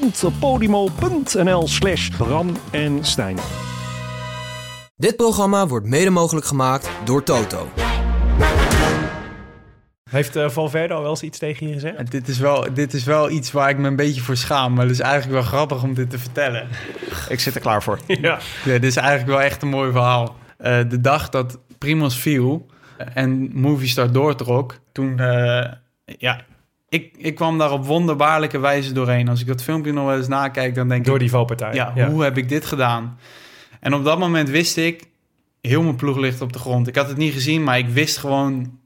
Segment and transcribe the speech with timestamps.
[0.00, 3.36] www.podimo.nl slash Bram en Stijn.
[4.96, 7.68] Dit programma wordt mede mogelijk gemaakt door Toto.
[10.10, 11.96] Heeft uh, Valverde al wel eens iets tegen je gezegd?
[11.96, 14.74] En dit, is wel, dit is wel iets waar ik me een beetje voor schaam.
[14.74, 16.68] Maar het is eigenlijk wel grappig om dit te vertellen.
[17.28, 17.98] Ik zit er klaar voor.
[18.06, 18.38] Ja.
[18.64, 20.36] Ja, dit is eigenlijk wel echt een mooi verhaal.
[20.58, 22.66] Eh, de dag dat Primos viel
[23.14, 25.18] en Movistar doortrok, toen...
[25.18, 25.72] eh,
[26.04, 26.40] ja,
[26.88, 29.28] ik, ik kwam daar op wonderbaarlijke wijze doorheen.
[29.28, 31.20] Als ik dat filmpje nog wel eens nakijk, dan denk Door ik...
[31.20, 31.74] die valpartij.
[31.74, 33.18] ja, hoe heb ik dit gedaan?
[33.80, 35.04] En op dat moment wist ik,
[35.60, 36.88] heel mijn ploeg ligt op de grond.
[36.88, 38.78] Ik had het niet gezien, maar ik wist gewoon,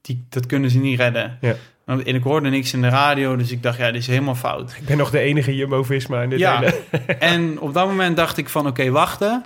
[0.00, 1.38] die, dat kunnen ze niet redden.
[1.40, 1.54] Ja.
[1.86, 4.74] En ik hoorde niks in de radio, dus ik dacht, ja, dit is helemaal fout.
[4.80, 6.58] Ik ben nog de enige Jumbo-Visma in dit Ja.
[6.60, 6.82] hele...
[7.32, 9.44] en op dat moment dacht ik van, oké, wachten.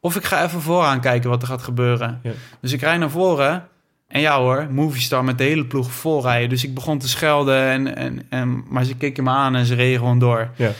[0.00, 2.20] Of ik ga even vooraan kijken wat er gaat gebeuren.
[2.22, 2.30] Ja.
[2.60, 3.68] Dus ik rijd naar voren.
[4.16, 6.48] En ja hoor, Movistar met de hele ploeg voorrijden.
[6.48, 7.62] Dus ik begon te schelden.
[7.62, 10.50] En, en, en, maar ze keken me aan en ze reden gewoon door.
[10.54, 10.70] Ja.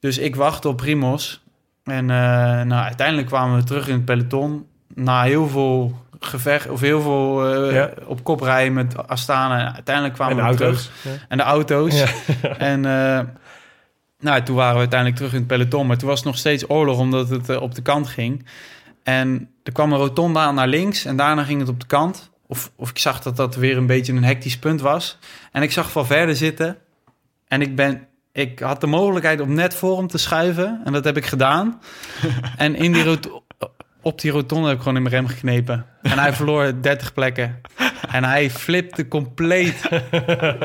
[0.00, 1.42] Dus ik wachtte op Primos.
[1.84, 2.16] En eh,
[2.62, 4.66] nou, uiteindelijk kwamen we terug in het peloton.
[4.94, 7.90] Na heel veel gevecht, of heel veel eh, Ja.
[8.06, 9.74] op kop rijden met Astana.
[9.74, 10.90] Uiteindelijk kwamen we terug.
[11.02, 11.10] Ja.
[11.28, 12.04] En de auto's.
[12.58, 13.20] En eh,
[14.18, 15.86] nou, toen waren we uiteindelijk terug in het peloton.
[15.86, 18.46] Maar toen was het nog steeds oorlog, omdat het op de kant ging.
[19.02, 22.32] En er kwam een rotonde aan naar links en daarna ging het op de kant.
[22.46, 25.18] Of, of ik zag dat dat weer een beetje een hectisch punt was.
[25.52, 26.76] En ik zag van verder zitten.
[27.48, 28.06] En ik ben...
[28.32, 30.80] Ik had de mogelijkheid om net voor hem te schuiven.
[30.84, 31.80] En dat heb ik gedaan.
[32.56, 33.42] en in die rot-
[34.04, 35.86] op die rotonde heb ik gewoon in mijn rem geknepen.
[36.02, 37.60] En hij verloor 30 plekken.
[38.12, 39.74] En hij flipte compleet.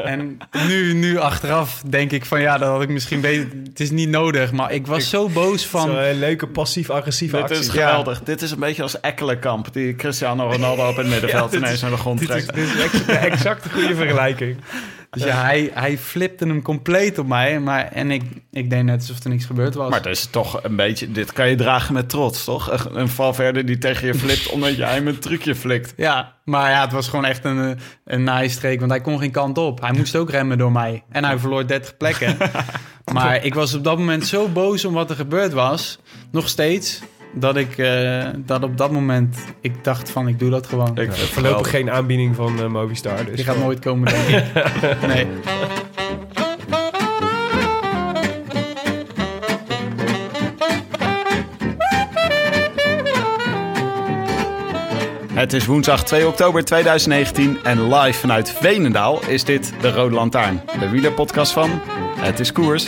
[0.06, 3.48] En nu, nu achteraf denk ik van ja, dat had ik misschien beter...
[3.64, 5.82] Het is niet nodig, maar ik was zo boos van...
[5.82, 7.60] Zo'n leuke passief-agressieve Dit actie.
[7.60, 8.22] is geweldig.
[8.24, 11.92] Dit is een beetje als Ekkelenkamp, die Cristiano Ronaldo op het middenveld dit ineens naar
[11.92, 12.54] de grond Dit is, trekt.
[12.56, 14.58] dit is ex- de exacte goede vergelijking.
[15.12, 17.60] Dus ja, hij, hij flipte hem compleet op mij.
[17.60, 19.90] Maar, en ik, ik deed net alsof er niks gebeurd was.
[19.90, 22.72] Maar het is toch een beetje, dit kan je dragen met trots, toch?
[22.72, 25.94] Een- Een Valverde die tegen je flipt omdat jij hem een trucje flikt.
[25.98, 28.80] Ja, maar ja, het was gewoon echt een, eh, een naaistreek.
[28.80, 29.82] Want hij kon geen kant op.
[29.82, 31.04] Hij moest ook remmen door mij.
[31.10, 32.38] En hij verloor 30 plekken.
[33.14, 36.00] maar ik was op dat moment zo boos om wat er gebeurd was.
[36.32, 37.02] Nog steeds.
[37.34, 39.38] Dat ik eh, dat op dat moment...
[39.62, 40.98] Ik dacht van, ik doe dat gewoon.
[40.98, 43.26] Ik het Voorlopig geen aanbieding van eh, Movistar.
[43.26, 44.44] Dus Die gaat nooit komen, denk ik.
[45.08, 45.28] Nee.
[55.40, 60.62] Het is woensdag 2 oktober 2019 en live vanuit Veenendaal is dit de Rode Lantaarn.
[60.80, 61.70] De wielerpodcast van
[62.18, 62.88] Het is Koers.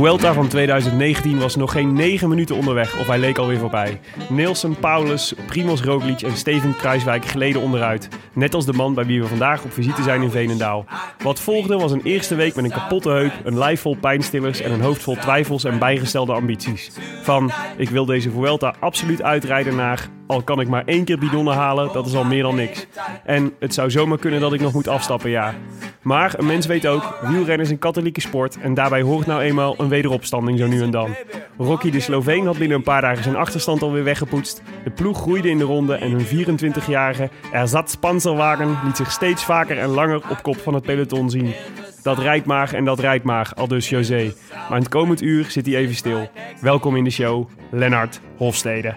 [0.00, 4.00] Vuelta van 2019 was nog geen 9 minuten onderweg of hij leek alweer voorbij.
[4.28, 8.08] Nielsen, Paulus, Primoz Roglic en Steven Kruiswijk gleden onderuit.
[8.32, 10.84] Net als de man bij wie we vandaag op visite zijn in Veenendaal.
[11.22, 14.72] Wat volgde was een eerste week met een kapotte heup, een lijf vol pijnstillers en
[14.72, 16.90] een hoofd vol twijfels en bijgestelde ambities.
[17.22, 21.54] Van, ik wil deze Vuelta absoluut uitrijden naar, al kan ik maar één keer bidonnen
[21.54, 22.86] halen, dat is al meer dan niks.
[23.24, 25.54] En het zou zomaar kunnen dat ik nog moet afstappen, ja.
[26.02, 29.74] Maar een mens weet ook, wielrennen is een katholieke sport en daarbij hoort nou eenmaal
[29.78, 31.14] een wederopstanding zo nu en dan.
[31.58, 34.62] Rocky de Sloveen had binnen een paar dagen zijn achterstand alweer weggepoetst.
[34.84, 39.88] De ploeg groeide in de ronde en hun 24-jarige Ersatzpanzerwagen liet zich steeds vaker en
[39.88, 41.54] langer op kop van het peloton zien.
[42.02, 44.32] Dat rijdt maar en dat rijdt maar, aldus José.
[44.52, 46.30] Maar in het komend uur zit hij even stil.
[46.60, 48.94] Welkom in de show, Lennart Hofstede.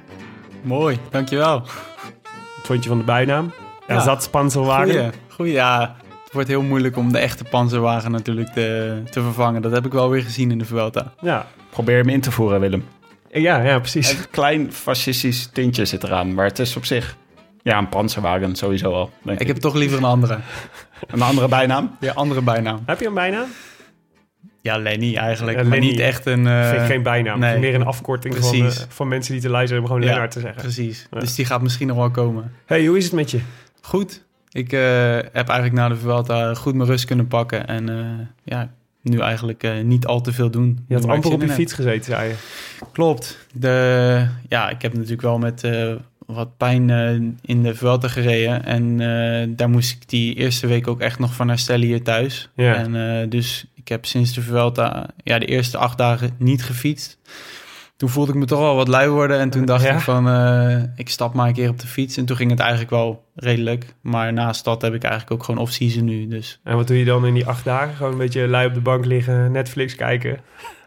[0.64, 1.60] Mooi, dankjewel.
[1.62, 3.54] Wat vond je van de bijnaam?
[3.88, 4.94] Ersatzpanzerwagen?
[4.94, 5.54] Goeie, goeie.
[5.54, 9.62] Ja, het wordt heel moeilijk om de echte panzerwagen natuurlijk te, te vervangen.
[9.62, 11.14] Dat heb ik wel weer gezien in de Vuelta.
[11.22, 11.48] Ja.
[11.70, 12.86] Probeer hem in te voeren, Willem.
[13.32, 14.12] Ja, ja, precies.
[14.12, 17.16] Een klein fascistisch tintje zit eraan, maar het is op zich...
[17.62, 19.12] Ja, een panzerwagen sowieso al.
[19.26, 20.40] Ik Ik heb toch liever een andere.
[21.08, 21.96] een andere bijnaam.
[22.00, 22.84] Ja, andere bijnaam.
[22.86, 23.48] Heb je een bijnaam?
[24.64, 25.58] Ja, Lenny eigenlijk.
[25.58, 25.90] Ja, maar Lenny.
[25.90, 26.48] niet echt een...
[26.48, 27.40] eh, geen bijnaam.
[27.40, 27.60] nee.
[27.60, 30.40] meer een afkorting van, eh, van mensen die te luisteren hebben gewoon Ja, Lennart te
[30.40, 30.62] zeggen.
[30.62, 31.08] Precies.
[31.10, 32.52] Dus die gaat misschien nog wel komen.
[32.66, 33.40] Hey, hoe is het met je?
[33.82, 34.24] Goed.
[34.52, 34.80] Ik eh,
[35.16, 37.68] heb eigenlijk na de Vuelta goed mijn rust kunnen pakken.
[37.68, 38.06] En eh,
[38.44, 38.72] ja,
[39.02, 40.86] nu eigenlijk eh, niet al te veel doen.
[40.88, 42.36] Je had amper op je fiets gezeten, zei je.
[42.92, 43.48] Klopt.
[43.54, 45.94] De, ja, ik heb natuurlijk wel met eh,
[46.26, 47.12] wat pijn eh,
[47.42, 48.66] in de Vuelta gereden.
[48.66, 52.50] En eh, daar moest ik die eerste week ook echt nog van herstellen hier thuis.
[52.56, 52.76] Ja.
[52.76, 57.18] En eh, dus ik heb sinds de Vuelta ja, de eerste acht dagen niet gefietst.
[57.98, 59.40] Toen voelde ik me toch wel wat lui worden.
[59.40, 59.94] En toen dacht Ja?
[59.94, 62.18] ik van, eh, ik stap maar een keer op de fiets.
[62.18, 63.96] En toen ging het eigenlijk wel redelijk.
[64.02, 66.28] Maar naast dat heb ik eigenlijk ook gewoon off-season nu.
[66.28, 67.96] Dus En wat doe je dan in die acht dagen?
[67.96, 70.40] Gewoon een beetje lui op de bank liggen, Netflix kijken.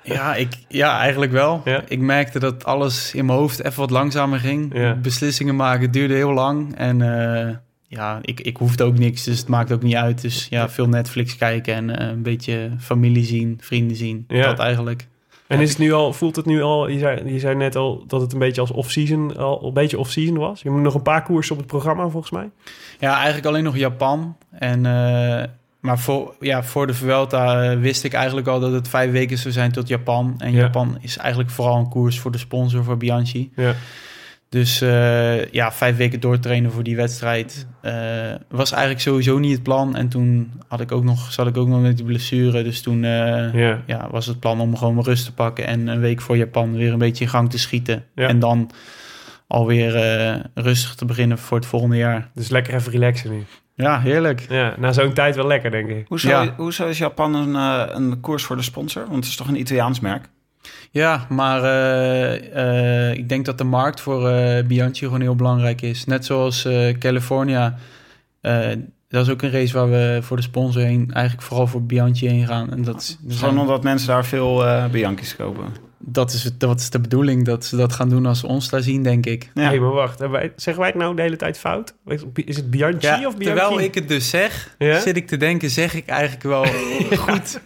[0.03, 1.61] Ja, ik, ja eigenlijk wel.
[1.65, 1.83] Ja.
[1.89, 4.75] Ik merkte dat alles in mijn hoofd even wat langzamer ging.
[4.75, 4.95] Ja.
[4.95, 6.77] Beslissingen maken duurde heel lang.
[6.77, 7.57] En eh,
[7.89, 10.21] ja, ik, ik hoefde ook niks, dus het maakt ook niet uit.
[10.23, 14.25] Dus ja, veel Netflix kijken en eh, een beetje familie zien, vrienden zien.
[14.29, 14.47] Ja.
[14.47, 15.07] Dat eigenlijk.
[15.47, 18.05] En is het nu al, voelt het nu al, je zei, je zei net al
[18.07, 20.63] dat het een beetje als off-season, al een beetje off-season was.
[20.63, 22.51] Je moet nog een paar koersen op het programma volgens mij.
[22.99, 24.37] Ja, eigenlijk alleen nog Japan.
[24.51, 25.45] En, eh,
[25.81, 29.39] maar voor, ja, voor de Vuelta eh, wist ik eigenlijk al dat het vijf weken
[29.39, 30.35] zou zijn tot Japan.
[30.39, 30.59] En Ja.
[30.59, 33.53] Japan is eigenlijk vooral een koers voor de sponsor, voor Bianchi.
[33.57, 33.75] Ja.
[34.49, 37.95] Dus eh, ja, vijf weken doortrainen voor die wedstrijd eh,
[38.49, 39.97] was eigenlijk sowieso niet het plan.
[39.97, 42.63] En toen had ik ook nog, zat ik ook nog met die blessure.
[42.63, 43.83] Dus toen eh, Ja.
[43.87, 46.73] ja, was het plan om gewoon mijn rust te pakken en een week voor Japan
[46.77, 48.05] weer een beetje in gang te schieten.
[48.15, 48.29] Ja.
[48.29, 48.71] En dan
[49.47, 52.31] alweer eh rustig te beginnen voor het volgende jaar.
[52.35, 53.45] Dus lekker even relaxen nu.
[53.75, 54.47] Ja, heerlijk.
[54.49, 56.05] Ja, na zo'n tijd wel lekker, denk ik.
[56.09, 56.55] Hoezo, Ja.
[56.57, 59.03] hoezo is Japan een, eh, een koers voor de sponsor?
[59.03, 60.29] Want het is toch een Italiaans merk?
[60.91, 65.83] Ja, maar eh, eh, ik denk dat de markt voor eh, Bianchi gewoon heel belangrijk
[65.83, 66.05] is.
[66.05, 67.75] Net zoals eh, California.
[68.41, 68.67] eh,
[69.09, 72.29] dat is ook een race waar we voor de sponsor heen, eigenlijk vooral voor Bianchi
[72.29, 72.71] heen gaan.
[72.73, 75.65] En dat, is- er zijn- Gewoon omdat mensen daar veel eh Bianchi's kopen.
[75.99, 78.69] dat, is, het- dat is de bedoeling, dat ze dat gaan doen als ze ons
[78.69, 79.51] daar zien, denk ik.
[79.55, 79.71] Ja.
[79.71, 80.19] Hé, maar wacht.
[80.29, 81.95] wij- zeggen wij het nou de hele tijd fout?
[82.35, 83.45] Is het Bianchi Ja, of Bianchi?
[83.45, 85.01] terwijl ik het dus zeg, Ja?
[85.01, 86.65] zit ik te denken, zeg ik eigenlijk wel
[87.27, 87.61] goed.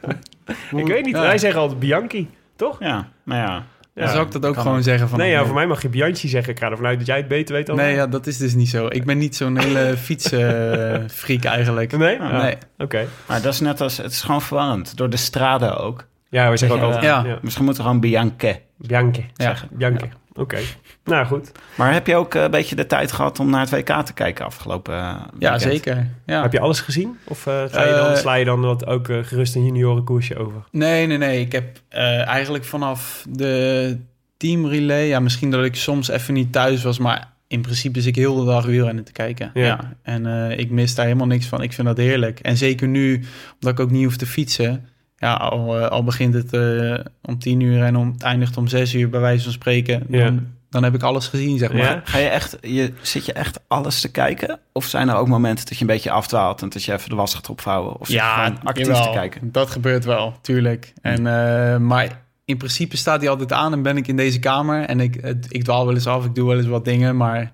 [0.76, 1.14] Ik weet niet.
[1.14, 1.20] Ja.
[1.22, 2.28] Wij zeggen altijd Bianchi,
[2.60, 2.76] toch?
[2.80, 3.64] Ja, nou ja.
[3.94, 4.82] Dan zou ik dat ook gewoon ook.
[4.82, 5.18] zeggen van...
[5.18, 6.52] nee, ja, voor mij mag je Bianchi zeggen.
[6.52, 8.54] Ik ga ervan uit dat jij het beter weet dan Nee, ja, dat is dus
[8.54, 8.86] niet zo.
[8.86, 11.96] Ik ben niet zo'n hele fietsfreak eigenlijk.
[11.96, 12.20] Nee?
[12.20, 12.42] Ah, Ja.
[12.42, 12.56] Nee.
[12.78, 13.06] Oké.
[13.26, 14.96] Maar dat is net als, het is gewoon verwarrend.
[14.96, 16.06] Door de straden ook.
[16.28, 17.02] Ja, we zeggen ook altijd...
[17.02, 17.24] Ja.
[17.26, 17.38] Ja.
[17.42, 18.60] Misschien moeten we gewoon Bianche.
[18.76, 19.26] Bianchi.
[19.34, 19.54] Ja.
[19.70, 20.08] Bianchi.
[20.34, 20.58] Oké.
[21.04, 21.52] Nou, goed.
[21.76, 24.12] Maar heb je ook eh, een beetje de tijd gehad om naar het WK te
[24.12, 25.62] kijken afgelopen eh, Ja, weekend?
[25.62, 26.06] zeker.
[26.26, 26.42] Ja.
[26.42, 27.18] Heb je alles gezien?
[27.24, 30.62] Of eh, ga je dan, sla je dan wat ook gerust een juniorenkoersje over?
[30.70, 31.40] Nee, nee, nee.
[31.40, 33.96] Ik heb eh, eigenlijk vanaf de
[34.36, 35.06] teamrelay...
[35.06, 37.28] Ja, misschien dat ik soms even niet thuis was, maar...
[37.46, 39.50] In principe zit ik heel de dag wielrennen te kijken.
[39.54, 39.64] Ja.
[39.64, 39.92] Ja.
[40.02, 41.62] En eh, ik mis daar helemaal niks van.
[41.62, 42.40] Ik vind dat heerlijk.
[42.40, 43.14] En zeker nu,
[43.54, 44.88] omdat ik ook niet hoef te fietsen.
[45.20, 48.66] Ja, al, eh, al begint het eh, om tien uur en om, het eindigt om
[48.68, 50.04] zes uur, bij wijze van spreken.
[50.08, 50.24] Ja.
[50.24, 51.82] Dan, dan heb ik alles gezien, zeg maar.
[51.82, 52.00] Ja?
[52.04, 54.58] Ga je echt, je, zit je echt alles te kijken?
[54.72, 57.14] Of zijn er ook momenten dat je een beetje afdwaalt en dat je even de
[57.16, 58.00] was gaat opvouwen?
[58.00, 58.08] Of
[58.42, 59.02] gewoon actief jawel.
[59.02, 59.52] te kijken?
[59.52, 60.92] Dat gebeurt wel, tuurlijk.
[61.02, 64.82] En, eh, maar in principe staat hij altijd aan en ben ik in deze kamer.
[64.84, 67.40] En ik, het- ik dwaal wel eens af, ik doe wel eens wat dingen, maar
[67.42, 67.48] ik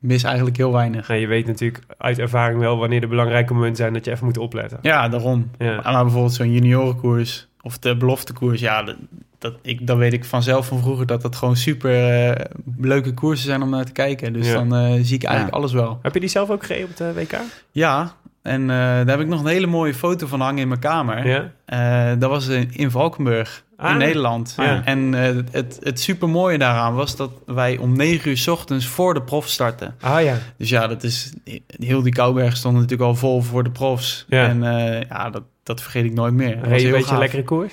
[0.00, 1.08] mis eigenlijk heel weinig.
[1.08, 4.24] Nou, je weet natuurlijk uit ervaring wel wanneer de belangrijke momenten zijn dat je even
[4.24, 4.78] moet opletten.
[4.82, 5.50] Ja, daarom.
[5.58, 5.80] Ja.
[5.84, 8.96] Maar bijvoorbeeld zo'n juniorenkoers of de beloftekoers, ja, dat,
[9.38, 12.44] dat, ik, dan weet ik vanzelf van vroeger dat dat gewoon super eh,
[12.76, 14.32] leuke koersen zijn om naar te kijken.
[14.32, 14.54] Dus Ja.
[14.54, 15.60] dan eh, zie ik eigenlijk Ja.
[15.60, 15.98] alles wel.
[16.02, 17.38] Heb je die zelf ook gereden op de WK?
[17.70, 18.12] Ja,
[18.42, 21.26] en eh, daar heb ik nog een hele mooie foto van hangen in mijn kamer.
[21.26, 21.50] Ja.
[21.64, 23.90] Eh, dat was in, in Valkenburg, Ah.
[23.90, 24.54] in Nederland.
[24.56, 24.84] Ja.
[24.84, 29.14] En eh, het, het, supermooie daaraan was dat wij om negen uur 's ochtends voor
[29.14, 29.94] de prof starten.
[30.00, 30.38] Ah ja.
[30.56, 31.32] Dus ja, dat is,
[31.66, 34.24] heel die Kouberg stond natuurlijk al vol voor de profs.
[34.28, 34.48] Ja.
[34.48, 36.58] En eh, ja, dat, dat vergeet ik nooit meer.
[36.62, 37.18] Reed je een beetje gaaf.
[37.18, 37.72] lekkere koers?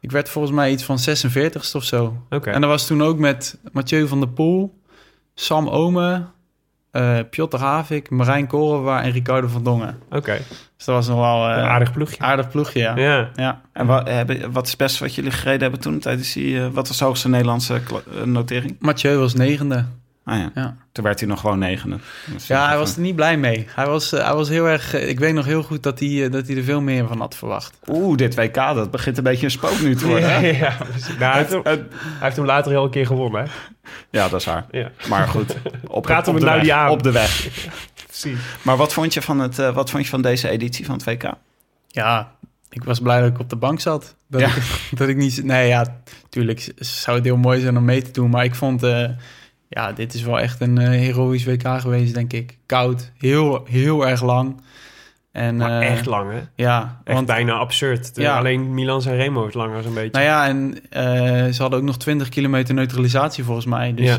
[0.00, 2.16] Ik werd volgens mij iets van 46ste of zo.
[2.30, 2.50] Oké.
[2.50, 4.80] En dat was toen ook met Mathieu van der Poel,
[5.34, 6.32] Sam Omen,
[6.96, 9.98] eh Piotr Havik, Marijn Korenwaar en Ricardo van Dongen.
[10.10, 10.36] Oké.
[10.76, 12.18] Dus dat was nog wel eh, Een aardig ploegje.
[12.18, 12.96] aardig ploegje, ja.
[12.96, 13.30] Ja.
[13.36, 13.60] ja.
[13.72, 16.60] En wat, hebben, wat is het beste wat jullie gereden hebben toen tijdens die...
[16.60, 17.74] eh, wat was de hoogste Nederlandse
[18.16, 18.76] eh, notering?
[18.78, 19.84] Mathieu was negende.
[20.28, 20.76] Ah ja, Ja.
[20.92, 21.98] toen werd hij nog gewoon negende.
[22.46, 23.66] Ja, hij was er niet blij mee.
[23.74, 24.94] Hij was, eh, hij was heel erg...
[24.94, 27.20] eh, ik weet nog heel goed dat hij, eh, dat hij er veel meer van
[27.20, 27.78] had verwacht.
[27.88, 30.28] Oeh, dit WK, dat begint een beetje een spook nu te worden.
[30.56, 30.76] Ja.
[31.18, 31.78] Nou, hij, heeft hem, hij
[32.20, 33.50] heeft hem later heel een keer gewonnen, hè?
[34.10, 34.66] Ja, dat is waar.
[34.70, 35.56] Ja, Maar goed,
[35.86, 36.90] op, Praten op we de nou weg, die aan.
[36.90, 37.48] Op de weg.
[38.06, 38.38] precies.
[38.62, 41.04] Maar wat vond je van, het, eh, wat vond je van deze editie van het
[41.04, 41.30] WK?
[41.86, 42.30] Ja,
[42.70, 44.14] ik was blij dat ik op de bank zat.
[44.28, 44.46] Dat, Ja.
[44.46, 45.44] ik, dat ik niet...
[45.44, 45.96] Nee, ja,
[46.28, 48.30] tuurlijk zou het heel mooi zijn om mee te doen.
[48.30, 48.82] Maar ik vond...
[48.82, 49.08] eh,
[49.68, 52.58] ja, dit is wel echt een eh, heroïsch WK geweest, denk ik.
[52.66, 54.60] Koud, heel, heel erg lang.
[55.32, 56.40] En, Maar eh, echt lang, hè?
[56.54, 58.14] Ja, Echt want bijna absurd.
[58.14, 58.36] De- Ja.
[58.38, 60.10] Alleen Milan en Remo is langer zo'n beetje.
[60.10, 63.94] Nou ja, en eh, ze hadden ook nog 20 kilometer neutralisatie volgens mij.
[63.94, 64.18] Dus Ja.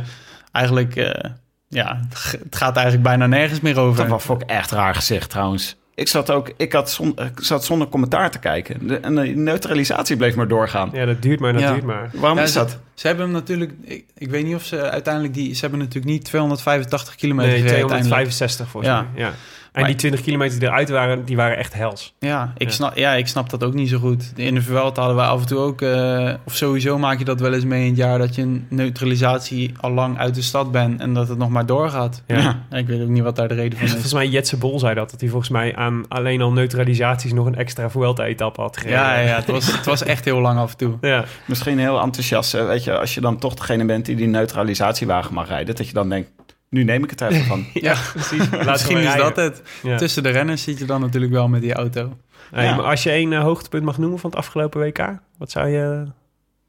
[0.51, 1.31] eigenlijk, eh,
[1.67, 1.99] ja,
[2.43, 3.97] het gaat eigenlijk bijna nergens meer over.
[4.01, 5.75] Dat was ook echt raar gezicht trouwens.
[5.97, 8.87] Ik zat ook, ik, had zon, ik zat zonder commentaar te kijken.
[8.87, 10.89] De, en de neutralisatie bleef maar doorgaan.
[10.93, 11.71] Ja, dat duurt maar, dat Ja.
[11.71, 12.09] duurt maar.
[12.13, 12.79] Waarom Ja, is ze- dat?
[12.93, 13.71] Ze hebben hem natuurlijk...
[13.83, 15.53] Ik, ik weet niet of ze uiteindelijk die...
[15.53, 18.13] Ze hebben natuurlijk niet 285 kilometer Nee, gereden uiteindelijk.
[18.31, 19.01] 265 volgens Ja.
[19.13, 19.21] mij.
[19.23, 19.33] Ja.
[19.77, 22.13] En Maar- die 20 kilometer die eruit waren, die waren echt hels.
[22.19, 22.73] Ja ik, Ja.
[22.73, 24.31] Snap, ja, ik snap dat ook niet zo goed.
[24.35, 25.81] In de Vuelta hadden we af en toe ook...
[25.81, 28.17] eh, of sowieso maak je dat wel eens mee in het jaar...
[28.17, 31.01] dat je een neutralisatie al lang uit de stad bent...
[31.01, 32.23] en dat het nog maar doorgaat.
[32.27, 32.63] Ja.
[32.69, 33.91] Ja, ik weet ook niet wat daar de reden van is.
[33.91, 37.45] Volgens mij Jetse Bol zei dat, dat hij volgens mij aan alleen al neutralisaties nog
[37.45, 38.99] een extra Vuelta-etappe had gereden.
[38.99, 40.97] Ja, ja, het, was, het was echt heel lang af en toe.
[41.01, 41.23] Ja.
[41.45, 42.51] Misschien heel enthousiast.
[42.51, 45.93] Weet je, als je dan toch degene bent die die neutralisatiewagen mag rijden, dat je
[45.93, 46.29] dan denkt,
[46.69, 47.65] nu neem ik het er even van.
[47.87, 48.49] Ja, precies.
[48.49, 49.61] We Misschien is dat het.
[49.83, 49.97] Ja.
[49.97, 52.17] Tussen de renners zit je dan natuurlijk wel met die auto.
[52.51, 55.67] Hey, maar als je één eh, hoogtepunt mag noemen van het afgelopen WK, wat zou
[55.67, 56.05] je...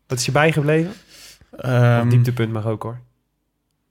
[0.07, 0.93] Wat is je bijgebleven?
[1.57, 2.99] Ehm, Of dieptepunt mag ook hoor.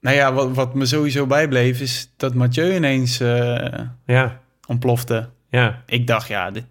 [0.00, 5.28] nou ja, wat, wat me sowieso bijbleef is dat Mathieu ineens eh, Ja, ontplofte.
[5.50, 5.82] ja.
[5.86, 6.64] Ik dacht, ja, dit,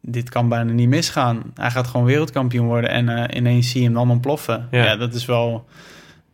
[0.00, 1.42] dit kan bijna niet misgaan.
[1.54, 4.68] Hij gaat gewoon wereldkampioen worden en eh, ineens zie je hem dan ontploffen.
[4.70, 4.84] Ja.
[4.84, 4.96] Ja.
[4.96, 5.66] dat is wel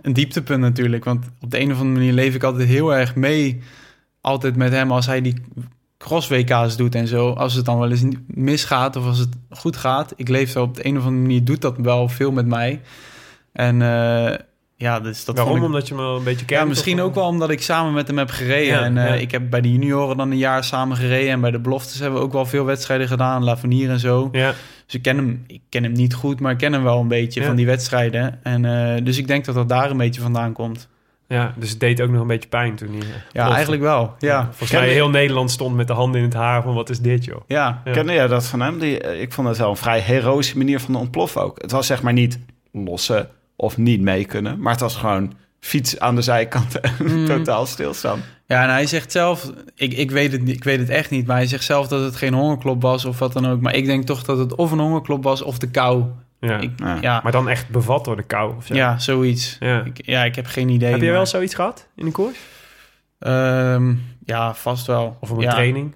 [0.04, 1.04] een dieptepunt natuurlijk.
[1.04, 3.60] Want op de een of andere manier leef ik altijd heel erg mee.
[4.20, 5.34] Altijd met hem als hij die
[5.98, 7.30] cross-WK's doet en zo.
[7.30, 10.12] Als het dan wel eens misgaat of als het goed gaat.
[10.16, 12.80] Ik leef er op de een of andere manier, doet dat wel veel met mij.
[13.52, 14.38] En eh,
[14.76, 15.56] ja, dus dat Waarom?
[15.56, 15.62] ik...
[15.62, 16.60] Omdat je hem wel een beetje kent?
[16.60, 18.74] Ja, misschien of- ook wel omdat ik samen met hem heb gereden.
[18.78, 19.14] Ja, en eh, ja.
[19.14, 21.30] ik heb bij de junioren dan een jaar samen gereden.
[21.32, 23.44] En bij de beloftes hebben we ook wel veel wedstrijden gedaan.
[23.44, 24.28] Lavenier en zo.
[24.32, 24.52] Ja,
[24.86, 27.08] Dus ik ken hem, ik ken hem niet goed, maar ik ken hem wel een
[27.08, 27.46] beetje Ja.
[27.46, 28.40] van die wedstrijden.
[28.42, 28.64] En
[28.96, 30.88] eh, dus ik denk dat dat daar een beetje vandaan komt.
[31.28, 32.98] ja, dus het deed ook nog een beetje pijn toen hij...
[32.98, 33.52] eh, Ja, plofte.
[33.52, 34.14] eigenlijk wel.
[34.18, 36.90] Ja, Volgens Ken mij heel Nederland stond met de handen in het haar van wat
[36.90, 37.40] is dit joh.
[37.46, 37.82] ja.
[37.84, 37.92] Ja.
[37.92, 38.78] Kende jij dat van hem?
[38.78, 41.62] Die, ik vond het wel een vrij heroïsche manier van ontploffen ook.
[41.62, 42.38] Het was zeg maar niet
[42.72, 47.26] lossen of niet mee kunnen, maar het was gewoon fiets aan de zijkant en Mm.
[47.26, 48.20] totaal stilstaan.
[48.46, 51.26] Ja, en hij zegt zelf, ik, ik, weet het, niet- ik weet het echt niet,
[51.26, 53.60] maar hij zegt zelf dat het geen hongerklop was of wat dan ook.
[53.60, 56.04] Maar ik denk toch dat het of een hongerklop was of de kou.
[56.40, 56.58] Ja.
[56.60, 56.98] Ik, Ja.
[57.00, 58.74] ja, Maar dan echt bevat door de kou of zo.
[58.74, 59.56] ja, zoiets.
[59.60, 59.82] Ja.
[59.84, 60.90] Ik, ja, ik heb geen idee.
[60.90, 62.38] Heb je maar- wel zoiets gehad in de koers?
[63.18, 63.94] Ehm,
[64.24, 65.16] ja, vast wel.
[65.20, 65.94] Of op een ja, training?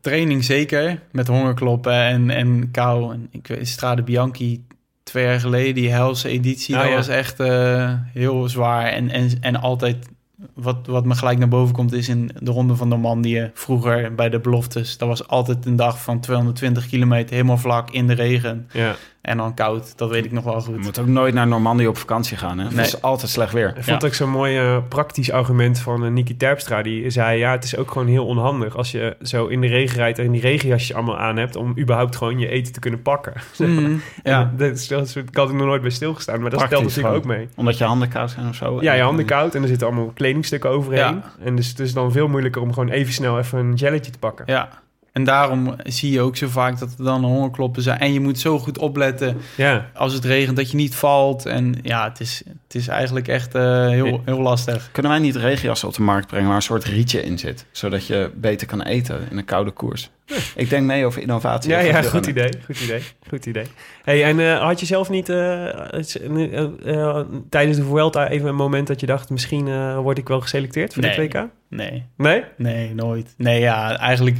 [0.00, 3.12] Training zeker, met hongerkloppen en, en kou.
[3.12, 4.66] En ik weet, Strade Bianchi
[5.04, 6.94] twee jaar geleden, die helse editie, dat ja.
[6.94, 8.86] was echt eh, heel zwaar.
[8.86, 10.08] En, en, en altijd,
[10.54, 14.28] wat, wat me gelijk naar boven komt, is in de Ronde van Normandië, vroeger bij
[14.28, 14.98] de beloftes.
[14.98, 18.68] Dat was altijd een dag van 220 kilometer, helemaal vlak, in de regen.
[18.72, 18.96] Ja.
[19.24, 20.80] En dan koud, dat weet ik nog wel Je goed.
[20.82, 22.58] moet ook nooit naar Normandië op vakantie gaan.
[22.58, 22.64] Hè?
[22.64, 22.84] Het Nee.
[22.84, 23.68] is altijd slecht weer.
[23.76, 24.08] Ik vond Ja.
[24.08, 26.82] ook zo'n mooi eh, praktisch argument van uh, Niki Terpstra.
[26.82, 29.96] Die zei, ja, het is ook gewoon heel onhandig als je zo in de regen
[29.96, 33.32] rijdt en die regenjasje allemaal aan hebt om überhaupt gewoon je eten te kunnen pakken.
[33.58, 34.52] Mhm, ja.
[34.56, 36.94] Dat is, dat is- ik had er nog nooit bij stilgestaan, maar dat Praktisch stelt
[36.96, 37.36] natuurlijk ook gewoon.
[37.36, 37.48] mee.
[37.56, 38.74] Omdat je handen koud zijn of zo.
[38.82, 40.98] Ja, je En- handen koud en er zitten allemaal kledingstukken overheen.
[41.14, 41.32] Ja.
[41.44, 44.18] En dus het is dan veel moeilijker om gewoon even snel even een jelletje te
[44.18, 44.44] pakken.
[44.48, 44.68] ja.
[45.14, 47.98] En daarom zie je ook zo vaak dat er dan hongerkloppen zijn.
[47.98, 51.46] En je moet zo goed opletten Ja, als het regent dat je niet valt.
[51.46, 54.88] En ja, het is, het is eigenlijk echt eh, heel, heel lastig.
[54.92, 57.66] Kunnen wij niet regenjassen op de markt brengen waar een soort rietje in zit?
[57.72, 60.10] Zodat je beter kan eten in een koude koers.
[60.56, 61.70] Ik denk mee over innovatie.
[61.70, 63.66] ja, ja goed idee, goed idee, goed idee.
[64.04, 69.00] Hey, en eh, had je zelf niet eh, tijdens de Vuelta even een moment dat
[69.00, 69.30] je dacht...
[69.30, 71.16] misschien eh, word ik wel geselecteerd voor Nee.
[71.16, 71.46] dit WK?
[71.68, 72.44] Nee, Nee?
[72.56, 73.34] nee, nooit.
[73.36, 74.38] Nee, ja, eigenlijk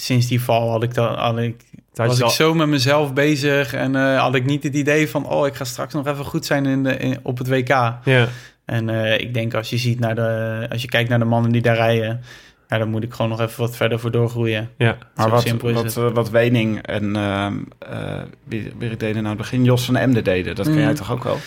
[0.00, 1.64] sinds die val had ik dan had ik,
[1.94, 5.26] was ik al- zo met mezelf bezig en eh, had ik niet het idee van
[5.26, 7.68] oh ik ga straks nog even goed zijn in de, in- op het WK.
[8.04, 8.28] Ja,
[8.64, 11.52] En eh, ik denk als je ziet naar de als je kijkt naar de mannen
[11.52, 12.20] die daar rijden,
[12.68, 14.70] ja, dan moet ik gewoon nog even wat verder voor doorgroeien.
[14.78, 14.96] ja.
[15.14, 15.96] Maar Zo wat, simpel is wat, het.
[15.96, 19.64] eh, wat Wening en ehm eh wie, wie deden nou in het begin?
[19.64, 20.54] Jos van Emden deden.
[20.54, 20.80] Dat ken Mm.
[20.80, 21.38] jij toch ook wel?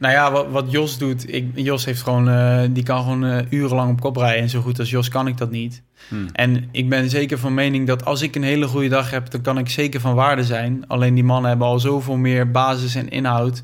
[0.00, 3.38] Nou ja, wat, wat Jos doet, ik, Jos heeft gewoon, eh, die kan gewoon eh,
[3.50, 4.42] urenlang op kop rijden.
[4.42, 5.82] En zo goed als Jos kan ik dat niet.
[6.08, 6.28] Hmm.
[6.32, 9.40] En ik ben zeker van mening dat als ik een hele goede dag heb, dan
[9.40, 10.84] kan ik zeker van waarde zijn.
[10.86, 13.62] Alleen die mannen hebben al zoveel meer basis en inhoud.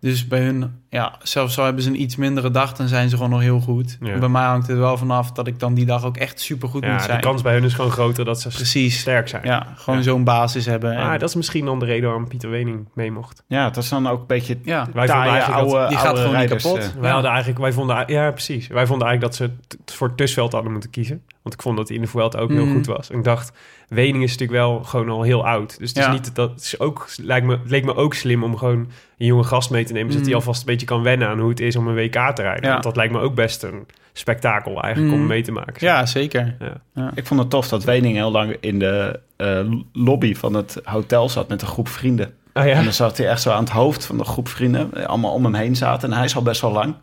[0.00, 3.16] Dus bij hun, ja, zelfs al hebben ze een iets mindere dag, dan zijn ze
[3.16, 3.98] gewoon nog heel goed.
[4.00, 4.18] Ja.
[4.18, 6.80] Bij mij hangt het wel vanaf dat ik dan die dag ook echt super goed
[6.82, 7.16] moet ja zijn.
[7.20, 8.98] de kans bij hun is gewoon groter dat ze Precies.
[9.00, 9.44] sterk zijn.
[9.44, 10.04] Ja, gewoon Ja.
[10.04, 10.92] zo'n basis hebben.
[10.96, 13.42] En- dat is misschien dan de reden waarom Pieter Wening mee mocht.
[13.46, 14.86] Ja, dat is dan ook een beetje ja.
[14.92, 16.78] Wij vonden eigenlijk dat- die gaat gewoon niet kapot.
[16.78, 16.86] eh.
[17.00, 18.66] Wij hadden eigenlijk, wij vonden, ja precies.
[18.66, 19.48] Wij vonden eigenlijk dat
[19.86, 21.22] ze voor Tusveld hadden moeten kiezen.
[21.42, 22.74] Want ik vond dat hij in de Vuelta ook heel Mhm.
[22.74, 23.10] goed was.
[23.10, 23.52] En ik dacht,
[23.88, 25.78] Wening is natuurlijk wel gewoon al heel oud.
[25.78, 26.12] Dus het is Ja.
[26.12, 28.88] niet dat het is ook lijkt me het leek me ook slim om gewoon
[29.18, 30.30] een jonge gast mee te nemen, zodat Mhm.
[30.30, 32.64] hij alvast een beetje kan wennen aan hoe het is om een WK te rijden.
[32.64, 32.70] Ja.
[32.70, 35.28] Want dat lijkt me ook best een spektakel eigenlijk om Mhm.
[35.28, 35.74] mee te maken.
[35.86, 36.56] ja, zeker.
[36.94, 37.10] Ja.
[37.14, 39.60] Ik vond het tof dat Wening heel lang in de eh,
[39.92, 42.34] lobby van het hotel zat met een groep vrienden.
[42.52, 45.04] Ah En dan zat hij echt zo aan het hoofd van de groep vrienden, eh,
[45.04, 46.10] allemaal om hem heen zaten.
[46.10, 46.94] En hij is al best wel lang.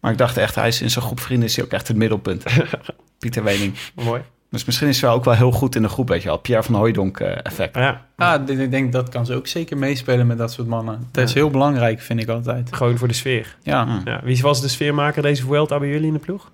[0.00, 1.96] Maar ik dacht echt, hij is in zijn groep vrienden is hij ook echt het
[1.96, 2.44] middelpunt.
[3.18, 3.74] Pieter Wening.
[3.94, 4.22] Mooi.
[4.50, 6.36] Dus misschien is ze wel ook wel heel goed in de groep, weet je wel.
[6.38, 7.74] Pierre van Hooijdonk eh, effect.
[7.74, 11.08] Ja, Ah, ik denk dat kan ze ook zeker meespelen met dat soort mannen.
[11.12, 11.38] Dat is Ja.
[11.40, 12.72] heel belangrijk, vind ik altijd.
[12.74, 13.56] gewoon voor de sfeer.
[13.62, 13.84] Ja.
[13.84, 14.00] Mm.
[14.04, 16.50] Ja, wie was de sfeermaker deze Vuelta bij jullie in de ploeg?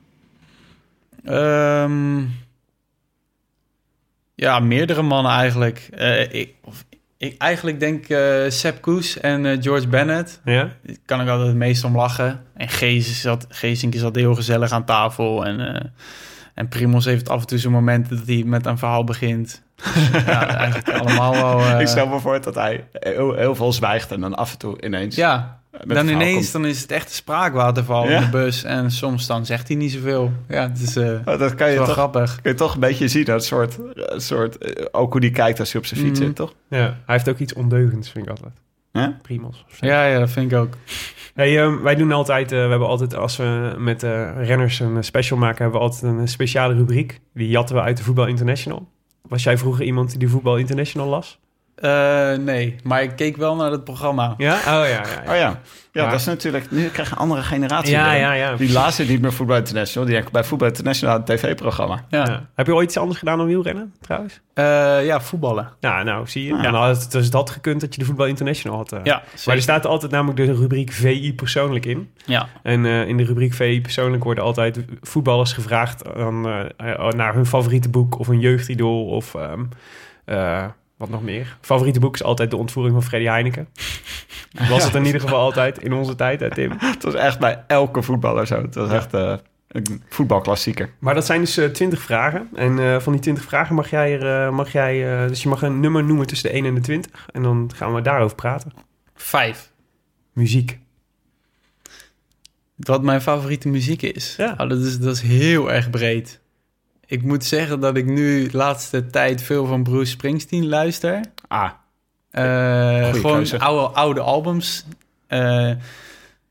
[1.25, 2.21] Ehm,
[4.35, 5.89] ja, meerdere mannen eigenlijk.
[5.95, 6.85] Eh, ik, of,
[7.19, 10.41] ik eigenlijk denk eh Sepp Koes en eh, George Bennett.
[10.45, 10.71] Ja?
[10.83, 12.43] Daar kan ik altijd het meest om lachen.
[12.55, 15.47] En Gees zat, Geesink zat heel gezellig aan tafel.
[15.47, 15.85] En, eh
[16.57, 19.63] en Primos heeft af en toe zijn momenten dat hij met een verhaal begint.
[20.13, 21.61] ja, eigenlijk allemaal wel...
[21.61, 24.59] eh, Ik stel me voor dat hij heel, heel veel zwijgt en dan af en
[24.59, 25.17] toe ineens...
[25.17, 26.53] ja, dan ineens komt.
[26.53, 28.17] dan is het echt een spraakwaterval Ja.
[28.17, 28.65] in de bus.
[28.65, 30.33] En soms dan zegt hij niet zoveel.
[30.49, 32.41] Ja, het is, eh, Oh, dat kan je, wel toch, grappig.
[32.43, 33.25] kun je toch een beetje zien.
[33.25, 36.27] Dat soort, een soort, eh, ook hoe die kijkt als hij op zijn fiets Mhm.
[36.29, 36.55] zit, toch?
[36.69, 36.79] ja.
[36.79, 38.53] Hij heeft ook iets ondeugends, vind ik altijd.
[38.93, 39.17] Ja?
[39.23, 39.65] Primos.
[39.81, 40.75] Ja, ja, dat vind ik ook.
[41.37, 45.05] Hey, ehm, wij doen altijd, eh, we hebben altijd als we met eh, renners een
[45.05, 47.21] special maken, hebben we altijd een speciale rubriek.
[47.35, 48.89] Die jatten we uit de Voetbal International.
[49.29, 51.41] Was jij vroeger iemand die Voetbal International las?
[51.77, 54.35] Eh, nee, maar ik keek wel naar het programma.
[54.37, 54.55] Ja?
[54.57, 55.03] Oh ja, ja.
[55.25, 55.31] ja.
[55.33, 55.61] Oh ja.
[55.93, 56.71] Ja, Maar- dat is natuurlijk...
[56.71, 57.91] Nu krijg je een andere generatie.
[57.91, 58.55] Ja, ja, ja.
[58.57, 60.05] Die laatste niet meer Voetbal International.
[60.05, 62.05] Die denken bij Voetbal International een tv-programma.
[62.09, 62.47] Ja, Ja.
[62.55, 64.41] Heb je ooit iets anders gedaan dan wielrennen, trouwens?
[64.55, 64.65] Eh,
[65.07, 65.69] ja voetballen.
[65.81, 66.55] Ja, nou, zie je.
[66.55, 66.63] Ah.
[66.63, 68.93] Ja, nou, het, dus had gekund dat je de Voetbal International had.
[68.93, 69.01] eh.
[69.03, 72.11] Ja, Maar er staat altijd namelijk de rubriek VI persoonlijk in.
[72.25, 76.29] Ja, En in de rubriek VI persoonlijk worden altijd voetballers gevraagd eh,
[77.11, 79.65] naar hun favoriete boek of een jeugdidool of ehm,
[80.25, 80.65] eh,
[80.97, 81.57] wat nog meer.
[81.61, 83.69] Favoriete boek is altijd De Ontvoering van Freddy Heineken.
[84.71, 86.73] Was het in ieder geval altijd in onze tijd, hè, Tim.
[86.79, 88.63] Het was echt bij elke voetballer zo.
[88.63, 89.35] Het was echt eh,
[89.69, 90.91] een voetbalklassieker.
[90.99, 92.49] Maar dat zijn dus twintig vragen.
[92.55, 95.49] En eh, van die twintig vragen mag jij er, eh, mag jij, eh, dus je
[95.49, 97.29] mag een nummer noemen tussen de 1 en de 20.
[97.33, 98.73] En dan gaan we daarover praten.
[99.15, 99.73] vijf.
[100.33, 100.79] Muziek.
[102.77, 104.35] Wat mijn favoriete muziek is.
[104.37, 104.53] Ja.
[104.59, 106.41] Oh, dat, is dat is heel erg breed.
[107.07, 111.21] Ik moet zeggen dat ik nu de laatste tijd veel van Bruce Springsteen luister.
[111.49, 111.71] Ah,
[112.31, 113.59] Eh, gewoon keuze.
[113.59, 114.85] oude, oude albums.
[115.27, 115.71] Eh,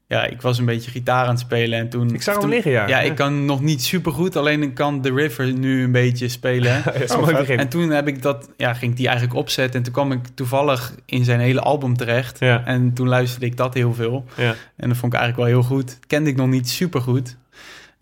[0.08, 2.14] ja, ik was een beetje gitaar aan het spelen en toen...
[2.14, 2.88] Ik zag hem toen- liggen, ja.
[2.88, 6.28] Ja, ik kan nog niet super goed, alleen ik kan The River nu een beetje
[6.30, 6.84] spelen.
[7.16, 7.50] Oh.
[7.50, 9.76] En toen heb ik dat, ja, ging ik die eigenlijk opzetten.
[9.78, 12.40] En toen kwam ik toevallig in zijn hele album terecht.
[12.40, 12.66] Ja.
[12.66, 14.26] En toen luisterde ik dat heel veel.
[14.38, 14.56] Ja.
[14.76, 16.00] En dat vond ik eigenlijk wel heel goed.
[16.08, 17.36] Kende ik nog niet super goed.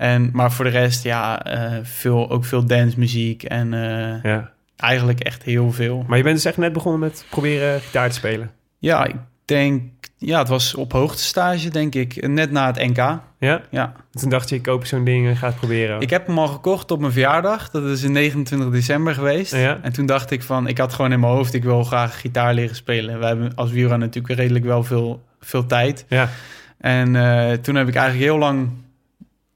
[0.04, 3.44] En, maar voor de rest, ja, eh, veel, ook veel dancemuziek.
[3.44, 4.52] En eh, ja.
[4.76, 6.06] eigenlijk echt heel veel.
[6.08, 8.52] Maar je bent dus echt net begonnen met proberen gitaar te spelen.
[8.80, 9.82] Ja, ik denk,
[10.18, 12.28] ja, het was op hoogtestage, denk ik.
[12.28, 12.98] Net na het NK.
[13.39, 13.62] Ja?
[13.70, 13.94] Ja.
[14.12, 16.02] Toen dacht je, ik koop zo'n ding en ga het proberen.
[16.02, 17.70] Ik heb hem al gekocht op mijn verjaardag.
[17.70, 19.56] Dat is in 29 december geweest.
[19.56, 19.80] Ja.
[19.82, 22.54] En toen dacht ik van, ik had gewoon in mijn hoofd, ik wil graag gitaar
[22.54, 23.20] leren spelen.
[23.20, 26.06] We hebben als wielrenner natuurlijk redelijk wel veel, veel tijd.
[26.10, 26.30] Ja.
[26.78, 28.70] En eh, toen heb ik eigenlijk heel lang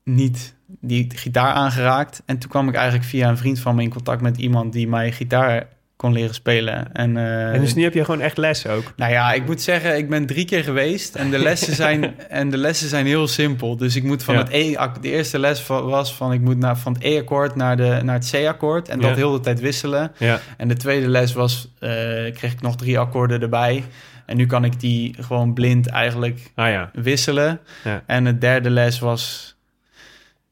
[0.07, 2.21] niet die gitaar aangeraakt.
[2.25, 4.87] En toen kwam ik eigenlijk via een vriend van me in contact met iemand die
[4.87, 6.93] mij gitaar kon leren spelen.
[6.93, 8.93] En, eh, En dus nu heb je gewoon echt les ook.
[8.95, 12.49] nou ja, ik moet zeggen, ik ben drie keer geweest en de lessen zijn, en
[12.49, 13.77] de lessen zijn heel simpel.
[13.77, 14.39] Dus ik moet van Ja.
[14.39, 17.99] het E, de eerste les was van ik moet naar, van het E-akkoord naar, de,
[18.03, 19.15] naar het C-akkoord en dat Ja.
[19.15, 20.11] heel de tijd wisselen.
[20.17, 20.39] Ja.
[20.57, 21.89] En de tweede les was, eh,
[22.33, 23.83] kreeg ik nog drie akkoorden erbij.
[24.25, 26.89] En nu kan ik die gewoon blind eigenlijk Ah ja.
[26.93, 27.59] wisselen.
[27.83, 28.03] Ja.
[28.05, 29.55] En de derde les was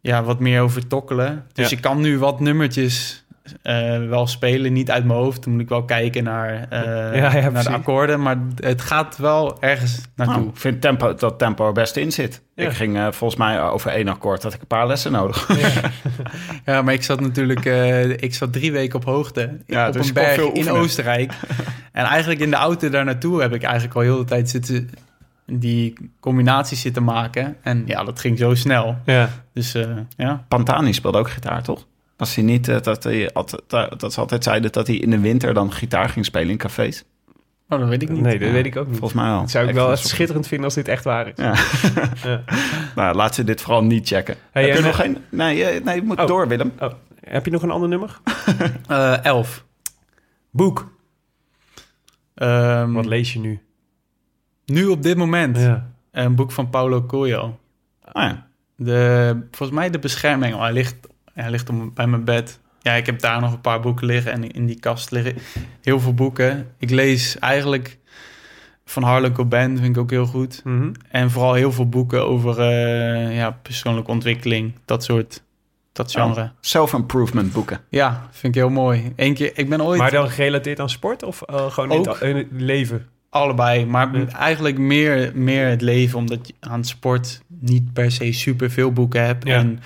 [0.05, 1.45] ja, wat meer over tokkelen.
[1.53, 1.75] Dus Ja.
[1.75, 3.23] ik kan nu wat nummertjes
[3.61, 5.43] eh, wel spelen, niet uit mijn hoofd.
[5.43, 6.67] Dan moet ik wel kijken naar,
[7.15, 8.21] ja, naar de akkoorden.
[8.21, 10.35] Maar het gaat wel ergens naartoe.
[10.35, 12.41] Nou, ik vind tempo, dat tempo er best in zit.
[12.55, 15.49] Ik ging eh, volgens mij over één akkoord, had ik een paar lessen nodig.
[16.65, 17.65] Ja, maar ik zat natuurlijk
[18.21, 20.71] ik zat drie weken op hoogte Ja, op dus een berg in.
[20.71, 21.33] Oostenrijk.
[21.91, 24.89] en eigenlijk in de auto daar naartoe heb ik eigenlijk al heel de tijd zitten
[25.45, 27.55] die combinaties zitten maken.
[27.61, 28.97] En ja, dat ging zo snel.
[29.05, 29.29] Ja.
[29.53, 30.45] Dus eh, ja.
[30.47, 31.85] Pantani speelde ook gitaar, toch?
[32.17, 35.09] Was hij niet eh, dat hij altijd, dat, dat ze altijd zeiden dat hij in
[35.09, 37.03] de winter dan gitaar ging spelen in cafés?
[37.69, 38.21] Oh, dat weet ik niet.
[38.21, 38.97] Nee, dat Ja, weet ik ook niet.
[38.97, 39.39] Volgens mij wel.
[39.39, 41.33] Dat zou ik Ik wel echt het schitterend vinden als dit echt waar is.
[41.35, 41.53] Ja.
[42.29, 42.43] Ja.
[42.95, 44.35] Nou, laat ze dit vooral niet checken.
[44.51, 45.17] Hey, Heb je nog geen...
[45.29, 46.27] Nee, eh, nee, je moet Oh.
[46.27, 46.71] door, Willem.
[46.79, 46.91] Oh,
[47.23, 48.19] heb je nog een ander nummer?
[48.87, 49.65] Eh, elf.
[50.51, 50.93] Boek.
[52.35, 53.59] Ehm, Wat lees je nu?
[54.65, 55.91] Nu op dit moment Ja.
[56.11, 57.59] een boek van Paulo Coelho.
[58.11, 58.47] Ah, ja.
[58.75, 60.57] De, volgens mij de bescherming.
[60.57, 60.95] Hij ligt,
[61.33, 62.59] hij ligt op, bij mijn bed.
[62.81, 65.35] Ja, ik heb daar nog een paar boeken liggen en in die kast liggen
[65.81, 66.67] heel veel boeken.
[66.77, 67.97] Ik lees eigenlijk
[68.85, 70.61] van Harlan Coben, vind ik ook heel goed.
[70.63, 70.91] Mhm.
[71.09, 75.43] En vooral heel veel boeken over eh, ja, persoonlijke ontwikkeling, dat soort,
[75.91, 76.41] dat genre.
[76.41, 77.79] Oh, Self-improvement boeken.
[77.89, 79.13] Ja, vind ik heel mooi.
[79.15, 82.05] Eén keer, ik ben ooit Maar dan gerelateerd aan sport of eh, gewoon in Ook.
[82.05, 83.07] het, in het leven?
[83.35, 84.27] Allebei, maar Ja.
[84.27, 88.91] eigenlijk meer, meer het leven, omdat je aan het sport niet per se super veel
[88.91, 89.47] boeken hebt.
[89.47, 89.55] Ja.
[89.55, 89.79] En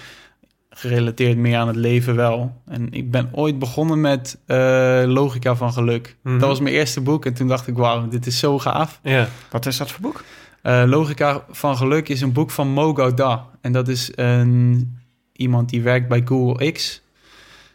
[0.69, 2.61] gerelateerd meer aan het leven wel.
[2.65, 4.57] En ik ben ooit begonnen met eh,
[5.05, 6.15] Logica van Geluk.
[6.23, 6.39] Mhm.
[6.39, 8.99] Dat was mijn eerste boek en toen dacht ik, wauw, dit is zo gaaf.
[9.03, 9.27] Ja.
[9.49, 10.23] Wat is dat voor boek?
[10.61, 13.41] Eh, Logica van Geluk is een boek van Mo Gaudat.
[13.61, 14.97] En dat is een,
[15.33, 17.01] iemand die werkt bij Google X.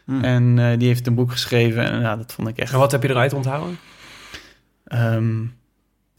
[0.05, 0.23] Hmm.
[0.23, 2.73] En eh, die heeft een boek geschreven en ja, dat vond ik echt...
[2.73, 3.77] En wat heb je eruit onthouden?
[4.85, 5.43] Ehm,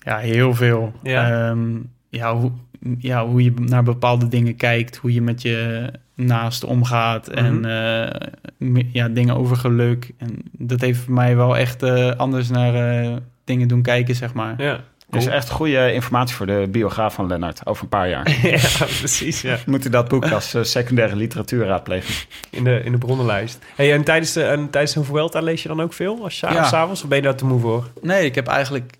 [0.06, 0.92] ja, heel veel.
[1.02, 1.48] Ja.
[1.50, 1.68] Ehm,
[2.10, 2.50] ja, hoe,
[2.98, 7.64] ja, hoe je naar bepaalde dingen kijkt, hoe je met je naast omgaat en Mhm.
[7.64, 10.10] eh, me- ja, dingen over geluk.
[10.18, 14.34] En dat heeft voor mij wel echt eh, anders naar eh, dingen doen kijken, zeg
[14.34, 14.62] maar.
[14.62, 14.80] Ja.
[15.10, 18.30] Is echt goede informatie voor de biograaf van Lennart over een paar jaar.
[18.42, 19.40] ja, precies.
[19.40, 19.56] Ja.
[19.66, 22.14] Moet u dat boek als eh, secundaire literatuur raadplegen?
[22.50, 23.64] In, de, in de bronnenlijst.
[23.76, 26.22] Hey, en tijdens de, en tijdens een Vuelta lees je dan ook veel?
[26.22, 26.64] Als je Ja.
[26.64, 27.02] s'avonds?
[27.02, 27.90] Of ben je daar te moe voor?
[28.02, 28.92] Nee, ik heb eigenlijk,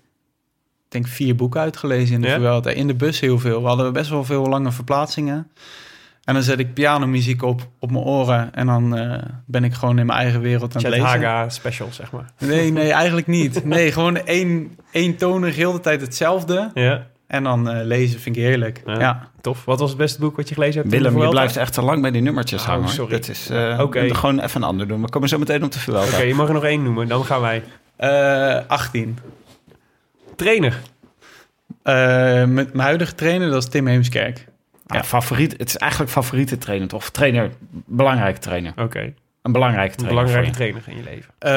[0.87, 2.35] denk vier boeken uitgelezen in de Ja?
[2.37, 2.69] Vuelta.
[2.69, 3.61] In de bus heel veel.
[3.61, 5.51] We hadden best wel veel lange verplaatsingen.
[6.23, 8.53] En dan zet ik pianomuziek op, op mijn oren.
[8.53, 11.05] En dan eh, ben ik gewoon in mijn eigen wereld aan het lezen.
[11.07, 12.25] Haga special, zeg maar.
[12.39, 13.65] Nee, nee, eigenlijk niet.
[13.65, 16.71] Nee, gewoon één, één tonig, heel de tijd hetzelfde.
[16.73, 18.81] Ja, En dan eh, lezen vind ik heerlijk.
[18.85, 18.99] Ja.
[18.99, 19.29] Ja.
[19.41, 19.65] tof.
[19.65, 20.93] Wat was het beste boek wat je gelezen hebt?
[20.93, 22.89] Willem, je blijft echt te lang bij die nummertjes Oh, hangen.
[22.89, 23.11] sorry.
[23.11, 24.15] Dat is eh, Oké.
[24.15, 25.01] gewoon even een ander doen.
[25.01, 26.03] We komen zo meteen op de Vuelta.
[26.15, 27.07] Oké, je mag er nog één noemen.
[27.07, 27.63] Dan gaan wij.
[27.95, 29.17] Eh, 18.
[30.37, 30.81] Trainer.
[31.83, 31.93] Eh,
[32.45, 34.47] met mijn huidige trainer, dat is Tim Heemskerk.
[34.87, 37.09] Ja, favoriet, het is eigenlijk favoriete trainer, toch?
[37.09, 37.51] Trainer,
[37.85, 38.73] belangrijke trainer.
[38.75, 39.13] Oké.
[39.41, 40.23] Een belangrijke Een trainer.
[40.23, 40.71] belangrijke voor je.
[40.81, 41.33] trainer in je leven.
[41.39, 41.51] Eh,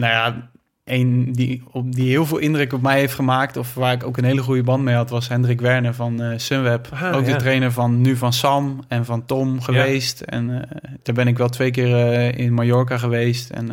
[0.00, 0.50] nou ja,
[0.84, 3.56] een die, op, die heel veel indruk op mij heeft gemaakt...
[3.56, 5.10] of waar ik ook een hele goede band mee had...
[5.10, 6.88] was Hendrik Werner van eh, Sunweb.
[6.92, 7.32] Ah, ook ja.
[7.32, 10.20] de trainer van nu van Sam en van Tom geweest.
[10.20, 13.50] En eh, daar ben ik wel twee keer in Mallorca geweest.
[13.50, 13.70] En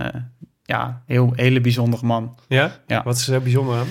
[0.64, 2.38] ja, heel hele bijzondere man.
[2.48, 2.72] Ja?
[2.88, 3.04] Ja.
[3.04, 3.88] Wat is er zo bijzonder aan?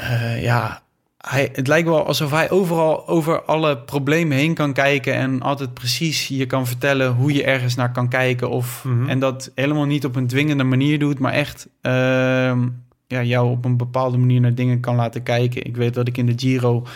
[0.00, 0.82] Eh, ja,
[1.18, 5.74] hij, het lijkt wel alsof hij overal over alle problemen heen kan kijken en altijd
[5.74, 8.50] precies je kan vertellen hoe je ergens naar kan kijken.
[8.50, 9.08] Of, Mhm.
[9.08, 12.68] En dat helemaal niet op een dwingende manier doet, maar echt ehm,
[13.06, 15.64] ja, jou op een bepaalde manier naar dingen kan laten kijken.
[15.66, 16.86] Ik weet dat ik in de Giro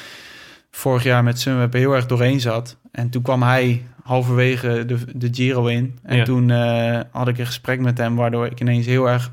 [0.71, 2.77] vorig jaar met Sunweb heel erg doorheen zat.
[2.93, 5.99] En toen kwam hij halverwege de, de Giro in.
[6.03, 6.25] En Ja.
[6.25, 9.33] toen eh, had ik een gesprek met hem, waardoor ik ineens heel erg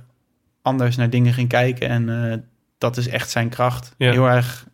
[0.62, 1.90] anders naar dingen ging kijken.
[1.90, 2.38] En eh,
[2.82, 3.94] dat is echt zijn kracht.
[3.98, 4.12] Ja.
[4.12, 4.66] Heel erg,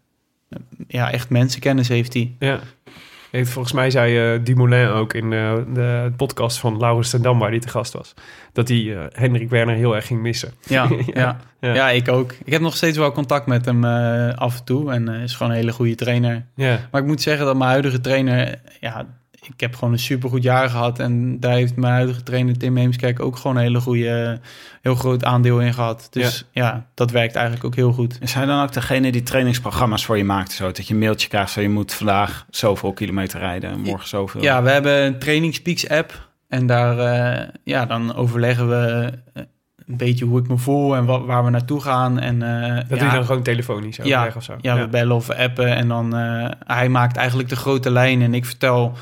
[0.88, 2.36] ja, echt mensenkennis heeft hij.
[2.39, 2.60] Ja.
[3.32, 7.39] Heeft, volgens mij zei eh Dumoulin ook in eh, de podcast van Laurens ten Dam,
[7.39, 8.13] waar hij te gast was,
[8.54, 10.54] dat hij eh, Hendrik Werner heel erg ging missen.
[10.65, 11.38] Ja, Ja.
[11.60, 12.32] ja, ik ook.
[12.43, 13.84] Ik heb nog steeds wel contact met hem
[14.36, 14.91] af en toe.
[14.91, 16.46] En is gewoon een hele goede trainer.
[16.56, 16.80] Ja.
[16.91, 18.60] Maar ik moet zeggen dat mijn huidige trainer...
[18.80, 19.06] Ja,
[19.41, 21.00] ik heb gewoon een supergoed jaar gehad.
[21.00, 24.39] En daar heeft mijn huidige trainer Tim Heemskerk ook gewoon een hele goede,
[24.82, 26.08] heel groot aandeel in gehad.
[26.12, 26.86] Dus ja.
[26.93, 28.17] dat werkt eigenlijk ook heel goed.
[28.21, 30.52] Is hij dan ook degene die trainingsprogramma's voor je maakt?
[30.52, 34.08] Zo, dat je een mailtje krijgt van je moet vandaag zoveel kilometer rijden en morgen
[34.08, 34.41] zoveel.
[34.41, 36.26] Ja, we hebben een Trainingspeaks app.
[36.47, 39.43] En daar, eh, ja, dan overleggen we eh,
[39.88, 42.19] een beetje hoe ik me voel en wat, waar we naartoe gaan.
[42.19, 44.56] En, eh, Dat ja, doe je dan gewoon telefonisch ja, overleg of zo?
[44.62, 45.76] ja, we bellen of we appen.
[45.76, 48.93] En dan, eh, hij maakt eigenlijk de grote lijn en ik vertel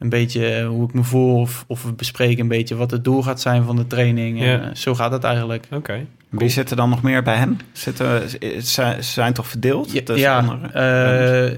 [0.00, 1.36] een beetje hoe ik me voel.
[1.40, 4.40] Of, of we bespreken een beetje wat het doel gaat zijn van de training.
[4.40, 4.60] En, Ja.
[4.60, 5.66] eh, zo gaat het eigenlijk.
[5.72, 6.06] Oké.
[6.28, 7.56] Wie zit er dan nog meer bij hem?
[7.72, 8.30] Zitten,
[8.64, 9.92] ze zijn toch verdeeld?
[9.92, 10.72] Ja, Dus ja, andere- eh,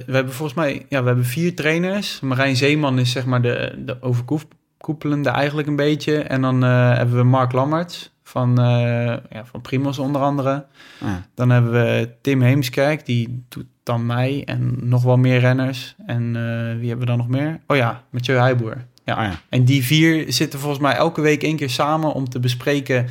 [0.06, 2.20] we hebben volgens mij ja, we hebben vier trainers.
[2.20, 6.18] Marijn Zeeman is zeg maar de, de overkoepelende eigenlijk een beetje.
[6.22, 8.64] En dan eh, hebben we Mark Lammerts van, eh
[9.30, 10.64] ja, van Primos onder andere.
[11.00, 11.26] Ja.
[11.34, 15.94] Dan hebben we Tim Heemskerk, die doet dan mij en nog wel meer renners.
[16.06, 17.60] En eh, wie hebben we dan nog meer?
[17.66, 18.84] Oh ja, Mathieu Heijboer.
[19.04, 19.14] Ja.
[19.14, 19.40] Ah ja.
[19.48, 23.06] En die vier zitten volgens mij elke week één keer samen om te bespreken,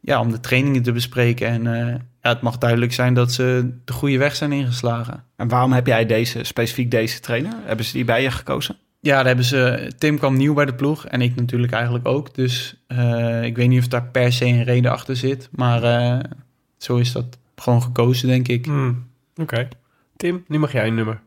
[0.00, 1.48] ja, om de trainingen te bespreken.
[1.48, 5.24] En eh, ja, het mag duidelijk zijn dat ze de goede weg zijn ingeslagen.
[5.36, 7.52] En waarom heb jij deze, specifiek deze trainer?
[7.64, 8.76] Hebben ze die bij je gekozen?
[9.00, 9.92] Ja, daar hebben ze.
[9.98, 12.34] Tim kwam nieuw bij de ploeg en ik natuurlijk eigenlijk ook.
[12.34, 15.48] Dus eh, ik weet niet of daar per se een reden achter zit.
[15.50, 16.18] Maar eh,
[16.76, 18.64] zo is dat gewoon gekozen, denk ik.
[18.64, 19.06] Hmm.
[19.36, 19.68] Oké.
[20.16, 21.20] Tim, nu mag jij een nummer.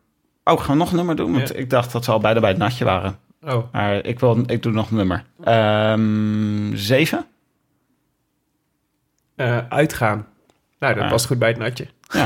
[0.44, 1.32] Oh, gaan we nog een nummer doen?
[1.32, 1.54] Want Ja.
[1.54, 3.18] ik dacht dat ze al beide bij het natje waren.
[3.42, 5.24] Oh, Maar ik, wil, ik doe nog een nummer.
[5.44, 7.26] Ehm, zeven?
[9.36, 10.26] eh, uitgaan.
[10.78, 11.10] Nou, dat Ah.
[11.10, 11.86] past goed bij het natje.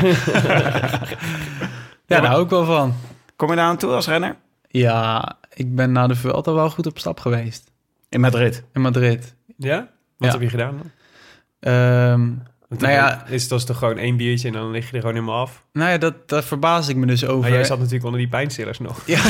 [2.07, 2.95] Ja, daar hou ik wel van.
[3.37, 4.37] Kom je daar aan toe als renner?
[4.69, 7.71] Ja, ik ben na de Vuelta wel goed op stap geweest.
[8.09, 8.65] In Madrid.
[8.73, 9.35] In Madrid.
[9.57, 9.79] Ja?
[10.17, 10.31] Wat Ja.
[10.33, 10.91] heb je gedaan dan?
[11.61, 12.31] Ehm,
[12.79, 15.15] Nou ja- is dat is toch gewoon één biertje en dan lig je er gewoon
[15.15, 15.65] helemaal af.
[15.73, 17.41] nou ja, dat, daar verbaas ik me dus over.
[17.41, 19.03] Maar jij zat natuurlijk onder die pijnstillers nog.
[19.07, 19.21] Ja,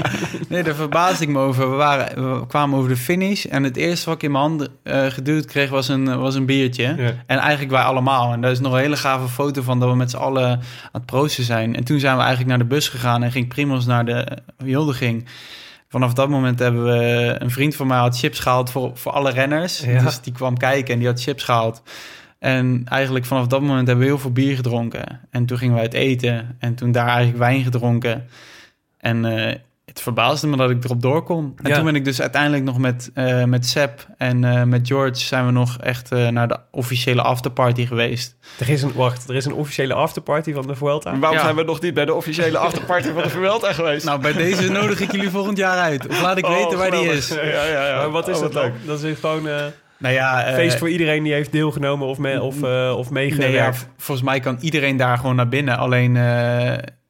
[0.48, 1.70] nee, daar verbaasde ik me over.
[1.70, 4.68] We, waren, we kwamen over de finish en het eerste wat ik in mijn handen
[4.82, 6.82] eh, geduwd kreeg was een, was een biertje.
[6.82, 7.12] Ja.
[7.26, 8.32] En eigenlijk wij allemaal.
[8.32, 10.60] En daar is nog een hele gave foto van dat we met z'n allen aan
[10.92, 11.76] het proosten zijn.
[11.76, 15.26] En toen zijn we eigenlijk naar de bus gegaan en ging Primos naar de huldiging.
[15.88, 17.36] vanaf dat moment hebben we...
[17.38, 19.80] Een vriend van mij had chips gehaald voor, voor alle renners.
[19.80, 20.02] Ja.
[20.02, 21.82] Dus die kwam kijken en die had chips gehaald.
[22.38, 25.20] En eigenlijk vanaf dat moment hebben we heel veel bier gedronken.
[25.30, 26.56] En toen gingen we uit eten.
[26.58, 28.26] En toen daar eigenlijk wijn gedronken.
[28.98, 31.52] En eh, het verbaasde me dat ik erop door kon.
[31.62, 31.74] En Ja.
[31.76, 35.14] toen ben ik dus uiteindelijk nog met, eh met Seb en eh, met George...
[35.20, 38.36] zijn we nog echt eh, naar de officiële afterparty geweest.
[38.58, 41.18] Er is een, wacht, er is een officiële afterparty van de Vuelta.
[41.18, 41.44] Waarom Ja.
[41.44, 44.04] zijn we nog niet bij de officiële afterparty van de Vuelta geweest?
[44.04, 46.06] Nou, bij deze nodig ik jullie volgend jaar uit.
[46.08, 47.28] Of laat ik Oh, weten waar die is.
[47.28, 47.96] Ja, ja, ja.
[47.96, 48.72] Maar wat is Oh, dat wat dan?
[48.86, 49.64] Dat is gewoon eh
[49.98, 53.52] Nou ja, eh, feest voor iedereen die heeft deelgenomen of, me, of, eh, of meegewerkt.
[53.52, 55.78] Nee, ja, volgens mij kan iedereen daar gewoon naar binnen.
[55.78, 56.22] Alleen, eh,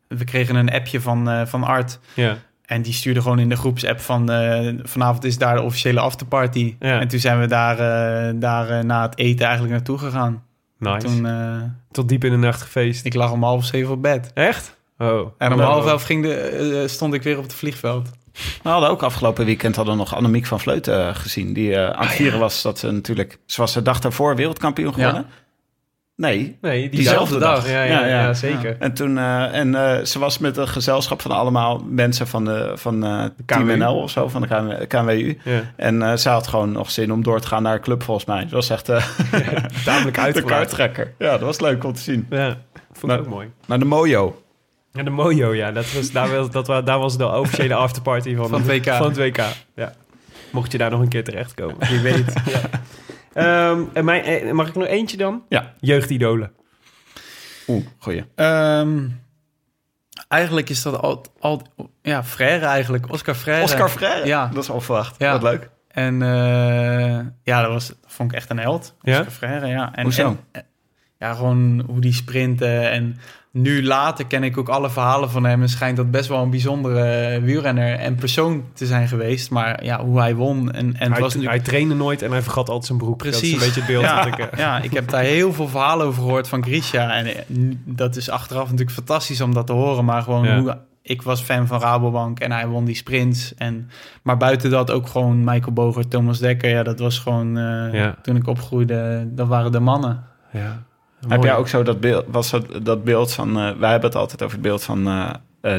[0.08, 1.98] we kregen een appje van, eh, van Art.
[2.14, 2.36] ja.
[2.66, 4.30] En die stuurde gewoon in de groepsapp van...
[4.30, 6.76] eh, vanavond is daar de officiële afterparty.
[6.78, 7.00] Ja.
[7.00, 10.42] En toen zijn we daar, eh, daar na het eten eigenlijk naartoe gegaan.
[10.78, 11.06] Nice.
[11.06, 11.56] Toen, eh,
[11.90, 13.04] Tot diep in de nacht gefeest.
[13.04, 14.30] ik lag om half zeven op bed.
[14.34, 14.76] Echt?
[14.98, 15.08] Oh.
[15.38, 18.10] En om Nou, half elf ging de, stond ik weer op het vliegveld.
[18.62, 21.52] We hadden ook afgelopen weekend hadden we nog Annemiek van Vleuten eh, gezien.
[21.52, 23.38] Die eh, aan het vieren was dat ze natuurlijk...
[23.46, 25.26] Ze was de dag daarvoor wereldkampioen geworden.
[26.16, 26.58] Nee.
[26.60, 27.70] Nee, Diezelfde dag.
[27.70, 28.34] Ja, ja, Ja, ja, ja.
[28.34, 28.76] zeker.
[28.78, 32.72] En, toen, eh, en eh, ze was met een gezelschap van allemaal mensen van, de,
[32.74, 33.78] van eh Team.
[33.78, 35.38] NL of zo, van de KW, KWU.
[35.44, 35.60] Ja.
[35.76, 38.26] En eh, ze had gewoon nog zin om door te gaan naar een club volgens
[38.26, 38.40] mij.
[38.42, 39.04] Dat was echt eh
[39.84, 41.14] Tamelijk de kaarttrekker.
[41.18, 42.26] Ja, dat was leuk om te zien.
[42.30, 42.46] Ja,
[42.92, 43.50] vond ik Maar- ook mooi.
[43.66, 44.42] Naar de Mojo.
[44.92, 45.72] Ja, de Mojo, ja.
[45.72, 48.94] Dat was, daar, was, dat, daar was de officiële afterparty van, Van het WK.
[48.94, 49.42] Van het WK,
[49.74, 49.92] ja.
[50.52, 51.88] Mocht je daar nog een keer terechtkomen.
[51.88, 52.32] Wie weet.
[53.32, 55.42] Ehm, en mijn, eh, mag ik nog eentje dan?
[55.48, 55.74] Ja.
[55.80, 56.52] Jeugdidolen.
[57.66, 58.24] Oeh, goeie.
[58.34, 59.08] Ehm,
[60.28, 61.62] eigenlijk is dat al, al
[62.02, 63.12] ja, Frère eigenlijk.
[63.12, 63.62] Oscar Frère.
[63.62, 64.26] Oscar Freire.
[64.26, 64.46] Ja.
[64.54, 65.14] Dat is onverwacht.
[65.18, 65.32] Ja.
[65.32, 65.70] Wat leuk.
[65.88, 68.94] En eh, ja, dat, was, dat vond ik echt een held.
[69.02, 69.18] Ja?
[69.18, 69.94] Oscar Freire, ja.
[69.94, 70.26] En, Hoezo?
[70.26, 70.62] en- eh,
[71.18, 72.90] ja, gewoon hoe die sprinten.
[72.90, 73.18] En
[73.62, 75.62] nu later ken ik ook alle verhalen van hem.
[75.62, 79.50] En schijnt dat best wel een bijzondere wielrenner en persoon te zijn geweest.
[79.50, 80.72] Maar ja, hoe hij won.
[80.72, 81.64] En, en Hij, was natuurlijk...
[81.64, 83.24] hij trainde nooit en hij vergat altijd zijn broek.
[83.24, 83.52] Dat is Precies.
[83.58, 84.38] een beetje het beeld ja, dat ik...
[84.46, 87.10] eh, ja, ik heb daar heel veel verhalen over gehoord van Grisha.
[87.14, 87.34] En eh,
[87.84, 90.04] dat is achteraf natuurlijk fantastisch om dat te horen.
[90.04, 90.60] Maar gewoon Ja.
[90.60, 90.78] hoe...
[91.02, 93.54] Ik was fan van Rabobank en hij won die sprints.
[93.54, 93.90] En,
[94.22, 96.70] maar buiten dat ook gewoon Michael Boger, Thomas Dekker.
[96.70, 97.56] Ja, dat was gewoon...
[97.58, 98.14] eh, Ja.
[98.22, 100.24] Toen ik opgroeide, dat waren de mannen.
[100.52, 100.82] ja.
[101.28, 104.18] Heb jij ook zo dat beeld, was dat, dat beeld van, eh, wij hebben het
[104.18, 105.30] altijd over het beeld van eh,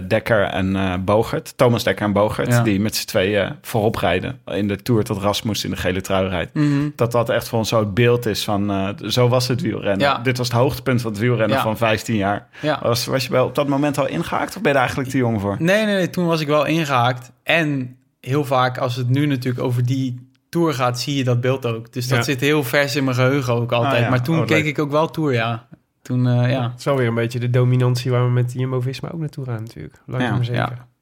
[0.07, 2.61] Dekker en Bogert, Thomas Dekker en Bogert, Ja.
[2.63, 6.27] die met z'n tweeën voorop rijden in de Tour tot Rasmus in de gele trui
[6.27, 6.53] rijdt.
[6.53, 6.89] Mhm.
[6.95, 9.99] Dat dat echt voor ons zo het beeld is van, zo was het wielrennen.
[10.07, 10.17] Ja.
[10.17, 11.63] Dit was het hoogtepunt van het wielrennen Ja.
[11.63, 12.47] van 15 jaar.
[12.61, 12.79] Ja.
[12.83, 15.17] Was, was je bij, op dat moment al ingehaakt of ben je daar eigenlijk te
[15.17, 15.55] jong voor?
[15.59, 17.31] Nee, nee, nee, toen was ik wel ingehaakt.
[17.43, 21.65] En heel vaak als het nu natuurlijk over die tour gaat, zie je dat beeld
[21.65, 21.93] ook.
[21.93, 22.23] Dus dat Ja.
[22.23, 23.93] zit heel vers in mijn geheugen ook altijd.
[23.93, 24.09] Ah, ja.
[24.09, 24.65] Maar toen Oh, keek leuk.
[24.65, 25.67] ik ook wel tour, ja.
[26.01, 26.63] Toen, eh, ja.
[26.69, 29.63] Het is wel weer een beetje de dominantie waar we met Jumbo-Visma ook naartoe gaan
[29.63, 29.95] natuurlijk.
[30.05, 30.35] Langzaam Ja.
[30.35, 30.59] maar zeker.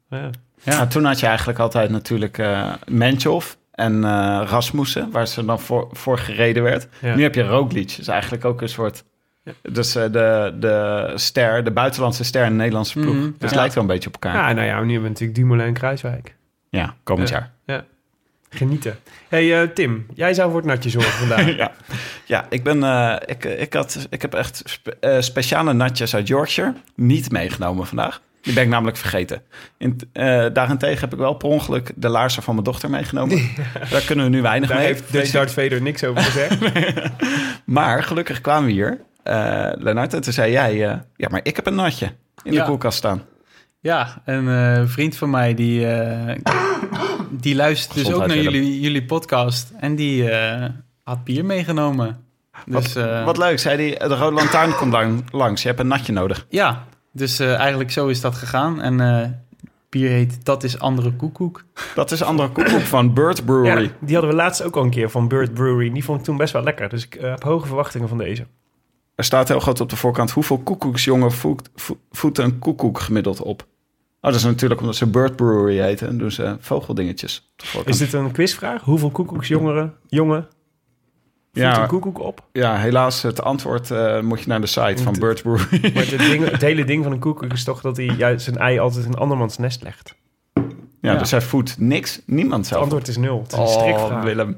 [0.10, 0.18] Ja.
[0.18, 0.30] Ja.
[0.64, 0.76] Ja.
[0.76, 5.60] Nou, toen had je eigenlijk altijd natuurlijk eh Menchov en eh, Rasmussen, waar ze dan
[5.60, 6.88] voor, voor gereden werd.
[7.02, 7.16] Ja.
[7.16, 9.04] Nu heb je Roglic, dus eigenlijk ook een soort...
[9.62, 13.16] Dus eh, de, de ster, de buitenlandse ster in de Nederlandse ploeg.
[13.16, 13.30] Mhm.
[13.38, 14.36] Dus lijkt wel een beetje op elkaar.
[14.50, 16.36] Ja, nou ja, nu hebben we natuurlijk Dumoulin en Kruiswijk.
[16.70, 17.84] Ja, komend Ja.
[18.50, 19.00] Genieten.
[19.30, 21.56] hey, eh, Tim, jij zou voor het natje zorgen vandaag.
[21.56, 21.72] ja.
[22.26, 26.28] ja, ik, ben, eh, ik, ik, had, ik heb echt spe- eh, speciale natjes uit
[26.28, 28.22] Yorkshire niet meegenomen vandaag.
[28.42, 29.42] Die ben ik namelijk vergeten.
[29.78, 33.50] In, eh, daarentegen heb ik wel per ongeluk de laarzen van mijn dochter meegenomen.
[33.90, 34.88] Daar kunnen we nu weinig Daar mee.
[34.88, 36.58] heeft Dutch Darth Vader niks over gezegd.
[37.66, 40.76] Maar gelukkig kwamen we hier, eh Lennart, en toen zei jij...
[41.16, 42.12] ja, maar ik heb een natje
[42.44, 43.22] in de koelkast staan.
[43.80, 46.36] Ja, een eh, vriend van mij die, eh,
[47.30, 49.72] die luistert dus ook naar jullie, jullie podcast.
[49.80, 50.70] En die eh,
[51.04, 52.26] had bier meegenomen.
[52.66, 54.08] Dus Wat, eh, wat leuk, zei hij.
[54.08, 55.62] De Rode Lantaarn komt lang, langs.
[55.62, 56.46] Je hebt een natje nodig.
[56.50, 58.82] ja, dus eh, eigenlijk zo is dat gegaan.
[58.82, 59.30] En eh,
[59.90, 61.64] bier heet Dat is Andere Koekoek.
[61.96, 63.84] Dat is andere koekoek van Bird Brewery.
[63.84, 65.92] Ja, die hadden we laatst ook al een keer van Bird Brewery.
[65.92, 66.90] Die vond ik toen best wel lekker.
[66.90, 68.46] Dus ik heb hoge verwachtingen van deze.
[69.16, 70.32] Er staat heel groot op de voorkant...
[70.32, 73.68] hoeveel koekoeksjongen voet, vo- voeten een koekoek gemiddeld op?
[74.28, 76.08] Oh, dat is natuurlijk omdat ze Bird Brewery heten.
[76.08, 77.52] En doen ze vogeldingetjes.
[77.86, 78.82] Is dit een quizvraag?
[78.82, 80.42] Hoeveel koekoeksjongeren, jongen,
[81.54, 81.82] voelt Ja.
[81.82, 82.46] een koekoek op?
[82.52, 85.94] Ja, helaas, het antwoord eh, moet je naar de site van Bird Brewery.
[85.94, 88.58] Maar het, ding, het hele ding van een koekoek is toch dat hij juist zijn
[88.58, 90.16] ei altijd in andermans nest legt.
[90.54, 90.62] ja,
[91.02, 91.16] Ja.
[91.16, 92.22] dus hij voedt niks.
[92.26, 92.82] Niemand Het zelf.
[92.82, 93.42] antwoord is nul.
[93.42, 94.24] Het is een Oh.
[94.24, 94.58] Willem.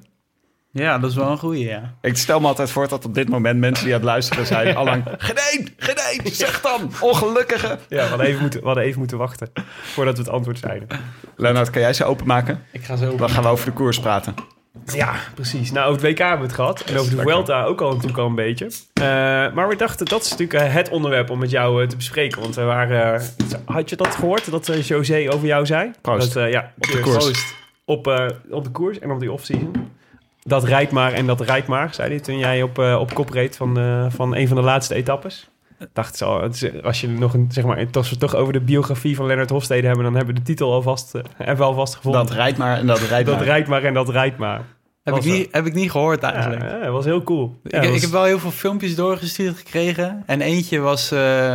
[0.72, 1.94] Ja, dat is wel een goeie, ja.
[2.02, 4.76] Ik stel me altijd voor dat op dit moment mensen die aan het luisteren zijn...
[4.78, 7.68] allang, geen geen zeg dan, ongelukkige.
[7.68, 9.52] Ja, we hadden, even moeten, we hadden even moeten wachten
[9.82, 10.88] voordat we het antwoord zeiden.
[11.36, 12.64] Lennart, kan jij ze openmaken?
[12.72, 13.16] Ik ga zo...
[13.16, 14.36] Dan gaan we over de koers praten.
[14.86, 15.72] Ja, precies.
[15.72, 16.82] Nou, over het WK hebben we het gehad.
[16.82, 17.22] En over de.
[17.22, 18.72] Vuelta ook al natuurlijk al een beetje.
[18.94, 19.04] Eh,
[19.54, 22.42] maar we dachten, dat is natuurlijk eh, het onderwerp om met jou eh, te bespreken.
[22.42, 23.22] Want we waren...
[23.66, 25.92] had je dat gehoord, dat José over jou zei?
[26.02, 26.34] Proost.
[26.34, 27.18] Dat, eh, ja, op de koers.
[27.18, 27.56] Proost.
[27.86, 29.98] Op, eh, op de koers en op die off-season.
[30.42, 33.30] Dat rijdt maar en dat rijdt maar, zei hij toen jij op, eh, op kop
[33.30, 35.50] reed van, eh, van een van de laatste etappes.
[35.94, 38.62] Dacht zo, het is- als je nog een, zeg maar, als we toch over de
[38.62, 41.96] biografie van Lennart Hofstede hebben, dan hebben we de titel alvast, eh, hebben we alvast
[41.96, 42.26] gevonden.
[42.26, 43.46] Dat rijdt maar en dat rijdt dat maar.
[43.46, 44.62] rijdt maar en dat rijdt maar.
[45.04, 46.62] Heb ik, niet, heb ik niet gehoord eigenlijk.
[46.62, 47.60] Ja, ja, dat was heel cool.
[47.64, 50.24] Ja, ik, dat ik heb wel heel veel filmpjes doorgestuurd gekregen.
[50.26, 51.54] En eentje was, eh,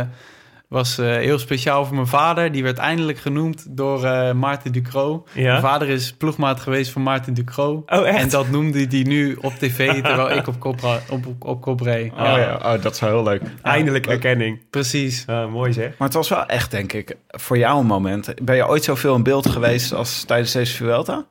[0.69, 2.51] was eh, heel speciaal voor mijn vader.
[2.51, 5.25] Die werd eindelijk genoemd door eh Maarten Ducro.
[5.33, 5.43] Ja?
[5.43, 7.83] Mijn vader is ploegmaat geweest van Maarten Ducro.
[7.85, 8.19] Oh, echt?
[8.19, 11.81] En dat noemde hij nu op tv terwijl ik op kop, op, op, op kop
[11.81, 12.11] reed.
[12.11, 12.59] Oh, ja.
[12.63, 13.41] oh, dat is wel heel leuk.
[13.61, 14.59] Eindelijk erkenning.
[14.69, 15.25] Precies.
[15.25, 15.97] Mooi zeg.
[15.97, 18.33] Maar het was wel echt, denk ik, voor jou een moment.
[18.43, 21.25] Ben je ooit zoveel in beeld geweest als tijdens deze Vuelta?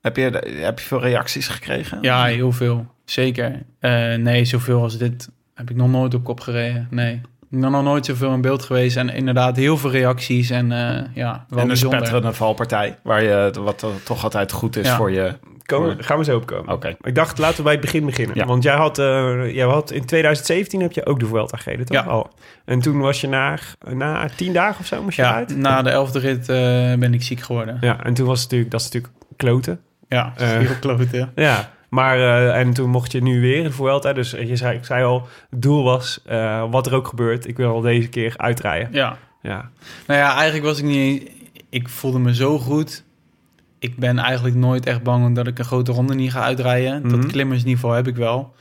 [0.00, 0.22] Heb je,
[0.60, 1.98] heb je veel reacties gekregen?
[2.00, 2.86] Ja, heel veel.
[3.04, 3.62] Zeker.
[3.78, 6.86] Eh, nee, zoveel als dit heb ik nog nooit op kop gereden.
[6.90, 7.20] Nee.
[7.48, 8.96] Nog nooit zoveel in beeld geweest.
[8.96, 10.50] En inderdaad heel veel reacties.
[10.50, 14.76] En eh, ja, wel en een spetterende valpartij, waar je, wat er toch altijd goed
[14.76, 14.96] is Ja.
[14.96, 15.32] voor je...
[15.64, 16.72] Komen, gaan we zo opkomen.
[16.74, 16.96] Oké.
[17.00, 18.36] Ik dacht, laten we bij het begin beginnen.
[18.36, 18.44] Ja.
[18.46, 21.96] Want jij had, eh, jij had in 2017 heb je ook de Vuelta gereden, toch?
[22.04, 22.10] Ja.
[22.10, 22.30] Al.
[22.64, 23.58] En toen was je na,
[23.94, 25.56] na tien dagen of zo moest je Ja, uit?
[25.56, 26.56] na de elfde rit eh,
[26.98, 27.76] ben ik ziek geworden.
[27.80, 29.80] Ja, en toen was het natuurlijk, dat is natuurlijk kloten.
[30.08, 30.48] Ja, Eh.
[30.48, 31.28] heel klote.
[31.34, 34.12] Ja, maar eh, en toen mocht je nu weer in de Vuelta.
[34.12, 37.56] Dus je zei, ik zei al, het doel was, eh, wat er ook gebeurt, ik
[37.56, 38.88] wil al deze keer uitrijden.
[38.92, 39.18] Ja.
[39.42, 39.70] Ja,
[40.06, 41.30] Nou ja, eigenlijk was ik niet...
[41.70, 43.04] Ik voelde me zo goed.
[43.78, 47.00] Ik ben eigenlijk nooit echt bang omdat ik een grote ronde niet ga uitrijden.
[47.00, 47.08] Mhm.
[47.08, 48.54] Dat klimmersniveau heb ik wel.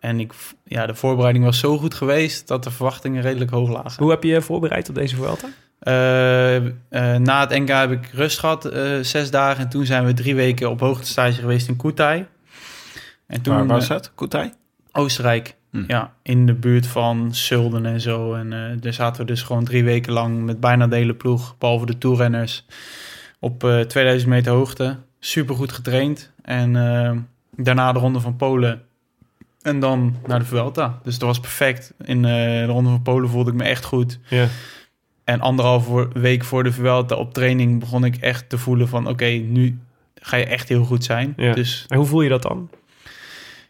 [0.00, 0.32] En ik,
[0.64, 4.02] ja, de voorbereiding was zo goed geweest dat de verwachtingen redelijk hoog lagen.
[4.02, 5.48] Hoe heb je je voorbereid op deze Vuelta?
[5.80, 9.64] Eh, na het NK heb ik rust gehad, eh, zes dagen.
[9.64, 12.26] En toen zijn we drie weken op hoogtestage geweest in Kutai.
[13.30, 14.12] En toen, Waar was eh, het?
[14.14, 14.52] Koetij?
[14.92, 15.56] Oostenrijk.
[15.70, 15.84] Hm.
[15.86, 18.34] Ja, in de buurt van Sulden en zo.
[18.34, 21.54] En eh, daar zaten we dus gewoon drie weken lang met bijna de hele ploeg,
[21.58, 22.66] behalve de toerrenners,
[23.38, 24.96] op eh 2000 meter hoogte.
[25.18, 26.30] Super goed getraind.
[26.42, 27.16] En eh,
[27.56, 28.82] daarna de ronde van Polen.
[29.62, 30.98] En dan naar de Vuelta.
[31.02, 31.94] Dus dat was perfect.
[32.04, 34.18] In eh, de ronde van Polen voelde ik me echt goed.
[34.28, 34.46] Ja.
[35.24, 39.08] En anderhalve week voor de Vuelta op training begon ik echt te voelen van...
[39.08, 39.78] oké, nu
[40.14, 41.32] ga je echt heel goed zijn.
[41.36, 41.54] Ja.
[41.54, 42.70] Dus En hoe voel je dat dan?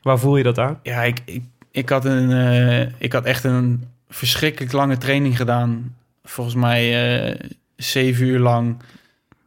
[0.03, 0.79] Waar voel je dat aan?
[0.83, 5.95] ja, ik, ik, ik, had een, eh, ik had echt een verschrikkelijk lange training gedaan.
[6.25, 6.83] Volgens mij
[7.31, 8.77] eh, zeven uur lang.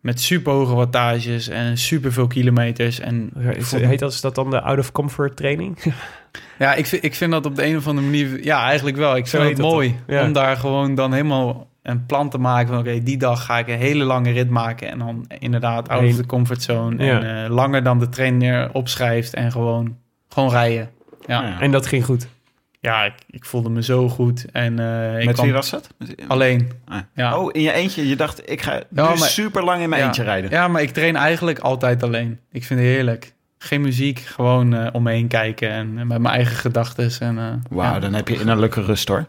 [0.02, 3.00] Met super hoge wattages en super veel kilometers.
[3.00, 5.78] En vond- Heet dat, is dat dan de out-of-comfort training?
[6.60, 8.44] ja, ik vind, ik vind dat op de een of andere manier...
[8.44, 9.16] Ja, eigenlijk wel.
[9.16, 10.24] Ik vind het mooi Ja.
[10.26, 12.78] om daar gewoon dan helemaal een plan te maken van...
[12.78, 14.90] oké, die dag ga ik een hele lange rit maken.
[14.90, 17.06] En dan inderdaad out of comfortzone.
[17.06, 17.22] Ja.
[17.22, 19.98] En eh, langer dan de trainer opschrijft en gewoon,
[20.34, 20.90] gewoon rijden.
[21.26, 21.60] Ja, Ja.
[21.60, 22.28] En dat ging goed.
[22.80, 24.46] ja ik, ik voelde me zo goed.
[24.52, 25.90] En, eh, ik Met kwam wie was het?
[25.98, 26.72] Met- alleen.
[26.86, 26.98] Ah.
[27.14, 27.38] Ja.
[27.38, 28.08] Oh, in je eentje.
[28.08, 30.08] Je dacht, ik ga nu Ja, maar- super lang in mijn Ja.
[30.08, 30.50] eentje rijden.
[30.50, 32.40] Ja, maar ik train eigenlijk altijd alleen.
[32.52, 33.34] Ik vind het heerlijk.
[33.58, 37.12] Geen muziek, gewoon eh, om me heen kijken en eh, met mijn eigen gedachten.
[37.20, 38.00] En, eh, Wauw, ja.
[38.00, 39.26] dan heb je innerlijke rust hoor.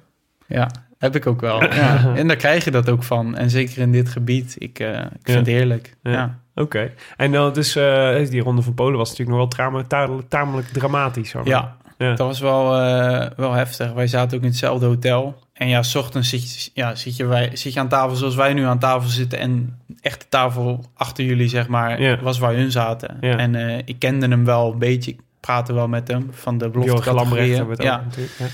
[0.46, 1.62] ja, heb ik ook wel.
[1.74, 2.14] ja.
[2.16, 3.36] En daar krijg je dat ook van.
[3.36, 5.34] En zeker in dit gebied, ik, eh, ik vind Ja.
[5.34, 5.96] het heerlijk.
[6.02, 6.38] Ja.
[6.54, 6.90] Oké.
[7.16, 11.32] En dan dus, eh, die ronde van Polen was natuurlijk nog wel tamelijk, tamelijk dramatisch.
[11.32, 11.46] hoor.
[11.46, 12.08] Ja, Ja.
[12.08, 13.92] dat was wel, eh, wel heftig.
[13.92, 15.42] Wij zaten ook in hetzelfde hotel.
[15.52, 18.34] En ja, s ochtends zit, je- ja, zit, je wij, zit je aan tafel zoals
[18.34, 19.38] wij nu aan tafel zitten.
[19.38, 23.20] En echt de tafel achter jullie, zeg maar, was waar hun zaten.
[23.20, 25.10] En eh, ik kende hem wel een beetje.
[25.10, 26.90] Ik praatte wel met hem van de belofte
[27.84, 27.96] Ja.
[28.04, 28.34] natuurlijk.
[28.38, 28.46] Ja.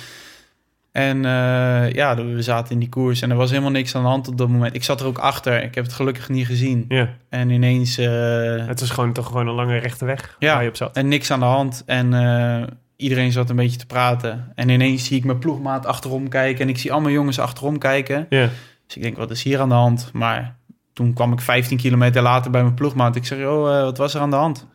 [0.92, 4.08] En eh, ja, we zaten in die koers en er was helemaal niks aan de
[4.08, 4.74] hand op dat moment.
[4.74, 5.62] Ik zat er ook achter.
[5.62, 6.84] Ik heb het gelukkig niet gezien.
[6.88, 7.08] Ja.
[7.28, 7.98] En ineens...
[7.98, 10.52] eh, Het was gewoon toch gewoon een lange rechte weg Ja.
[10.54, 10.96] waar je op zat.
[10.96, 11.82] en niks aan de hand.
[11.86, 12.62] En eh,
[12.96, 14.52] iedereen zat een beetje te praten.
[14.54, 16.62] En ineens zie ik mijn ploegmaat achterom kijken.
[16.62, 18.26] En ik zie allemaal jongens achterom kijken.
[18.28, 18.48] Ja.
[18.86, 20.10] Dus ik denk, wat is hier aan de hand?
[20.12, 20.56] Maar
[20.92, 23.16] toen kwam ik 15 kilometer later bij mijn ploegmaat.
[23.16, 24.66] Ik zeg, oh, wat was er aan de hand?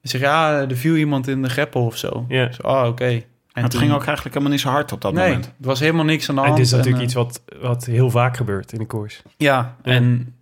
[0.00, 2.24] Hij zegt, ja, er viel iemand in de greppel of zo.
[2.28, 2.44] Ja.
[2.44, 3.22] Ik zeg, oh, oké.
[3.52, 5.46] En het toen- ging ook eigenlijk helemaal niet zo hard op dat nee, moment.
[5.46, 6.56] er was helemaal niks aan de En hand.
[6.58, 9.22] dit is natuurlijk En, iets wat, wat heel vaak gebeurt in de koers.
[9.36, 10.34] Ja, en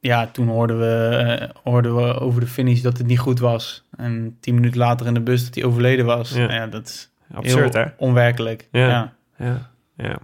[0.00, 3.84] ja, toen hoorden we, eh, hoorden we over de finish dat het niet goed was.
[3.96, 6.30] En tien minuten later in de bus dat hij overleden was.
[6.30, 6.52] Ja.
[6.52, 7.88] Ja, dat is Absurd, heel hè?
[7.96, 8.68] onwerkelijk.
[8.70, 8.88] Ja.
[8.88, 9.12] Ja.
[9.36, 9.68] Ja.
[9.96, 10.18] ja.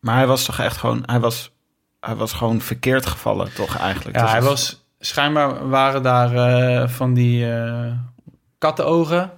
[0.00, 1.52] Maar hij was toch echt gewoon, hij was,
[2.00, 4.16] hij was gewoon verkeerd gevallen, toch eigenlijk?
[4.16, 7.92] Ja, Dus hij het- was, schijnbaar waren daar eh, van die eh
[8.58, 9.30] kattenogen.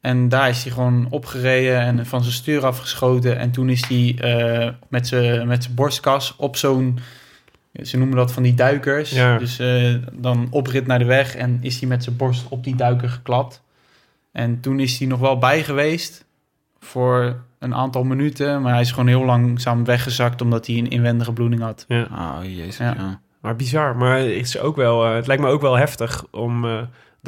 [0.00, 3.38] En daar is hij gewoon opgereden en van zijn stuur afgeschoten.
[3.38, 6.98] En toen is hij eh, met zijn met zijn borstkas op zo'n
[7.82, 9.10] ze noemen dat van die duikers.
[9.10, 9.38] Ja.
[9.38, 12.76] Dus eh, dan oprit naar de weg en is hij met zijn borst op die
[12.76, 13.62] duiker geklapt.
[14.32, 16.24] En toen is hij nog wel bij geweest
[16.78, 18.62] voor een aantal minuten.
[18.62, 21.84] Maar hij is gewoon heel langzaam weggezakt omdat hij een inwendige bloeding had.
[21.88, 22.02] Ja.
[22.12, 22.76] Oh, jezus.
[22.76, 22.94] Ja.
[22.96, 23.20] Ja.
[23.40, 23.96] Maar bizar.
[23.96, 26.64] Maar het, is ook wel, eh, het lijkt me ook wel heftig om...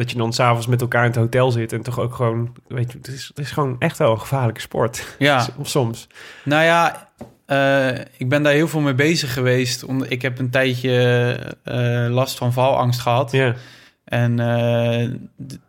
[0.01, 2.53] dat je dan s'avonds met elkaar in het hotel zit en toch ook gewoon...
[2.68, 5.16] Weet je, het is, het is gewoon echt wel een gevaarlijke sport.
[5.18, 6.07] Ja, Of soms.
[6.44, 7.09] nou ja,
[7.46, 9.84] eh, ik ben daar heel veel mee bezig geweest.
[9.84, 10.92] Omdat ik heb een tijdje
[11.64, 13.32] eh, last van valangst gehad.
[13.32, 13.55] Ja.
[14.05, 15.09] En eh,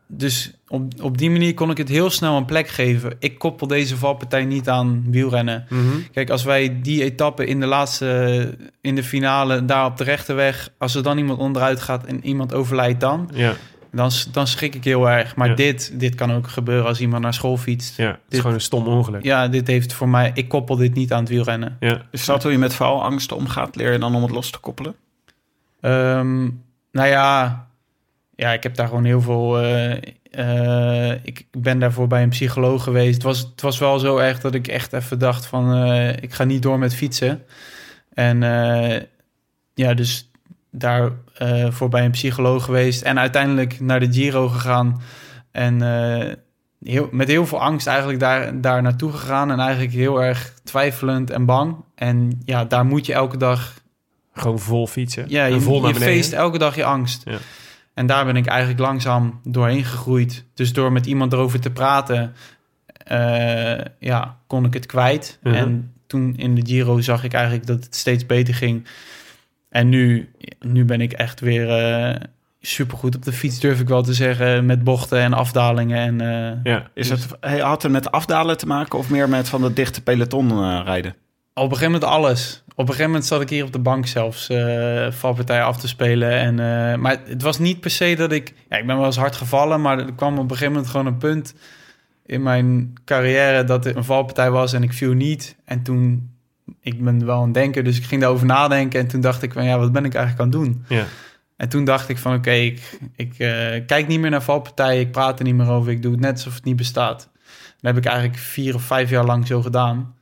[0.08, 3.16] dus op, op die manier kon ik het heel snel een plek geven.
[3.20, 5.66] Ik koppel deze valpartij niet aan wielrennen.
[5.70, 5.98] Mhm.
[6.12, 10.70] Kijk, als wij die etappe in de laatste, in de finale, daar op de rechterweg,
[10.78, 13.56] als er dan iemand onderuit gaat en iemand overlijdt dan, Ja,
[13.92, 15.36] dan, dan schrik ik heel erg.
[15.36, 15.56] Maar Ja.
[15.56, 17.98] dit, dit kan ook gebeuren als iemand naar school fietst.
[17.98, 18.06] ja.
[18.08, 19.24] het is Dit- gewoon een stom ongeluk.
[19.24, 21.78] Ja, dit heeft voor mij, ik koppel dit niet aan het wielrennen.
[21.80, 22.02] Ja.
[22.12, 23.76] Is dat hoe je met valangst omgaat?
[23.76, 24.96] Leer je dan om het los te koppelen?
[25.82, 26.42] Ehm,
[26.92, 27.68] nou ja,
[28.36, 29.60] ja, ik heb daar gewoon heel veel.
[29.62, 29.98] eh,
[30.32, 33.14] eh, ik ben daarvoor bij een psycholoog geweest.
[33.14, 36.34] Het was, het was wel zo erg dat ik echt even dacht van eh, ik
[36.34, 37.44] ga niet door met fietsen.
[38.14, 39.02] En eh,
[39.74, 40.30] ja, dus
[40.72, 43.02] daar eh, voor bij een psycholoog geweest.
[43.02, 45.02] En uiteindelijk naar de Giro gegaan.
[45.52, 46.34] En eh,
[46.84, 49.52] heel, met heel veel angst eigenlijk daar, daar naartoe gegaan.
[49.52, 51.76] En eigenlijk heel erg twijfelend en bang.
[51.96, 53.74] En ja, daar moet je elke dag
[54.34, 55.26] Gewoon vol fietsen.
[55.28, 57.22] ja, je, vol je feest elke dag je angst.
[57.26, 57.38] Ja.
[57.94, 60.46] En daar ben ik eigenlijk langzaam doorheen gegroeid.
[60.54, 62.34] Dus door met iemand erover te praten,
[63.06, 65.40] eh, ja, kon ik het kwijt.
[65.44, 68.88] En toen in de Giro zag ik eigenlijk dat het steeds beter ging.
[69.72, 72.16] En nu, nu ben ik echt weer eh
[72.62, 74.66] supergoed op de fiets, durf ik wel te zeggen.
[74.66, 75.98] Met bochten en afdalingen.
[75.98, 76.90] En, eh, Ja.
[76.94, 80.02] Is het, hey, had het met afdalen te maken of meer met van de dichte
[80.04, 81.16] peloton eh, rijden?
[81.54, 82.64] Op een gegeven moment alles.
[82.68, 84.50] Op een gegeven moment zat ik hier op de bank zelfs
[85.10, 86.32] valpartijen af te spelen.
[86.32, 86.56] En,
[87.02, 88.54] maar het was niet per se dat ik...
[88.70, 91.06] Ja, ik ben wel eens hard gevallen, maar er kwam op een gegeven moment gewoon
[91.06, 91.54] een punt
[92.26, 95.56] in mijn carrière dat er een valpartij was en ik viel niet.
[95.66, 96.31] En toen...
[96.80, 99.00] Ik ben wel een denker, dus ik ging daarover nadenken.
[99.00, 100.86] En toen dacht ik van, ja, wat ben ik eigenlijk aan het doen?
[100.98, 101.06] Ja.
[101.58, 105.02] En toen dacht ik van, oké, ik, ik eh, kijk niet meer naar valpartijen.
[105.02, 105.92] Ik praat er niet meer over.
[105.92, 107.30] Ik doe het net alsof het niet bestaat.
[107.82, 110.16] Dat heb ik eigenlijk vier of vijf jaar lang zo gedaan.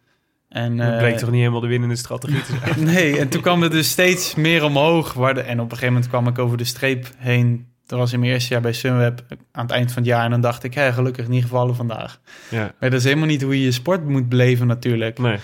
[0.49, 2.83] En, Dat eh, bleek toch niet helemaal de winnende strategie te zijn.
[2.93, 5.13] Nee, en toen kwam het dus steeds meer omhoog.
[5.13, 7.67] Waar de, en op een gegeven moment kwam ik over de streep heen.
[7.85, 10.23] Dat was in mijn eerste jaar bij Sunweb aan het eind van het jaar.
[10.23, 12.19] En dan dacht ik, hé, gelukkig niet gevallen vandaag.
[12.49, 12.73] Ja.
[12.79, 15.19] Maar dat is helemaal niet hoe je je sport moet beleven natuurlijk.
[15.19, 15.37] Nee.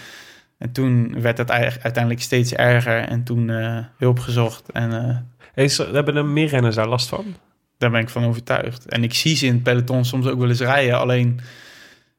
[0.58, 3.00] En toen werd het uiteindelijk steeds erger.
[3.00, 4.72] En toen eh, hulp gezocht.
[4.72, 7.36] En eh, hebben er meer renners daar last van?
[7.78, 8.86] daar ben ik van overtuigd.
[8.86, 11.00] En ik zie ze in het peloton soms ook wel eens rijden.
[11.00, 11.40] Alleen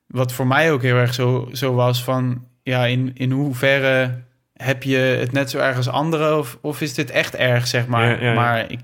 [0.06, 2.44] wat voor mij ook heel erg zo, zo was van...
[2.62, 4.22] Ja, in, in hoeverre
[4.52, 6.38] heb je het net zo erg als anderen?
[6.38, 8.10] Of, of is dit echt erg, zeg maar?
[8.10, 8.34] Ja, ja, ja.
[8.34, 8.80] Maar ik,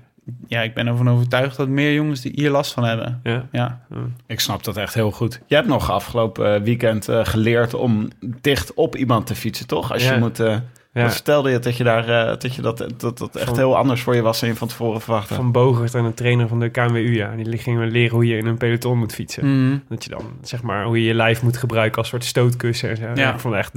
[0.47, 3.19] ja, ik ben ervan overtuigd dat meer jongens die hier last van hebben.
[3.23, 3.47] Ja.
[3.51, 3.81] Ja,
[4.27, 5.41] Ik snap dat echt heel goed.
[5.47, 8.07] Je hebt nog afgelopen eh, weekend eh, geleerd om
[8.41, 9.91] dicht op iemand te fietsen, toch?
[9.91, 10.13] Als Ja.
[10.13, 10.39] je moet...
[10.39, 10.57] eh,
[10.93, 11.11] Ja.
[11.11, 14.01] vertelde je dat je daar eh, dat je dat, dat, dat echt Van- heel anders
[14.01, 15.33] voor je was dan je van tevoren verwachtte?
[15.33, 17.35] Van Bogert en een trainer van de KNWU, ja.
[17.35, 19.67] Die gingen leren hoe je in een peloton moet fietsen.
[19.67, 19.77] Mhm.
[19.89, 22.97] Dat je dan, zeg maar, hoe je je lijf moet gebruiken als soort stootkussen en
[22.97, 23.03] zo.
[23.15, 23.33] Ja.
[23.33, 23.73] Ik vond het echt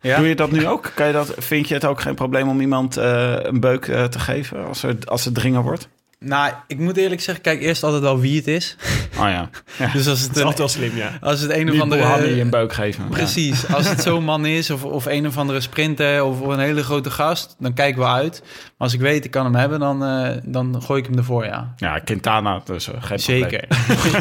[0.00, 0.16] ja.
[0.16, 0.92] Doe je dat nu ook?
[0.94, 4.04] Kan je dat, vind je het ook geen probleem om iemand eh, een beuk eh,
[4.04, 5.88] te geven als, er, als het dringen wordt?
[6.20, 8.76] Nou, ik moet eerlijk zeggen, kijk eerst altijd wel wie het is.
[9.18, 9.50] Oh ja.
[9.92, 11.18] Dus als het, Dat is een, altijd wel slim, ja.
[11.20, 12.02] als het een of andere...
[12.02, 13.04] Boehami een beuk geven.
[13.04, 13.10] Ja.
[13.10, 13.72] Precies.
[13.72, 17.10] Als het zo'n man is, of, of een of andere sprinter, of een hele grote
[17.10, 18.40] gast, dan kijken we uit.
[18.42, 21.44] Maar als ik weet, ik kan hem hebben, dan, eh, dan gooi ik hem ervoor,
[21.44, 21.74] ja.
[21.76, 23.64] Ja, Quintana, dus eh, geen Zeker.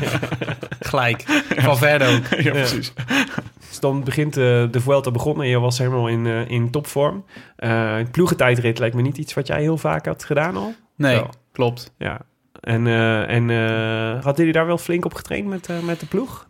[0.80, 1.24] Gelijk.
[1.58, 2.40] Van verder ook.
[2.44, 2.94] ja, precies.
[3.70, 7.26] Dus dan begint eh, de Vuelta begonnen en je was helemaal in, eh, in topvorm.
[7.56, 10.74] Eh ploegentijdrit lijkt me niet iets wat jij heel vaak had gedaan al.
[10.96, 11.22] Nee.
[11.58, 11.92] Klopt.
[11.98, 12.22] Ja.
[12.62, 16.06] En, eh en eh, hadden jullie daar wel flink op getraind met, eh, met de
[16.06, 16.48] ploeg?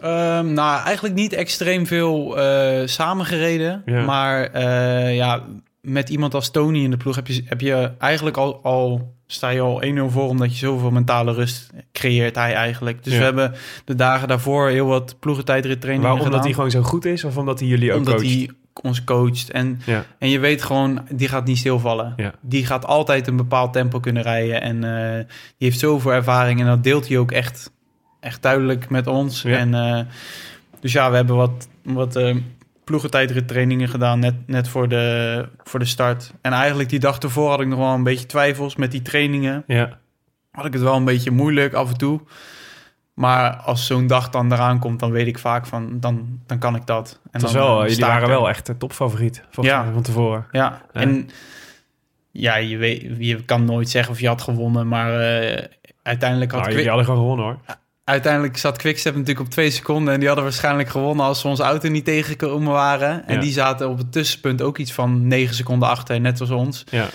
[0.00, 3.82] Ehm, nou, eigenlijk niet extreem veel eh samengereden.
[3.86, 4.04] Ja.
[4.04, 5.42] Maar eh, ja,
[5.80, 9.48] met iemand als Tony in de ploeg heb je, heb je eigenlijk al, al sta
[9.48, 13.04] je al 1-0 voor omdat je zoveel mentale rust creëert hij eigenlijk.
[13.04, 13.18] Dus Ja.
[13.18, 13.54] we hebben
[13.84, 16.26] de dagen daarvoor heel wat ploegentijdrit trainingen Waarom?
[16.26, 16.56] Omdat gedaan.
[16.64, 18.28] hij gewoon zo goed is of omdat hij jullie ook omdat coacht?
[18.34, 18.50] hij
[18.82, 19.50] ons coacht.
[19.50, 20.04] En, Ja.
[20.18, 22.12] en je weet gewoon, die gaat niet stilvallen.
[22.16, 22.32] Ja.
[22.40, 24.60] Die gaat altijd een bepaald tempo kunnen rijden.
[24.62, 25.14] En eh,
[25.58, 26.60] die heeft zoveel ervaring.
[26.60, 27.70] En dat deelt hij ook echt,
[28.20, 29.42] echt duidelijk met ons.
[29.42, 29.56] Ja.
[29.56, 30.00] En, eh,
[30.80, 32.36] dus ja, we hebben wat, wat eh
[32.84, 34.18] ploegentijdrit trainingen gedaan.
[34.18, 36.32] Net, net voor, de, voor de start.
[36.40, 39.64] En eigenlijk die dag ervoor had ik nog wel een beetje twijfels met die trainingen.
[39.66, 39.98] Ja.
[40.50, 42.20] Had ik het wel een beetje moeilijk af en toe.
[43.16, 46.74] Maar als zo'n dag dan eraan komt, dan weet ik vaak van, dan, dan kan
[46.74, 47.20] ik dat.
[47.30, 49.90] En was dan, wel, eh, jullie sta ik waren wel echt de topfavoriet Ja.
[49.92, 50.46] van tevoren.
[50.52, 51.00] Ja, Ja.
[51.00, 51.28] en
[52.30, 55.64] ja, je, weet, je kan nooit zeggen of je had gewonnen, maar eh,
[56.02, 57.76] uiteindelijk had Nou, Quick- jullie hadden gewoon gewonnen hoor.
[58.04, 60.12] uiteindelijk zat Quickstep natuurlijk op twee seconden.
[60.12, 63.26] En die hadden waarschijnlijk gewonnen als ze onze auto niet tegengekomen waren.
[63.26, 63.40] En Ja.
[63.40, 66.84] die zaten op het tussenpunt ook iets van negen seconden achter, net als ons.
[66.90, 67.06] Ja.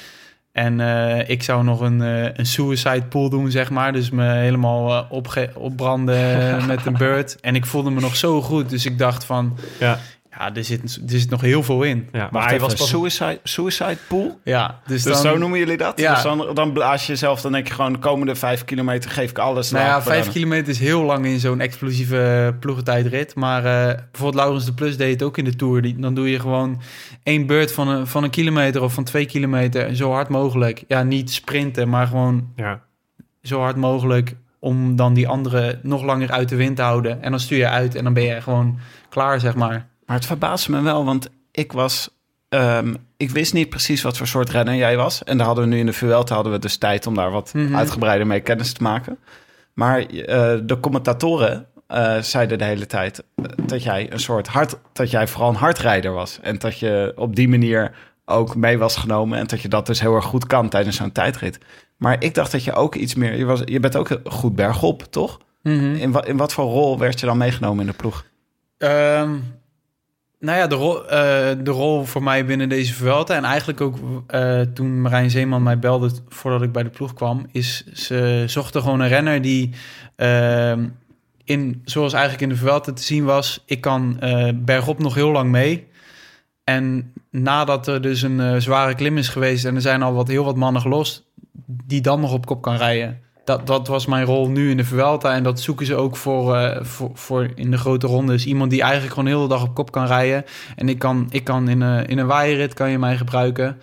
[0.52, 3.94] En eh, ik zou nog een, eh, een suicide pool doen, zeg maar.
[3.94, 7.38] Dus me helemaal opge- opbranden met een bird.
[7.42, 8.70] En ik voelde me nog zo goed.
[8.70, 9.98] Dus ik dacht van, Ja.
[10.42, 12.08] Ja, er zit, er zit nog heel veel in.
[12.12, 12.90] Ja, maar hij was pas...
[12.90, 14.40] suicide, suicide pool?
[14.44, 15.22] Ja, dus, Dus dan...
[15.22, 16.00] zo noemen jullie dat?
[16.00, 16.14] Ja.
[16.14, 17.94] Dus dan, dan blaas je jezelf, dan denk je gewoon...
[17.94, 19.72] de komende vijf kilometer geef ik alles.
[19.72, 23.36] Nou ja, vijf kilometer is heel lang in zo'n explosieve ploegentijdrit.
[23.36, 25.82] Maar eh, bijvoorbeeld Laurens de Plus deed het ook in de Tour.
[25.82, 26.82] Die, dan doe je gewoon
[27.24, 30.84] één beurt van een, van een kilometer of van twee kilometer zo hard mogelijk.
[30.88, 32.82] Ja, niet sprinten, maar gewoon Ja.
[33.42, 37.22] zo hard mogelijk om dan die andere nog langer uit de wind te houden.
[37.22, 38.80] En dan stuur je uit en dan ben je gewoon
[39.10, 39.88] klaar, zeg maar.
[40.06, 42.10] Maar het verbaasde me wel, want ik was...
[42.50, 45.24] ehm, ik wist niet precies wat voor soort renner jij was.
[45.24, 47.54] En daar hadden we nu in de Vuelta hadden we dus tijd om daar wat
[47.54, 47.76] Mhm.
[47.76, 49.18] uitgebreider mee kennis te maken.
[49.74, 54.76] Maar eh, de commentatoren eh, zeiden de hele tijd eh, dat jij een soort hard...
[54.94, 56.40] dat jij vooral een hardrijder was.
[56.42, 57.92] En dat je op die manier
[58.26, 59.40] ook mee was genomen...
[59.40, 61.58] en dat je dat dus heel erg goed kan tijdens zo'n tijdrit.
[61.98, 63.38] Maar ik dacht dat je ook iets meer...
[63.38, 65.40] Je, was, je bent ook goed bergop, toch?
[65.64, 65.94] Mhm.
[65.96, 68.26] In, wa, in wat voor rol werd je dan meegenomen in de ploeg?
[68.78, 69.34] Ehm,
[70.42, 73.36] nou ja, de rol, eh, de rol voor mij binnen deze Vuelta...
[73.36, 77.46] en eigenlijk ook eh, toen Marijn Zeeman mij belde voordat ik bij de ploeg kwam...
[77.52, 79.70] is ze zochten gewoon een renner die...
[80.16, 80.88] ehm,
[81.44, 83.64] in, zoals eigenlijk in de Vuelta te zien was...
[83.66, 85.90] ik kan eh, bergop nog heel lang mee...
[86.64, 90.44] En nadat er dus een zware klim is geweest en er zijn al wat, heel
[90.44, 91.24] wat mannen gelost,
[91.66, 93.22] die dan nog op kop kan rijden.
[93.58, 96.56] Dat, dat was mijn rol nu in de Vuelta en dat zoeken ze ook voor,
[96.56, 98.46] eh, voor, voor in de grote rondes.
[98.46, 100.46] Iemand die eigenlijk gewoon heel de dag op kop kan rijden.
[100.76, 103.78] En ik kan, ik kan in, een, in een waaierrit kan je mij gebruiken.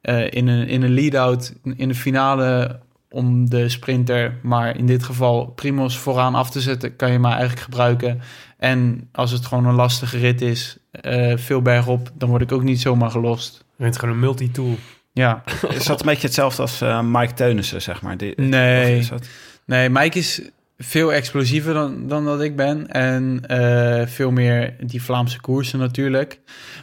[0.00, 5.02] Eh, in een, in een lead-out, in de finale om de sprinter, maar in dit
[5.02, 8.20] geval Primos vooraan af te zetten, kan je mij eigenlijk gebruiken.
[8.58, 12.62] En als het gewoon een lastige rit is, eh, veel bergop, dan word ik ook
[12.62, 13.64] niet zomaar gelost.
[13.76, 14.76] Je bent gewoon een multitool.
[15.12, 18.16] Ja, Is dat een beetje hetzelfde als eh, Mike Teunissen, zeg maar?
[18.16, 18.98] Die, Nee.
[18.98, 19.26] is dat-
[19.66, 20.42] nee, Mike is
[20.78, 22.88] veel explosiever dan, dan dat ik ben.
[22.88, 26.38] En eh, veel meer die Vlaamse koersen natuurlijk.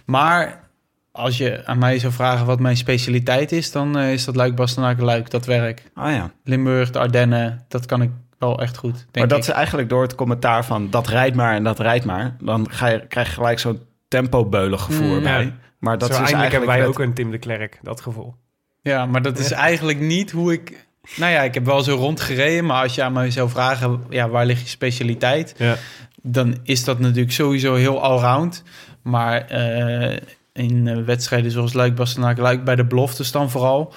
[0.06, 0.68] Maar
[1.12, 4.56] als je aan mij zou vragen wat mijn specialiteit is, dan eh, is dat Luik,
[4.56, 5.84] Bastenaken, Luik, dat werk.
[5.94, 6.32] Ah ja.
[6.44, 9.44] Limburg, de Ardennen, dat kan ik wel echt goed, denk maar dat ik.
[9.44, 12.36] is eigenlijk door het commentaar van dat rijdt maar en dat rijdt maar.
[12.42, 15.16] Dan ga je, krijg je gelijk zo'n tempobeulen gevoel Mm.
[15.16, 15.44] erbij.
[15.44, 15.52] Ja.
[15.80, 18.36] Maar dat Zo is eindelijk eigenlijk hebben wij ook een Tim de Klerk, dat gevoel.
[18.82, 20.88] Ja, maar dat is eigenlijk niet hoe ik...
[21.16, 24.04] Nou ja, ik heb wel zo rondgereden, maar als je aan mij zou vragen...
[24.10, 25.56] Ja, waar ligt je specialiteit?
[25.58, 25.76] Ja.
[26.22, 28.64] Dan is dat natuurlijk sowieso heel allround.
[29.02, 30.18] Maar eh,
[30.54, 32.64] in eh, wedstrijden zoals Luik, Bastenaken, Luik...
[32.64, 33.94] bij de beloftes dan vooral.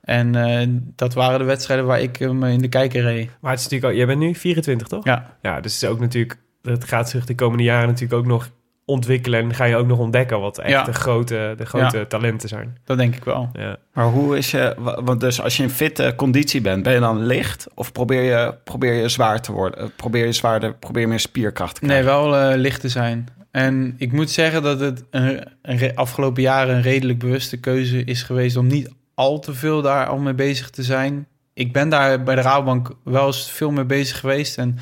[0.00, 3.30] En eh, dat waren de wedstrijden waar ik hem in de kijker reed.
[3.40, 5.04] Maar het is natuurlijk ook, jij bent nu 24, toch?
[5.04, 8.26] Ja, Ja, dus het is ook natuurlijk, het gaat zich de komende jaren natuurlijk ook
[8.26, 8.50] nog
[8.88, 10.82] ontwikkelen en ga je ook nog ontdekken wat echt Ja.
[10.82, 12.76] de grote, de grote talenten zijn.
[12.84, 13.48] dat denk ik wel.
[13.52, 13.76] Ja.
[13.92, 14.74] Maar hoe is je...
[14.78, 17.66] wa- Want dus als je in fitte conditie bent, ben je dan licht?
[17.74, 19.78] Of probeer je, probeer je zwaar te worden?
[19.80, 22.20] Eh, Probeer je zwaarder, probeer je meer spierkracht te Nee, krijgen?
[22.30, 23.26] wel eh, licht te zijn.
[23.50, 28.56] En ik moet zeggen dat het een, afgelopen jaren een redelijk bewuste keuze is geweest
[28.56, 31.26] om niet al te veel daar al mee bezig te zijn.
[31.54, 34.58] Ik ben daar bij de Rabobank wel eens veel mee bezig geweest.
[34.58, 34.78] En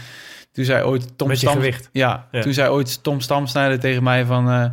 [0.54, 1.88] toen zei ooit Tom Met je Stam, gewicht.
[1.92, 2.42] Ja, Ja.
[2.42, 4.50] toen zei ooit Tom Stamsnijder tegen mij van...
[4.50, 4.64] eh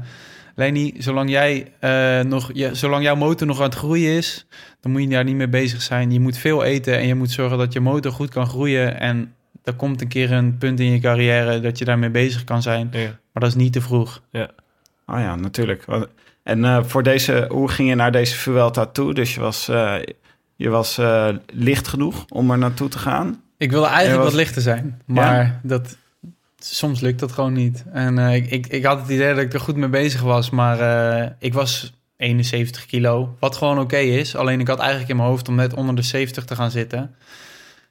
[0.56, 4.46] Lenny, zolang, jij, eh, nog, ja, zolang jouw motor nog aan het groeien is...
[4.82, 6.12] dan moet je daar niet mee bezig zijn.
[6.12, 9.00] Je moet veel eten en je moet zorgen dat je motor goed kan groeien.
[9.00, 12.62] En er komt een keer een punt in je carrière dat je daarmee bezig kan
[12.62, 12.90] zijn.
[12.92, 13.00] Ja.
[13.00, 14.22] Maar dat is niet te vroeg.
[15.06, 15.86] Oh ja, natuurlijk.
[16.44, 19.14] En eh, voor deze, hoe ging je naar deze Vuelta toe?
[19.14, 19.96] Dus je was, eh,
[20.56, 23.42] je was eh, licht genoeg om er naartoe te gaan?
[23.62, 25.98] Ik wilde eigenlijk was- wat lichter zijn, maar dat,
[26.58, 27.84] soms lukt dat gewoon niet.
[27.94, 30.50] En eh, ik, ik, ik had het idee dat ik er goed mee bezig was,
[30.50, 34.36] maar eh, ik was 71 kilo, wat gewoon oké is.
[34.36, 37.16] Alleen ik had eigenlijk in mijn hoofd om net onder de 70 te gaan zitten.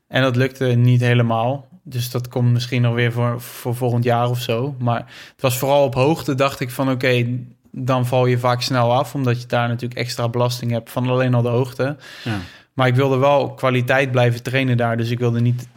[0.09, 1.69] En dat lukte niet helemaal.
[1.83, 4.75] Dus dat komt misschien nog weer voor, voor volgend jaar of zo.
[4.79, 4.99] Maar
[5.33, 7.27] het was vooral op hoogte, dacht ik van oké,
[7.73, 9.15] dan val je vaak snel af.
[9.15, 11.97] Omdat je daar natuurlijk extra belasting hebt van alleen al de hoogte.
[12.25, 12.39] Ja.
[12.81, 14.97] Maar ik wilde wel kwaliteit blijven trainen daar.
[14.97, 15.69] Dus ik wilde niet.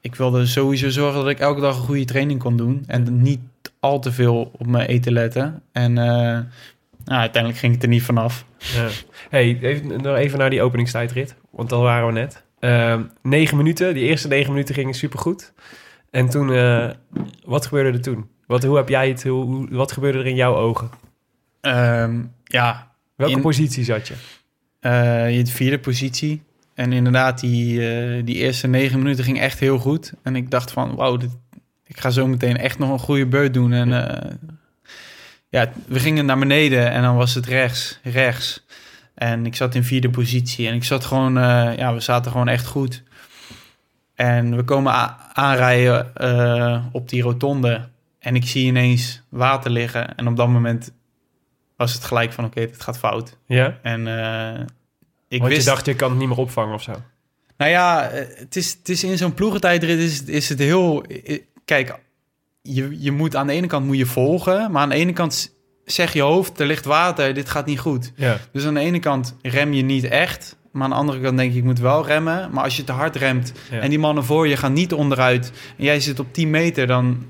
[0.00, 2.84] Ik wilde sowieso zorgen dat ik elke dag een goede training kon doen.
[2.86, 3.40] En niet
[3.80, 5.62] al te veel op mijn eten letten.
[5.72, 6.06] En eh,
[7.04, 8.44] nou, uiteindelijk ging het er niet vanaf.
[8.58, 8.88] Ja.
[9.30, 12.42] Hey, even, nog even naar die openingstijdrit, want daar waren we net.
[12.58, 15.52] Ehm negen minuten, die eerste negen minuten gingen supergoed.
[16.10, 16.90] En toen, eh,
[17.44, 18.28] wat gebeurde er toen?
[18.46, 20.90] Wat, hoe heb jij het, hoe, wat gebeurde er in jouw ogen?
[21.60, 24.14] Ehm, ja, Welke In- positie zat je?
[24.84, 26.42] Eh, je de vierde positie.
[26.74, 30.12] En inderdaad, die, eh, die eerste negen minuten ging echt heel goed.
[30.22, 31.30] En ik dacht van, wauw, dit,
[31.84, 33.72] ik ga zo meteen echt nog een goede beurt doen.
[33.72, 34.30] En eh,
[35.48, 38.66] ja, we gingen naar beneden en dan was het rechts, rechts.
[39.14, 41.34] En ik zat in vierde positie en ik zat gewoon,
[41.76, 43.02] ja, we zaten gewoon echt goed.
[44.14, 44.92] En we komen
[45.32, 46.12] aanrijden
[46.92, 50.16] op die rotonde en ik zie ineens water liggen.
[50.16, 50.92] En op dat moment
[51.76, 53.36] was het gelijk van, oké, dit gaat fout.
[53.46, 53.78] Ja?
[53.82, 54.60] En eh,
[55.28, 55.64] ik Want wist...
[55.64, 56.92] je dacht, je kan het niet meer opvangen of zo.
[57.56, 61.04] Nou ja, eh, het is, het is in zo'n ploegentijdrit is, is het heel...
[61.64, 61.98] Kijk,
[62.62, 65.54] je, je moet aan de ene kant moet je volgen, maar aan de ene kant
[65.84, 68.12] zeg je hoofd, er ligt water, dit gaat niet goed.
[68.16, 68.38] Ja.
[68.52, 71.52] Dus aan de ene kant rem je niet echt, maar aan de andere kant denk
[71.52, 72.50] je, ik moet wel remmen.
[72.52, 73.80] Maar als je te hard remt Ja.
[73.80, 77.26] en die mannen voor je gaan niet onderuit en jij zit op 10 meter, dan,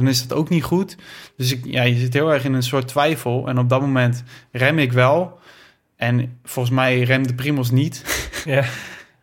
[0.00, 0.96] dan is dat ook niet goed.
[1.36, 3.48] Dus ik, ja, je zit heel erg in een soort twijfel.
[3.48, 4.22] En op dat moment
[4.52, 5.38] rem ik wel.
[5.96, 8.04] En volgens mij remde Primos niet.
[8.44, 8.64] ja.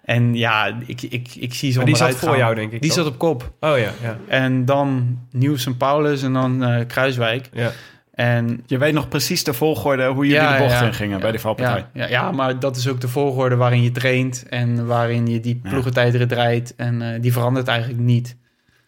[0.04, 2.38] En ja, ik, ik, ik zie ze Maar die zat voor gaan.
[2.38, 2.82] jou, denk ik.
[2.82, 3.00] Die toch?
[3.04, 3.52] zat op kop.
[3.60, 4.18] Oh ja, ja.
[4.28, 7.50] En dan Nieuws en Paulus en dan eh, Kruiswijk.
[7.54, 7.72] ja.
[8.14, 10.86] En Je weet nog precies de volgorde hoe jullie Ja, de bocht ja.
[10.86, 11.86] in gingen bij die valpartij.
[11.94, 15.40] ja, ja, ja, maar dat is ook de volgorde waarin je traint en waarin je
[15.40, 16.76] die ploegentijdrit rijdt.
[16.76, 18.36] En eh, die verandert eigenlijk niet.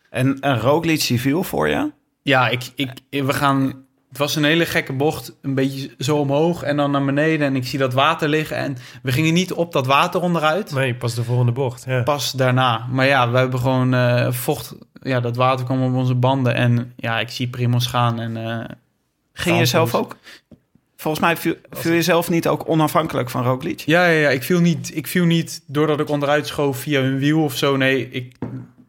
[0.10, 1.91] En, en Roglic die viel voor je?
[2.22, 3.88] Ja, ik, ik, we gaan...
[4.10, 7.47] Het was een hele gekke bocht, een beetje zo omhoog en dan naar beneden.
[7.47, 10.74] En ik zie dat water liggen en we gingen niet op dat water onderuit.
[10.74, 11.84] Nee, pas de volgende bocht.
[11.88, 12.03] Ja.
[12.03, 12.88] Pas daarna.
[12.91, 14.76] Maar ja, we hebben gewoon eh, vocht...
[15.01, 16.53] Ja, dat water kwam op onze banden.
[16.55, 18.38] En ja, ik zie Primos gaan en...
[18.38, 18.66] eh,
[19.34, 20.16] Ging je zelf ook?
[20.95, 23.80] Volgens mij viel, viel je zelf niet ook onafhankelijk van Roglic?
[23.80, 24.30] Ja, ja, ja.
[24.30, 27.78] Ik, viel niet, ik viel niet doordat ik onderuit schoof via hun wiel of zo.
[27.78, 28.36] Nee, ik,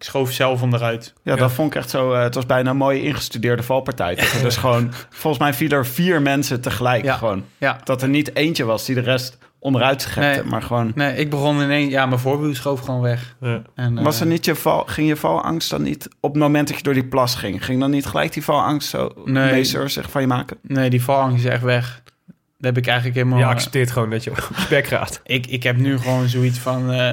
[0.01, 1.13] ik schoof zelf onderuit.
[1.23, 2.13] Ja, dat vond ik echt zo.
[2.13, 4.15] eh, het was bijna een mooie ingestudeerde valpartij.
[4.15, 7.05] Dat er dus gewoon, volgens mij vielen er vier mensen tegelijk.
[7.05, 7.17] Ja.
[7.17, 7.45] Gewoon.
[7.59, 7.81] Ja.
[7.85, 10.51] Dat er niet eentje was die de rest onderuit schepte, Nee.
[10.51, 10.93] maar gewoon.
[10.95, 11.89] Nee, ik begon in één...
[11.91, 13.37] Ja, mijn voorwiel schoof gewoon weg.
[13.41, 13.63] Ja.
[13.75, 16.69] En, eh, Was er niet je val, ging je valangst dan niet op het moment
[16.69, 17.65] dat je door die plas ging?
[17.65, 19.53] Ging dan niet gelijk die valangst zo Nee.
[19.53, 20.57] meester zich van je maken?
[20.63, 22.03] Nee, die valangst is echt weg.
[22.27, 23.39] Dat heb ik eigenlijk helemaal...
[23.39, 25.21] Je accepteert gewoon dat je op je bek gaat.
[25.25, 26.93] ik, ik heb nu gewoon zoiets van...
[26.93, 27.13] eh,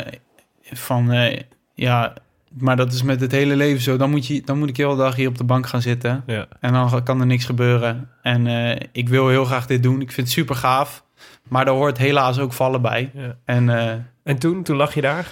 [0.72, 1.40] van eh,
[1.74, 2.14] ja,
[2.60, 3.98] maar dat is met het hele leven zo.
[3.98, 6.24] Dan moet, je, dan moet ik heel de dag hier op de bank gaan zitten.
[6.26, 6.48] Ja.
[6.60, 8.10] En dan kan er niks gebeuren.
[8.22, 10.02] En eh, ik wil heel graag dit doen.
[10.02, 11.04] Ik vind het super gaaf.
[11.48, 13.12] Maar daar hoort helaas ook vallen bij.
[13.14, 13.36] Ja.
[13.46, 13.94] En eh,
[14.24, 15.28] En toen, toen lag je daar?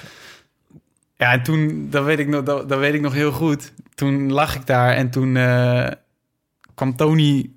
[1.17, 3.73] ja, en toen, dat weet ik nog, dat, dat weet ik nog heel goed.
[3.95, 5.87] Toen lag ik daar en toen eh,
[6.75, 7.49] kwam Tony.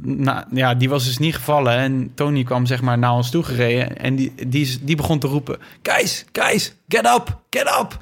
[0.00, 1.72] Nou, ja, die was dus niet gevallen.
[1.72, 3.96] En Tony kwam zeg maar naar ons toe gereden.
[3.98, 7.98] En die, die, die begon te roepen: Keis, Keis, get up, get up.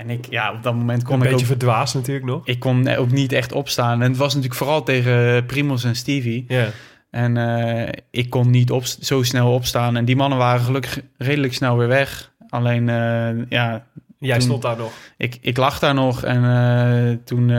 [0.00, 2.46] En ik, ja, op dat moment kon Een ik beetje ook, verdwaasd natuurlijk nog.
[2.46, 4.02] ik kon ook niet echt opstaan.
[4.02, 6.44] En het was natuurlijk vooral tegen Primos en Stevie.
[6.48, 6.66] Ja.
[7.10, 9.96] En eh, ik kon niet op, zo snel opstaan.
[9.96, 12.32] En die mannen waren gelukkig redelijk snel weer weg.
[12.48, 13.84] Alleen, eh, ja,
[14.18, 14.92] Jij Toen- stond daar nog.
[15.16, 16.24] ik, ik lag daar nog.
[16.24, 17.50] En eh, toen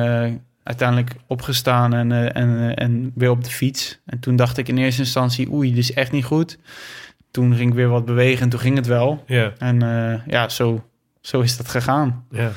[0.63, 3.99] uiteindelijk opgestaan en, en, en weer op de fiets.
[4.05, 6.57] En toen dacht ik in eerste instantie, oei, dit is echt niet goed.
[7.31, 9.23] Toen ging ik weer wat bewegen en toen ging het wel.
[9.27, 9.51] Ja.
[9.57, 9.79] En
[10.27, 10.83] ja, zo,
[11.21, 12.25] zo is dat gegaan.
[12.31, 12.51] ja.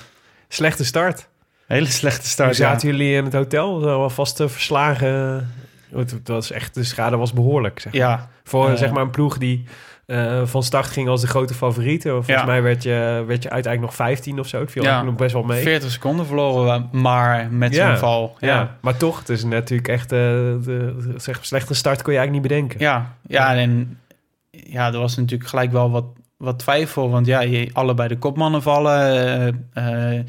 [0.48, 1.28] Slechte start.
[1.66, 2.56] Hele slechte start.
[2.56, 5.48] zaten jullie in het hotel, zo alvast eh, verslagen.
[5.94, 7.80] Het, was echt, de schade was behoorlijk.
[7.80, 7.92] Zeg.
[7.92, 8.00] maar.
[8.02, 8.76] Ja, Voor Eh.
[8.76, 9.64] zeg maar een ploeg die
[10.06, 12.02] eh, van start ging als de grote favoriet.
[12.02, 12.44] Volgens Ja.
[12.44, 14.60] mij werd je, werd je uiteindelijk nog 15 of zo.
[14.60, 15.02] Het viel Ja.
[15.02, 15.62] nog best wel mee.
[15.62, 18.36] 40 seconden verloren we maar met zo'n val.
[18.40, 18.76] ja.
[18.80, 20.12] Maar toch, het is natuurlijk echt...
[20.12, 22.80] eh, de, de- zeg, slechte start kon je eigenlijk niet bedenken.
[22.86, 23.98] Ja, ja, en
[24.50, 26.04] ja, er was natuurlijk gelijk wel wat,
[26.37, 27.11] wat twijfel.
[27.11, 29.01] Want ja, je, allebei de kopmannen vallen.
[29.72, 30.24] eh eh,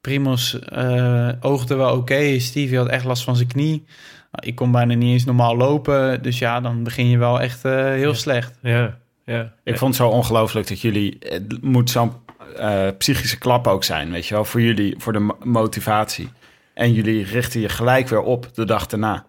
[0.00, 2.38] Primos eh, oogde wel oké.
[2.38, 3.84] Stevie had echt last van zijn knie.
[4.30, 6.22] Nou, ik kon bijna niet eens normaal lopen.
[6.22, 8.14] Dus ja, dan begin je wel echt eh, heel Ja.
[8.14, 8.58] slecht.
[8.62, 9.52] Ja, ja.
[9.64, 11.16] Ik vond het zo ongelooflijk dat jullie...
[11.18, 12.12] Het moet zo'n
[12.56, 14.44] eh, psychische klap ook zijn, weet je wel?
[14.44, 16.28] Voor jullie, voor de mo- motivatie.
[16.74, 19.26] En jullie richten je gelijk weer op de dag daarna.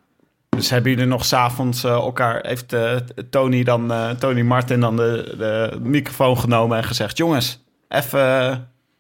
[0.58, 2.46] Dus hebben jullie nog s'avonds avonds elkaar...
[2.48, 2.96] Heeft eh,
[3.30, 7.18] Tony, dan, eh, Tony Martin dan de, de microfoon genomen en gezegd...
[7.18, 8.20] Jongens, even...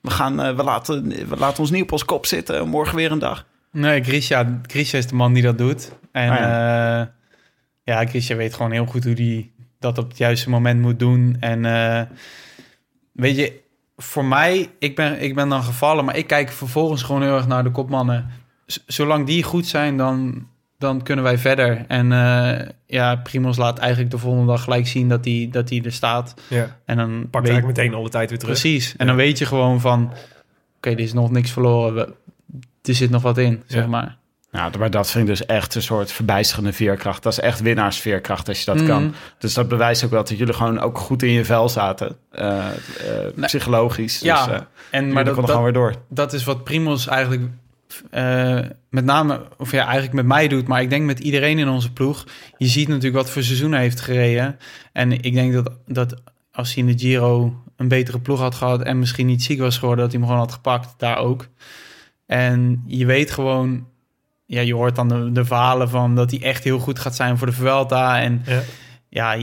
[0.01, 2.67] we, gaan, we, laten, we laten ons niet op ons kop zitten.
[2.67, 3.45] Morgen weer een dag.
[3.71, 5.91] Nee, Grisha, Grisha is de man die dat doet.
[6.11, 7.13] En Ah, ja,
[7.83, 11.37] ja Grisha weet gewoon heel goed hoe hij dat op het juiste moment moet doen.
[11.39, 11.61] En
[13.11, 13.59] weet je,
[13.97, 17.47] voor mij, ik ben, ik ben dan gevallen, maar ik kijk vervolgens gewoon heel erg
[17.47, 18.29] naar de kopmannen.
[18.65, 20.47] Z- zolang die goed zijn, dan,
[20.81, 21.85] dan kunnen wij verder.
[21.87, 25.81] En eh, ja, Primos laat eigenlijk de volgende dag gelijk zien dat hij dat hij
[25.85, 26.33] er staat.
[26.47, 26.77] ja.
[26.85, 28.59] En dan Pakt weet- eigenlijk meteen alle tijd weer terug.
[28.59, 28.89] Precies.
[28.91, 29.05] En Ja.
[29.05, 30.13] dan weet je gewoon van...
[30.77, 31.93] Oké, er is nog niks verloren.
[31.93, 32.13] We-
[32.83, 33.87] er zit nog wat in, zeg Ja.
[33.89, 34.17] maar.
[34.51, 37.23] Nou, maar dat vind ik dus echt een soort verbijsterende veerkracht.
[37.23, 38.85] Dat is echt winnaarsveerkracht als je dat Mhm.
[38.85, 39.13] kan.
[39.37, 42.15] Dus dat bewijst ook wel dat jullie gewoon ook goed in je vel zaten.
[42.31, 42.73] Eh, eh,
[43.35, 44.19] psychologisch.
[44.19, 44.61] Ja, dus, eh,
[44.91, 45.93] en, maar dat dat, gewoon weer door.
[46.09, 47.41] dat is wat Primos eigenlijk
[48.09, 51.67] eh, met name, of ja, eigenlijk met mij doet, maar ik denk met iedereen in
[51.67, 52.25] onze ploeg.
[52.57, 54.57] Je ziet natuurlijk wat voor seizoen hij heeft gereden.
[54.91, 56.21] En ik denk dat, dat
[56.51, 59.77] als hij in de Giro een betere ploeg had gehad en misschien niet ziek was
[59.77, 61.47] geworden, dat hij hem gewoon had gepakt, daar ook.
[62.25, 63.87] En je weet gewoon,
[64.45, 67.47] ja, je hoort dan de, verhalen van dat hij echt heel goed gaat zijn voor
[67.47, 68.21] de Vuelta.
[68.21, 68.61] En Ja.
[69.13, 69.37] Ja,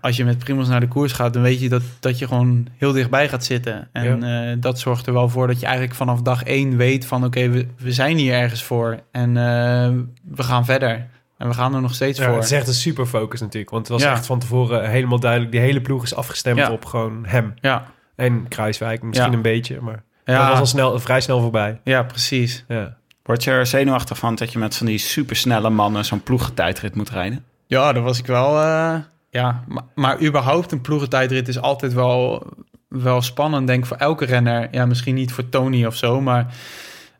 [0.00, 2.66] als je met Primos naar de koers gaat, dan weet je dat, dat je gewoon
[2.76, 3.88] heel dichtbij gaat zitten.
[3.92, 7.24] En eh, dat zorgt er wel voor dat je eigenlijk vanaf dag één weet van...
[7.24, 9.92] oké, we, we zijn hier ergens voor en eh,
[10.34, 11.06] we gaan verder.
[11.38, 12.34] En we gaan er nog steeds Ja, voor.
[12.34, 13.70] het is echt een super focus natuurlijk.
[13.70, 14.12] Want het was Ja.
[14.12, 15.52] echt van tevoren helemaal duidelijk.
[15.52, 16.70] Die hele ploeg is afgestemd Ja.
[16.70, 17.54] op gewoon hem.
[17.60, 17.84] Ja,
[18.16, 19.36] En Kruiswijk misschien Ja.
[19.36, 19.80] een beetje.
[19.80, 21.80] Maar dat was ja, al snel, vrij snel voorbij.
[21.84, 22.64] ja precies.
[22.68, 22.96] Ja.
[23.22, 27.10] Word je er zenuwachtig van dat je met van die supersnelle mannen zo'n ploegentijdrit moet
[27.10, 27.44] rijden?
[27.66, 28.60] Ja, dat was ik wel...
[28.60, 28.94] eh,
[29.34, 32.46] ja, maar, maar überhaupt een ploegentijdrit is altijd wel,
[32.88, 34.68] wel spannend, denk ik, voor elke renner.
[34.70, 36.54] Ja, misschien niet voor Tony of zo, maar...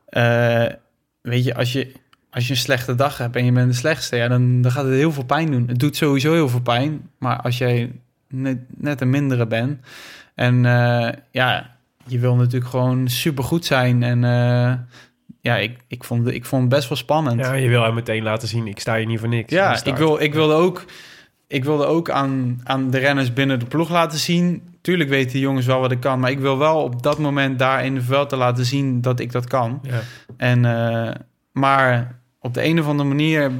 [0.07, 0.67] eh,
[1.21, 1.93] weet je, als je,
[2.31, 4.17] als je een slechte dag hebt en je bent de slechtste...
[4.17, 5.69] Ja, dan, dan gaat het heel veel pijn doen.
[5.69, 7.11] Het doet sowieso heel veel pijn.
[7.19, 7.93] Maar als jij
[8.29, 9.81] net, net een mindere bent...
[10.35, 14.03] En eh, ja, je wil natuurlijk gewoon supergoed zijn.
[14.03, 14.73] En eh,
[15.41, 17.41] ja, ik, ik, vond, ik vond het best wel spannend.
[17.41, 18.67] ja, je wil hem meteen laten zien.
[18.67, 19.53] Ik sta hier niet voor niks.
[19.53, 20.85] Ja, ik, wil, ik wilde ook,
[21.47, 24.63] ik wilde ook aan, aan de renners binnen de ploeg laten zien.
[24.81, 26.21] Tuurlijk weten die jongens wel wat ik kan.
[26.21, 29.21] Maar ik wil wel op dat moment daar in de veld te laten zien dat
[29.21, 29.81] ik dat kan.
[29.83, 30.01] Ja.
[30.37, 31.11] En, eh,
[31.53, 33.51] maar op de een of andere manier,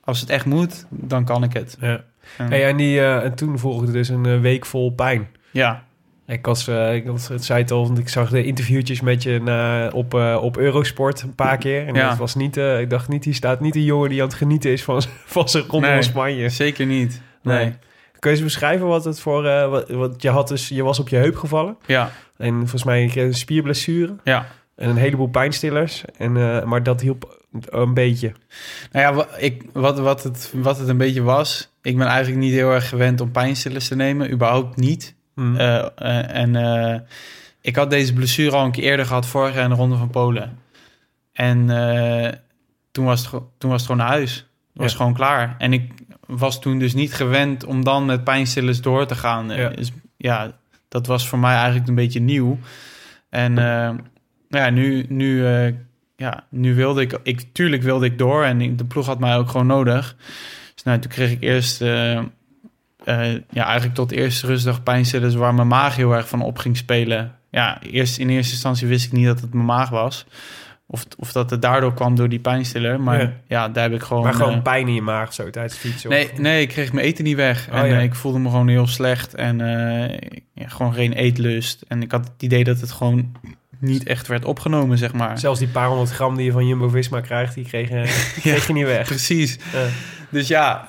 [0.00, 1.76] als het echt moet, dan kan ik het.
[1.80, 2.04] Ja.
[2.38, 5.26] En- Hey, en, die, eh, en toen volgde dus een eh, week vol pijn.
[5.50, 5.84] ja,
[6.26, 9.90] Ik was, ik was, het zei het al, want ik zag de interviewtjes met je
[9.94, 11.86] op, op Eurosport een paar keer.
[11.86, 12.08] En Ja.
[12.08, 14.70] dat was niet, ik dacht niet, hier staat niet een jongen die aan het genieten
[14.70, 16.02] is van, van zijn ronde Nee.
[16.02, 16.48] Spanje.
[16.48, 17.20] zeker niet.
[17.44, 17.64] Nee.
[17.64, 17.74] Nee.
[18.18, 20.98] Kun je eens beschrijven wat het voor, eh, wat, wat je had dus, je was
[20.98, 21.76] op je heup gevallen.
[21.86, 24.46] Ja, En volgens mij een spierblessure ja.
[24.76, 26.04] en een heleboel pijnstillers.
[26.16, 28.32] En, eh, maar dat hielp een beetje.
[28.92, 31.72] Nou ja, ik, wat, wat, het, wat het een beetje was...
[31.82, 34.30] Ik ben eigenlijk niet heel erg gewend om pijnstillers te nemen.
[34.32, 35.14] Überhaupt niet.
[35.34, 35.56] Hm.
[35.56, 37.06] Eh, en
[37.60, 40.10] ik had deze blessure al een keer eerder gehad, vorig jaar in de Ronde van
[40.10, 40.58] Polen.
[41.32, 41.66] En
[42.90, 44.34] toen, was het, toen was het gewoon naar huis.
[44.72, 44.96] Het was Ja.
[44.96, 45.54] gewoon klaar.
[45.58, 45.92] En ik
[46.26, 49.48] was toen dus niet gewend om dan met pijnstillers door te gaan.
[49.48, 49.68] Ja.
[49.68, 50.52] Dus, ja,
[50.88, 52.58] dat was voor mij eigenlijk een beetje nieuw.
[53.30, 53.94] En eh,
[54.48, 55.72] ja, nu, nu, eh,
[56.16, 57.44] ja, nu wilde ik, ik...
[57.52, 60.16] Tuurlijk wilde ik door en ik- de ploeg had mij ook gewoon nodig.
[60.74, 61.82] Dus nou, toen kreeg ik eerst...
[61.82, 62.20] eh,
[63.50, 66.76] ja, eigenlijk tot de eerste rustdag pijnstillers waar mijn maag heel erg van op ging
[66.76, 67.34] spelen.
[67.50, 70.26] Ja, eerst, in eerste instantie wist ik niet dat het mijn maag was.
[70.86, 73.00] Of, of dat het daardoor kwam door die pijnstiller.
[73.00, 73.32] Maar Ja.
[73.48, 74.22] ja, daar heb ik gewoon...
[74.22, 76.10] maar gewoon eh, pijn in je maag zo tijdens fietsen.
[76.10, 77.68] nee, of- nee, ik kreeg mijn eten niet weg.
[77.72, 77.96] Oh, en ja.
[77.96, 79.34] eh, ik voelde me gewoon heel slecht.
[79.34, 80.18] En eh,
[80.68, 81.84] gewoon geen eetlust.
[81.88, 83.32] En ik had het idee dat het gewoon
[83.78, 85.38] niet echt werd opgenomen, zeg maar.
[85.38, 88.72] Zelfs die paar honderd gram die je van Jumbo-Visma krijgt, die kreeg, je- kreeg je
[88.72, 89.06] niet weg.
[89.06, 89.58] Precies.
[90.34, 90.88] Dus ja,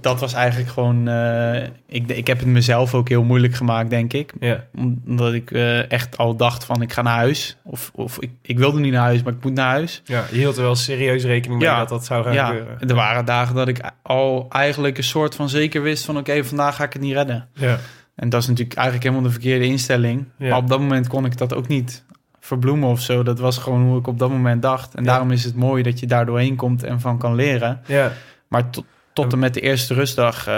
[0.00, 1.08] dat was eigenlijk gewoon...
[1.08, 4.32] eh, ik, ik heb het mezelf ook heel moeilijk gemaakt, denk ik.
[4.40, 4.64] Ja.
[5.06, 7.56] Omdat ik eh, echt al dacht van ik ga naar huis.
[7.64, 10.02] Of, of ik, ik wilde niet naar huis, maar ik moet naar huis.
[10.04, 11.78] ja, je hield er wel serieus rekening mee Ja.
[11.78, 12.88] dat dat zou gaan ja, gebeuren.
[12.88, 16.76] er waren dagen dat ik al eigenlijk een soort van zeker wist van oké, vandaag
[16.76, 17.48] ga ik het niet redden.
[17.52, 17.78] Ja.
[18.14, 20.24] En dat is natuurlijk eigenlijk helemaal de verkeerde instelling.
[20.38, 20.48] Ja.
[20.48, 22.04] Maar op dat moment kon ik dat ook niet
[22.40, 23.22] verbloemen of zo.
[23.22, 24.94] Dat was gewoon hoe ik op dat moment dacht.
[24.94, 25.10] En Ja.
[25.10, 27.80] daarom is het mooi dat je daar doorheen komt en van kan leren.
[27.86, 28.12] ja.
[28.56, 30.46] Maar tot, tot en met de eerste rustdag...
[30.46, 30.54] eh,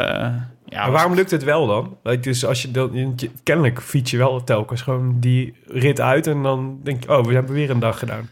[0.67, 1.97] ja, maar waarom lukt het wel dan?
[2.21, 6.43] Dus als je dan, je- kennelijk fiets je wel telkens gewoon die rit uit en
[6.43, 8.29] dan denk je, oh, we hebben weer een dag gedaan.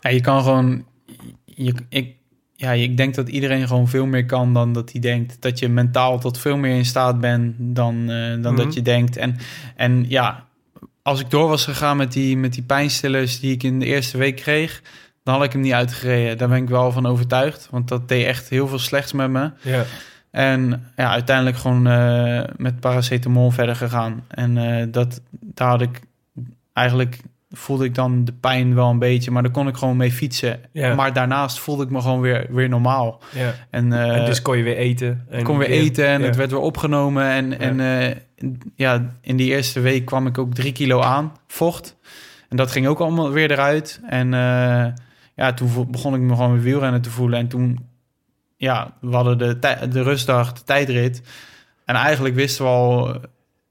[0.00, 0.84] Ja, je kan gewoon...
[1.44, 2.14] Je, ik,
[2.54, 5.36] ja, ik denk dat iedereen gewoon veel meer kan dan dat hij denkt.
[5.42, 8.56] Dat je mentaal tot veel meer in staat bent dan, eh, dan Mhm.
[8.56, 9.16] dat je denkt.
[9.16, 9.36] En,
[9.76, 10.46] en ja,
[11.02, 14.18] als ik door was gegaan met die, met die pijnstillers die ik in de eerste
[14.18, 14.82] week kreeg...
[15.28, 16.38] dan had ik hem niet uitgereden.
[16.38, 17.68] Daar ben ik wel van overtuigd.
[17.70, 19.50] Want dat deed echt heel veel slechts met me.
[19.60, 19.84] Ja.
[20.30, 24.24] En ja, uiteindelijk gewoon eh, met paracetamol verder gegaan.
[24.28, 26.00] En eh, dat, daar had ik
[26.72, 27.18] eigenlijk
[27.50, 30.60] voelde ik dan de pijn wel een beetje, maar daar kon ik gewoon mee fietsen.
[30.72, 33.20] Maar daarnaast voelde ik me gewoon weer, weer normaal.
[33.70, 35.26] En, eh, en dus kon je weer eten.
[35.30, 37.24] En kon weer eten en het werd weer opgenomen.
[37.24, 38.14] En, en
[38.74, 41.96] ja, in die eerste week kwam ik ook drie kilo aan, vocht.
[42.48, 44.00] En dat ging ook allemaal weer eruit.
[44.06, 44.34] En
[45.38, 47.38] ja, toen begon ik me gewoon weer wielrennen te voelen.
[47.38, 47.86] En toen,
[48.56, 49.58] ja, we hadden de,
[49.88, 51.22] de rustdag, de tijdrit.
[51.84, 53.20] En eigenlijk wisten we al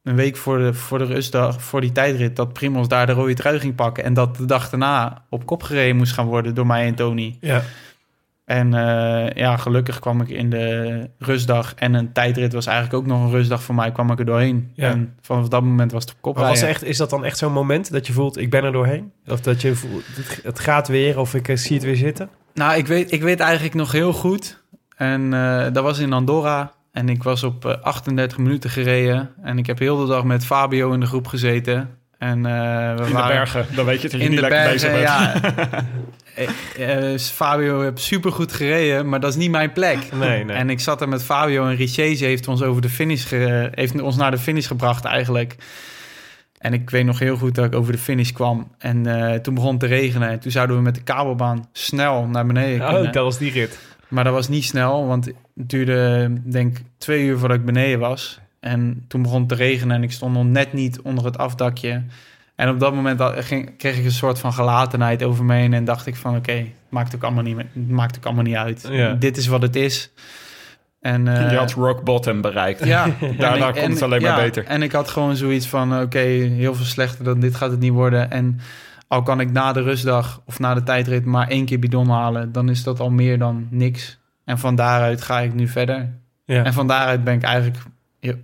[0.04, 2.36] een week voor de, voor de rustdag, voor die tijdrit...
[2.36, 4.04] dat Primoz daar de rode trui ging pakken.
[4.04, 7.38] En dat de dag daarna op kop gereden moest gaan worden door mij en Tony.
[7.42, 7.64] Ja.
[8.48, 13.06] En eh, ja, gelukkig kwam ik in de rustdag en een tijdrit was eigenlijk ook
[13.06, 14.72] nog een rustdag voor mij, kwam ik er doorheen.
[14.74, 14.90] Ja.
[14.90, 17.38] En vanaf dat moment was het op kop Maar was echt, is dat dan echt
[17.38, 19.12] zo'n moment dat je voelt, ik ben er doorheen?
[19.28, 20.04] Of dat je voelt,
[20.44, 22.30] het, gaat weer, of ik eh, zie het weer zitten?
[22.54, 24.64] Nou, ik weet, ik weet eigenlijk nog heel goed.
[24.96, 26.72] En eh, dat was in Andorra.
[26.92, 29.30] En ik was op eh, 38 minuten gereden.
[29.44, 31.90] En ik heb heel de dag met Fabio in de groep gezeten.
[32.18, 34.50] En eh, we In de waren bergen, dan weet je dat je in niet de
[34.50, 35.02] lekker bezig bent.
[35.02, 35.34] Ja.
[36.38, 39.98] Eh, eh, Fabio heeft supergoed gereden, maar dat is niet mijn plek.
[40.20, 40.56] Nee, nee.
[40.56, 44.02] En ik zat er met Fabio en Richese heeft ons over de finish ge- heeft
[44.02, 45.56] ons naar de finish gebracht eigenlijk.
[46.58, 48.72] En ik weet nog heel goed dat ik over de finish kwam.
[48.78, 50.30] En eh, toen begon het te regenen.
[50.30, 53.06] En toen zouden we met de kabelbaan snel naar beneden kunnen.
[53.08, 53.80] Oh, dat was die rit.
[54.08, 58.00] Maar dat was niet snel, want het duurde denk ik twee uur voordat ik beneden
[58.00, 58.40] was.
[58.60, 62.04] En toen begon het te regenen en ik stond nog net niet onder het afdakje.
[62.58, 65.74] En op dat moment ging, kreeg ik een soort van gelatenheid over me heen.
[65.74, 68.88] En dacht ik van oké, het maakt ook allemaal niet, maakt ook allemaal niet uit.
[68.92, 69.14] Ja.
[69.14, 70.12] Dit is wat het is.
[71.02, 72.86] En, eh, Je had rock bottom bereikt.
[72.86, 73.06] ja,
[73.38, 74.66] Daarna ik- komt het alleen maar ja, beter.
[74.66, 77.92] En ik had gewoon zoiets van, oké, heel veel slechter dan dit gaat het niet
[77.92, 78.32] worden.
[78.32, 78.60] En
[79.08, 82.52] al kan ik na de rustdag of na de tijdrit maar één keer bidon halen,
[82.52, 84.20] dan is dat al meer dan niks.
[84.46, 86.10] En van daaruit ga ik nu verder.
[86.46, 86.64] Ja.
[86.64, 87.78] En van daaruit ben ik eigenlijk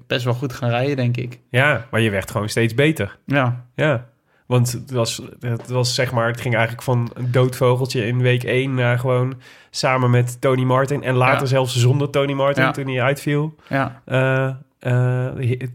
[0.08, 1.40] best wel goed gaan rijden, denk ik.
[1.50, 3.18] ja, maar je werd gewoon steeds beter.
[3.26, 4.06] Ja, Ja,
[4.46, 8.44] want het was, het was zeg maar, het ging eigenlijk van een doodvogeltje in week
[8.44, 11.46] 1 naar gewoon samen met Tony Martin en later Ja.
[11.46, 12.72] zelfs zonder Tony Martin Ja.
[12.72, 14.02] toen hij uitviel, ja.
[14.06, 14.50] eh
[14.80, 15.28] eh,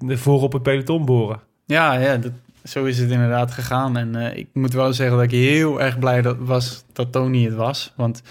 [0.09, 1.41] voor op het peloton boren.
[1.67, 2.33] Ja, ja dat,
[2.65, 3.97] zo is het inderdaad gegaan.
[3.97, 7.45] En eh, ik moet wel zeggen dat ik heel erg blij dat, was dat Tony
[7.45, 7.93] het was.
[7.97, 8.23] Want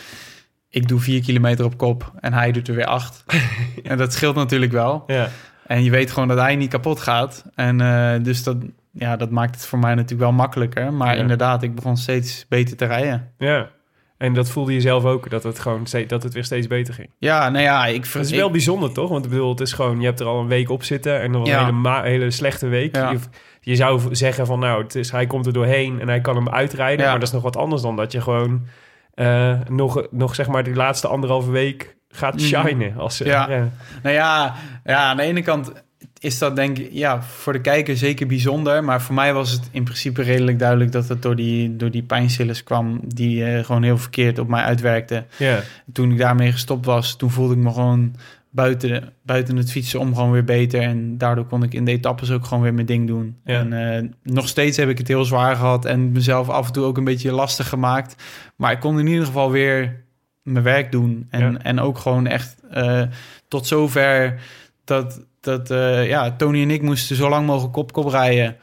[0.70, 3.24] ik doe vier kilometer op kop en hij doet er weer acht.
[3.84, 5.04] en dat scheelt natuurlijk wel.
[5.08, 5.30] Ja,
[5.68, 7.46] En je weet gewoon dat hij niet kapot gaat.
[7.56, 8.58] En eh, dus dat,
[8.92, 10.94] ja, dat maakt het voor mij natuurlijk wel makkelijker.
[10.94, 11.22] Maar Ja.
[11.22, 13.32] inderdaad, ik begon steeds beter te rijden.
[13.38, 13.70] ja.
[14.18, 16.94] En dat voelde je zelf ook, dat het gewoon steeds, dat het weer steeds beter
[16.94, 17.10] ging.
[17.18, 18.06] Ja, nou ja, ik...
[18.06, 19.10] Het is ik- wel bijzonder, toch?
[19.10, 21.32] Want ik bedoel, het is gewoon, je hebt er al een week op zitten en
[21.32, 22.96] dan een hele, hele slechte week.
[22.96, 23.10] Ja.
[23.12, 23.18] Je,
[23.62, 26.50] je zou zeggen van, nou, het is, hij komt er doorheen en hij kan hem
[26.50, 27.06] uitrijden.
[27.06, 28.66] Maar dat is nog wat anders dan dat je gewoon
[29.14, 32.44] eh, nog, nog, zeg maar, die laatste anderhalve week gaat Mhm.
[32.44, 32.98] shinen.
[32.98, 33.50] Als, Ja.
[33.50, 33.70] ja.
[34.04, 34.56] Nou ja,
[34.86, 35.72] ja, aan de ene kant
[36.20, 38.84] is dat denk ik ja, voor de kijker zeker bijzonder.
[38.84, 42.04] Maar voor mij was het in principe redelijk duidelijk dat het door die, door die
[42.04, 43.00] pijnstillers kwam...
[43.08, 45.26] die eh, gewoon heel verkeerd op mij uitwerkten.
[45.38, 45.60] ja.
[45.94, 48.16] Toen ik daarmee gestopt was, toen voelde ik me gewoon
[48.50, 50.82] buiten, buiten het fietsen om gewoon weer beter.
[50.82, 53.36] En daardoor kon ik in de etappes ook gewoon weer mijn ding doen.
[53.46, 53.60] Ja.
[53.60, 56.84] En eh, nog steeds heb ik het heel zwaar gehad en mezelf af en toe
[56.86, 58.24] ook een beetje lastig gemaakt.
[58.56, 60.06] Maar ik kon in ieder geval weer
[60.48, 61.28] mijn werk doen.
[61.30, 61.58] En, Ja.
[61.62, 63.02] en ook gewoon echt eh,
[63.48, 64.40] tot zover
[64.84, 68.56] dat, dat eh, ja, Tony en ik moesten zo lang mogelijk kop-kop rijden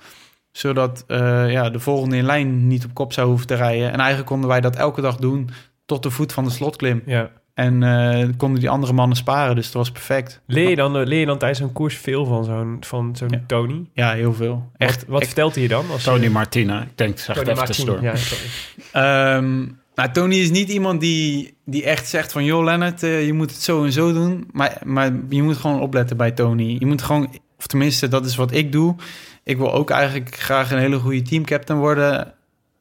[0.53, 3.93] zodat eh, ja, de volgende in lijn niet op kop zou hoeven te rijden.
[3.93, 5.51] En eigenlijk konden wij dat elke dag doen
[5.87, 7.03] tot de voet van de slotklim.
[7.07, 7.31] ja.
[7.55, 10.41] En eh, konden die andere mannen sparen, dus dat was perfect.
[10.47, 13.41] Leer, je dan, leer je dan tijdens een koers veel van zo'n, van zo'n Ja.
[13.47, 13.89] Tony?
[13.93, 14.71] Ja, heel veel.
[14.77, 14.97] Echt.
[15.01, 15.27] Wat, wat echt.
[15.31, 15.85] vertelt hij je dan?
[15.91, 16.83] Als Tony je, Martina.
[16.83, 17.75] Ik denk, zeg het Tony even Martin.
[17.75, 18.03] tussendoor.
[18.03, 18.45] Ja, sorry.
[18.93, 22.45] Ehm, nou, Tony is niet iemand die, die echt zegt van...
[22.45, 24.49] joh, Lennart, eh, je moet het zo en zo doen.
[24.53, 26.77] Maar, maar je moet gewoon opletten bij Tony.
[26.79, 28.97] Je moet gewoon, of tenminste, dat is wat ik doe.
[29.43, 32.35] Ik wil ook eigenlijk graag een hele goede teamcaptain worden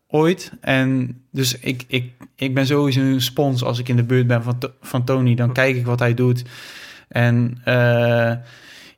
[0.07, 0.51] ooit.
[0.61, 4.43] En dus ik, ik, ik ben sowieso een spons als ik in de buurt ben
[4.43, 5.36] van, van Tony.
[5.36, 6.43] Dan kijk ik wat hij doet.
[7.07, 8.34] En eh,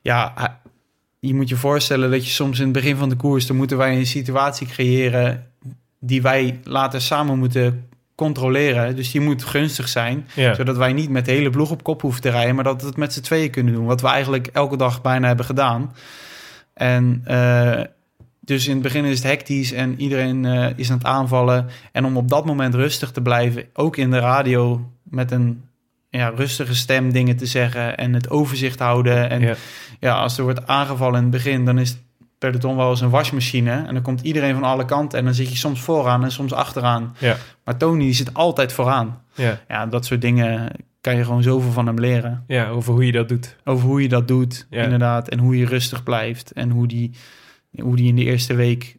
[0.02, 0.60] ja,
[1.20, 3.46] je moet je voorstellen dat je soms in het begin van de koers...
[3.46, 5.46] dan moeten wij een situatie creëren
[6.00, 8.96] die wij later samen moeten controleren.
[8.96, 10.54] Dus die moet gunstig zijn, Ja.
[10.54, 12.86] zodat wij niet met de hele ploeg op kop hoeven te rijden, maar dat we
[12.86, 13.84] het met z'n tweeën kunnen doen.
[13.84, 15.94] Wat we eigenlijk elke dag bijna hebben gedaan.
[16.74, 17.80] En eh,
[18.40, 21.66] dus in het begin is het hectisch en iedereen eh, is aan het aanvallen.
[21.92, 25.62] En om op dat moment rustig te blijven, ook in de radio met een
[26.10, 29.30] ja, rustige stem dingen te zeggen en het overzicht houden.
[29.30, 29.54] En Ja.
[30.00, 31.98] ja, als er wordt aangevallen in het begin, dan is het
[32.50, 33.70] peloton wel eens een wasmachine.
[33.86, 36.52] En dan komt iedereen van alle kanten en dan zit je soms vooraan en soms
[36.52, 37.14] achteraan.
[37.18, 37.36] Ja.
[37.64, 39.20] Maar Tony die zit altijd vooraan.
[39.34, 39.60] Ja.
[39.68, 40.70] Ja, dat soort dingen
[41.00, 42.44] kan je gewoon zoveel van hem leren.
[42.46, 43.56] ja, over hoe je dat doet.
[43.64, 44.82] Over hoe je dat doet, Ja.
[44.82, 45.28] inderdaad.
[45.28, 46.52] En hoe je rustig blijft.
[46.52, 47.10] En hoe die,
[47.80, 48.96] hoe die in de eerste week...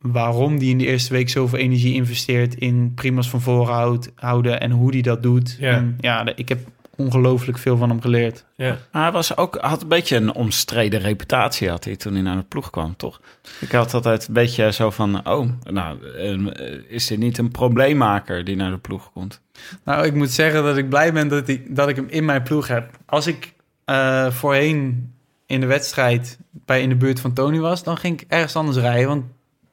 [0.00, 4.60] Waarom die in de eerste week zoveel energie investeert in primas van voren houd- houden.
[4.60, 5.56] En hoe die dat doet.
[5.60, 5.70] Ja.
[5.70, 6.58] En ja, ik heb
[7.04, 8.44] ongelooflijk veel van hem geleerd.
[8.56, 8.78] Ja.
[8.92, 12.36] Maar hij was ook, had een beetje een omstreden reputatie had hij toen hij naar
[12.36, 13.20] de ploeg kwam, toch?
[13.60, 18.44] Ik had altijd een beetje zo van, oh, nou, eh, is dit niet een probleemmaker
[18.44, 19.40] die naar de ploeg komt?
[19.84, 22.42] Nou, ik moet zeggen dat ik blij ben dat ik, dat ik hem in mijn
[22.42, 22.90] ploeg heb.
[23.06, 23.52] Als ik
[23.84, 25.10] eh, voorheen
[25.46, 28.76] in de wedstrijd bij in de buurt van Tony was, dan ging ik ergens anders
[28.76, 29.08] rijden.
[29.08, 29.24] Want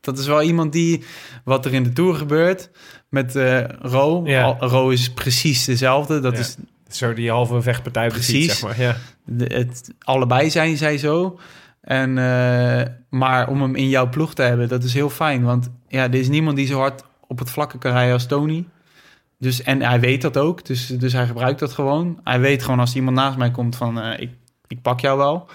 [0.02, 1.04] dat is wel iemand die,
[1.44, 2.70] wat er in de Tour gebeurt
[3.10, 4.22] met eh Ro.
[4.26, 4.56] Ja.
[4.60, 6.20] Ro is precies dezelfde.
[6.20, 6.40] Dat Ja.
[6.40, 6.56] is
[6.96, 8.82] Zo die halve vechtpartij precies, zeg maar.
[8.82, 8.96] Ja.
[9.26, 11.40] de, het, allebei zijn zij zo.
[11.82, 15.44] En, eh, maar om hem in jouw ploeg te hebben, dat is heel fijn.
[15.44, 18.66] Want ja, er is niemand die zo hard op het vlakke kan rijden als Tony.
[19.38, 22.20] Dus, en hij weet dat ook, dus, dus hij gebruikt dat gewoon.
[22.24, 24.30] Hij weet gewoon als iemand naast mij komt van, eh, ik,
[24.68, 25.50] ik pak jou wel.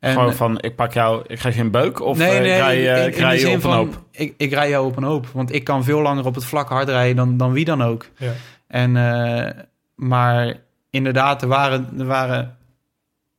[0.00, 2.50] En, Gewoon van, ik pak jou, ik geef je een beuk of nee, eh, nee,
[2.52, 4.02] ik rij, in- in ik de rij je op een hoop?
[4.10, 6.68] Ik, ik rij jou op een hoop, want ik kan veel langer op het vlak
[6.68, 8.06] hard rijden dan, dan wie dan ook.
[8.16, 8.32] Ja.
[8.66, 8.92] En,
[9.94, 10.54] maar
[10.94, 12.56] inderdaad, er waren, er waren,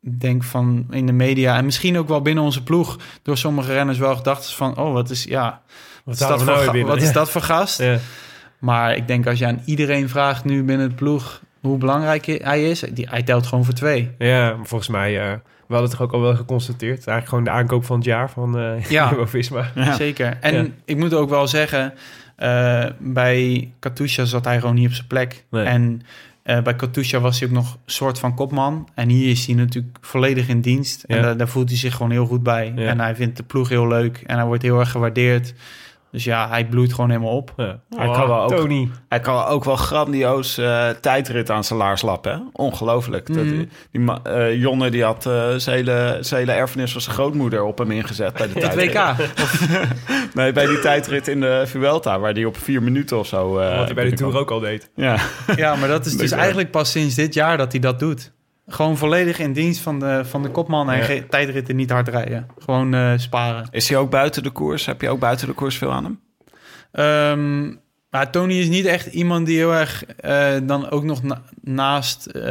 [0.01, 3.73] ik denk van in de media en misschien ook wel binnen onze ploeg, door sommige
[3.73, 5.61] renners wel gedachten van, oh, wat is, ja,
[6.03, 7.11] wat is, dat, voor, nou wat is Ja.
[7.13, 7.81] dat voor gast?
[7.81, 7.97] Ja.
[8.59, 12.69] Maar ik denk als je aan iedereen vraagt nu binnen het ploeg hoe belangrijk hij
[12.69, 14.11] is, die, hij telt gewoon voor twee.
[14.17, 15.33] Ja, maar volgens mij, eh
[15.67, 16.95] we hadden het toch ook al wel geconstateerd.
[17.07, 19.13] Eigenlijk gewoon de aankoop van het jaar van eh Ja.
[19.75, 19.93] Ja.
[19.93, 20.37] Zeker.
[20.41, 20.65] En Ja.
[20.85, 21.93] ik moet ook wel zeggen,
[22.35, 25.43] eh, bij Katusha zat hij gewoon niet op zijn plek.
[25.49, 25.65] Nee.
[25.65, 26.01] En
[26.45, 28.87] eh, bij Katusha was hij ook nog soort van kopman.
[28.93, 31.03] En hier is hij natuurlijk volledig in dienst.
[31.03, 32.73] En daar, daar voelt hij zich gewoon heel goed bij.
[32.75, 32.89] Ja.
[32.89, 34.23] En hij vindt de ploeg heel leuk.
[34.25, 35.53] En hij wordt heel erg gewaardeerd.
[36.15, 37.53] Dus ja, hij bloeit gewoon helemaal op.
[37.57, 37.79] Ja.
[37.97, 38.89] Hij kan wel ook- Tony.
[39.09, 42.31] Hij kan ook wel grandioos eh, tijdrit aan zijn laars lappen.
[42.31, 42.37] Hè?
[42.51, 43.33] Ongelooflijk.
[43.33, 43.63] Dat, Mhm.
[43.91, 47.63] die, ma- eh, Jonne die had eh, zijn hele, zijn hele erfenis van zijn grootmoeder
[47.63, 48.93] op hem ingezet bij de Het tijdrit.
[48.93, 49.15] WK.
[50.33, 53.57] Nee, bij die tijdrit in de Vuelta, waar die op vier minuten of zo...
[53.57, 54.89] eh, Wat hij bij de Tour ook al deed.
[54.95, 55.17] Ja,
[55.55, 58.31] Ja, maar dat is dus eigenlijk pas sinds dit jaar dat hij dat doet.
[58.67, 61.03] Gewoon volledig in dienst van de, van de kopman en Ja.
[61.03, 62.47] geen tijdritten niet hard rijden.
[62.59, 63.67] Gewoon eh, sparen.
[63.71, 64.85] is hij ook buiten de koers?
[64.85, 66.19] Heb je ook buiten de koers veel aan hem?
[66.91, 67.73] Ehm,
[68.09, 72.25] maar Tony is niet echt iemand die heel erg eh, dan ook nog na- naast
[72.25, 72.41] eh,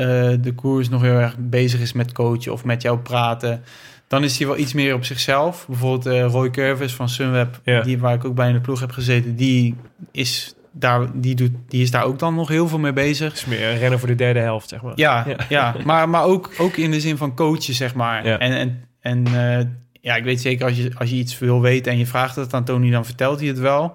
[0.40, 3.62] de koers nog heel erg bezig is met coachen of met jou praten.
[4.08, 5.66] Dan is hij wel iets meer op zichzelf.
[5.68, 7.80] Bijvoorbeeld Roy Curvis van Sunweb, Ja.
[7.80, 9.74] die, waar ik ook bij in de ploeg heb gezeten, die
[10.12, 13.28] is, daar, die, doet, die is daar ook dan nog heel veel mee bezig.
[13.28, 14.92] Het is meer een renner voor de derde helft, zeg maar.
[14.96, 15.36] Ja, Ja.
[15.48, 15.74] ja.
[15.84, 18.26] maar, maar ook, ook in de zin van coachen, zeg maar.
[18.26, 18.38] Ja.
[18.38, 19.66] En, en, en eh,
[20.00, 22.54] ja, ik weet zeker, als je, als je iets wil weten en je vraagt het
[22.54, 23.94] aan Tony, dan vertelt hij het wel.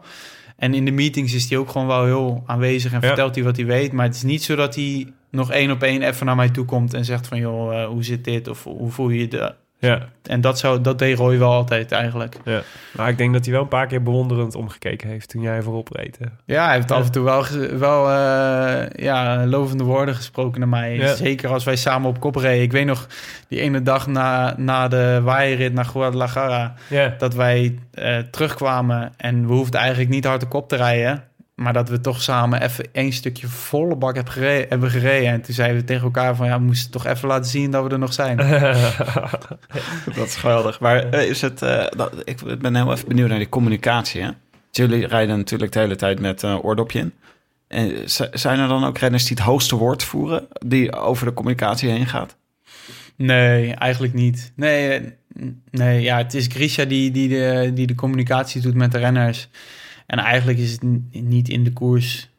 [0.57, 3.07] En in de meetings is hij ook gewoon wel heel aanwezig en Ja.
[3.07, 3.91] vertelt hij wat hij weet.
[3.91, 6.65] Maar het is niet zo dat hij nog één op één even naar mij toe
[6.65, 7.39] komt en zegt van...
[7.39, 8.47] joh, eh, hoe zit dit?
[8.47, 9.55] Of hoe voel je je?
[9.81, 12.35] Ja, En dat, zou, dat deed Roy wel altijd eigenlijk.
[12.45, 12.61] ja.
[12.95, 15.89] Maar ik denk dat hij wel een paar keer bewonderend omgekeken heeft toen jij voorop
[15.91, 16.17] reed.
[16.19, 16.25] hè.
[16.45, 16.95] Ja, hij heeft Ja.
[16.95, 17.45] af en toe wel,
[17.77, 20.95] wel eh, ja, lovende woorden gesproken naar mij.
[20.95, 21.15] Ja.
[21.15, 22.61] Zeker als wij samen op kop reden.
[22.63, 23.07] Ik weet nog,
[23.47, 26.73] die ene dag na, na de waaierrit naar Guadalajara...
[26.89, 31.23] Ja, dat wij eh, terugkwamen en we hoefden eigenlijk niet hard de kop te rijden...
[31.59, 35.31] maar dat we toch samen even één stukje volle bak hebben gereden, hebben gereden.
[35.31, 36.47] En toen zeiden we tegen elkaar van...
[36.47, 38.37] ja, we moesten toch even laten zien dat we er nog zijn.
[40.15, 40.79] Dat is geweldig.
[40.79, 41.61] Maar eh, is het...
[41.61, 44.29] eh, dat, ik ben heel even benieuwd naar die communicatie, hè?
[44.71, 47.13] Jullie rijden natuurlijk de hele tijd met een oordopje in.
[47.67, 47.91] En
[48.33, 50.47] zijn er dan ook renners die het hoogste woord voeren...
[50.65, 52.35] die over de communicatie heen gaat?
[53.15, 54.51] Nee, eigenlijk niet.
[54.55, 55.01] Nee, eh,
[55.71, 59.49] nee ja, het is Grisha die, die, de, die de communicatie doet met de renners.
[60.09, 62.29] En eigenlijk is het niet in de koers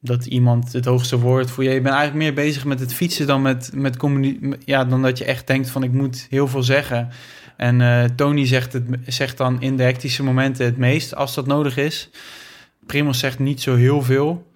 [0.00, 1.70] dat iemand het hoogste woord voor je.
[1.70, 3.96] Je bent eigenlijk meer bezig met het fietsen dan met, met
[4.64, 7.08] Ja, dan dat je echt denkt van ik moet heel veel zeggen.
[7.56, 11.46] En eh, Tony zegt, het, zegt dan in de hectische momenten het meest als dat
[11.46, 12.10] nodig is.
[12.86, 14.46] Primoz zegt niet zo heel veel.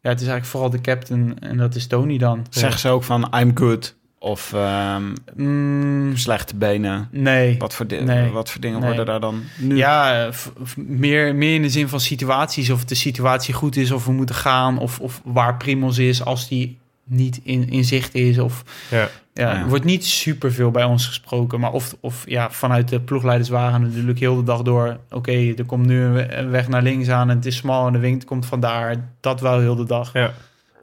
[0.00, 2.46] Ja, het is eigenlijk vooral de captain en dat is Tony dan.
[2.50, 5.02] Zeggen ze ook van I'm good of ehm,
[5.36, 7.08] Mm, slechte benen?
[7.10, 7.56] nee.
[7.58, 8.30] Wat voor, di- Nee.
[8.30, 8.86] wat voor dingen Nee.
[8.88, 9.76] worden daar dan nu?
[9.76, 12.70] Ja, f- meer, meer in de zin van situaties.
[12.70, 14.78] Of de situatie goed is, of we moeten gaan.
[14.78, 18.38] Of, of waar Primos is als die niet in, in zicht is.
[18.38, 18.98] Of, ja.
[18.98, 19.08] ja,
[19.52, 19.60] Ja.
[19.60, 21.60] Er wordt niet superveel bij ons gesproken.
[21.60, 24.96] Maar of, of ja, vanuit de ploegleiderswagen natuurlijk heel de dag door.
[25.10, 27.98] Oké, er komt nu een weg naar links aan en het is smal en de
[27.98, 28.96] wind komt vandaar.
[29.20, 30.12] Dat wel heel de dag.
[30.12, 30.32] ja.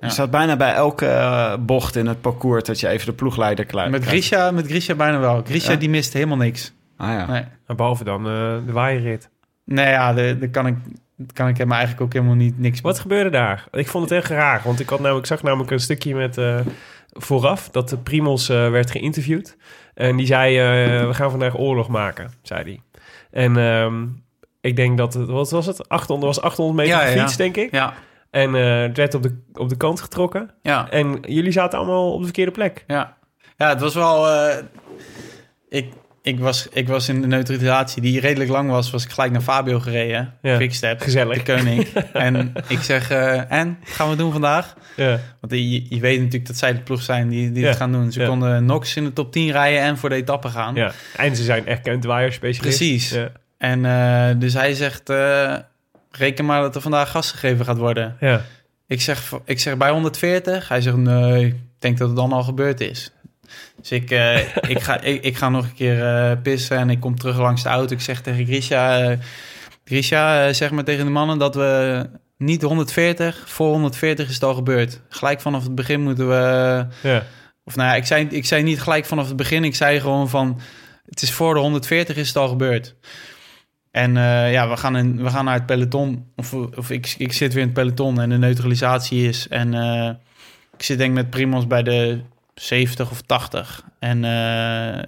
[0.04, 2.64] Je staat bijna bij elke eh, bocht in het parcours...
[2.64, 5.42] dat je even de ploegleider klaar Met Grisha, met Grisha bijna wel.
[5.46, 5.78] Grisha Ja?
[5.78, 6.74] die mist helemaal niks.
[6.98, 7.26] Ah ja.
[7.26, 7.44] Nee.
[7.68, 9.30] Maar Behalve dan eh, de waaierrit.
[9.66, 10.76] Nee, ja, daar kan ik,
[11.34, 13.68] kan ik hem eigenlijk ook helemaal niet niks Wat gebeurde daar?
[13.72, 14.62] Ik vond het echt raar.
[14.64, 16.60] Want ik, had namelijk, ik zag namelijk een stukje met eh,
[17.14, 19.58] vooraf dat de Primos eh, werd geïnterviewd.
[19.94, 22.82] En die zei, eh, we gaan vandaag oorlog maken, zei hij.
[23.32, 24.06] En ehm,
[24.62, 25.90] ik denk dat, het, wat was het?
[25.90, 27.14] 800, was 800 meter Ja, ja, ja.
[27.14, 27.72] gefietst, denk ik.
[27.72, 27.94] Ja,
[28.34, 30.50] En eh, het werd op de, op de kant getrokken.
[30.62, 30.90] ja.
[30.90, 32.84] En jullie zaten allemaal op de verkeerde plek.
[32.88, 33.18] Ja,
[33.58, 34.30] ja het was wel.
[34.30, 34.58] eh,
[35.70, 39.32] ik, ik, was, ik was in de neutralisatie die redelijk lang was, was ik gelijk
[39.32, 40.34] naar Fabio gereden.
[40.42, 41.44] Ja, Quickstep, gezellig.
[41.44, 41.88] de koning.
[42.14, 44.76] en ik zeg, eh, en, wat gaan we doen vandaag?
[44.96, 47.78] Ja, Want je, je weet natuurlijk dat zij de ploeg zijn die, die Ja, het
[47.78, 48.12] gaan doen.
[48.12, 48.28] Ze ja.
[48.28, 50.76] konden Nox in de top 10 rijden en voor de etappe gaan.
[50.76, 50.92] ja.
[51.16, 52.78] En ze zijn erkend waaierspecialist.
[52.78, 53.10] Precies.
[53.10, 53.32] Ja.
[53.58, 55.10] En dus hij zegt,
[56.18, 58.18] reken maar dat er vandaag gas gegeven gaat worden.
[58.20, 58.42] Ja.
[58.88, 60.68] Ik zeg, ik zeg bij 140.
[60.68, 63.12] Hij zegt, nee, ik denk dat het dan al gebeurd is.
[63.80, 64.40] Dus ik, eh,
[64.74, 67.64] ik, ga, ik, ik ga nog een keer eh, pissen en ik kom terug langs
[67.64, 67.94] de auto.
[67.94, 69.18] Ik zeg tegen Grisha, eh,
[69.86, 72.06] Grisha, zeg maar tegen de mannen dat we
[72.38, 75.02] niet 140, voor 140 is het al gebeurd.
[75.10, 76.86] Gelijk vanaf het begin moeten we...
[77.02, 77.24] Ja.
[77.66, 79.64] Of nou ja, ik zei, ik zei niet gelijk vanaf het begin.
[79.64, 80.60] Ik zei gewoon van,
[81.06, 82.96] het is voor de 140 is het al gebeurd.
[83.94, 86.26] En eh, ja, we gaan, we gaan naar het peloton.
[86.36, 89.48] Of, of ik, ik zit weer in het peloton en de neutralisatie is.
[89.48, 90.10] En eh,
[90.78, 92.22] ik zit denk met Primos bij de
[92.56, 93.84] 70 of 80.
[94.00, 95.04] En eh,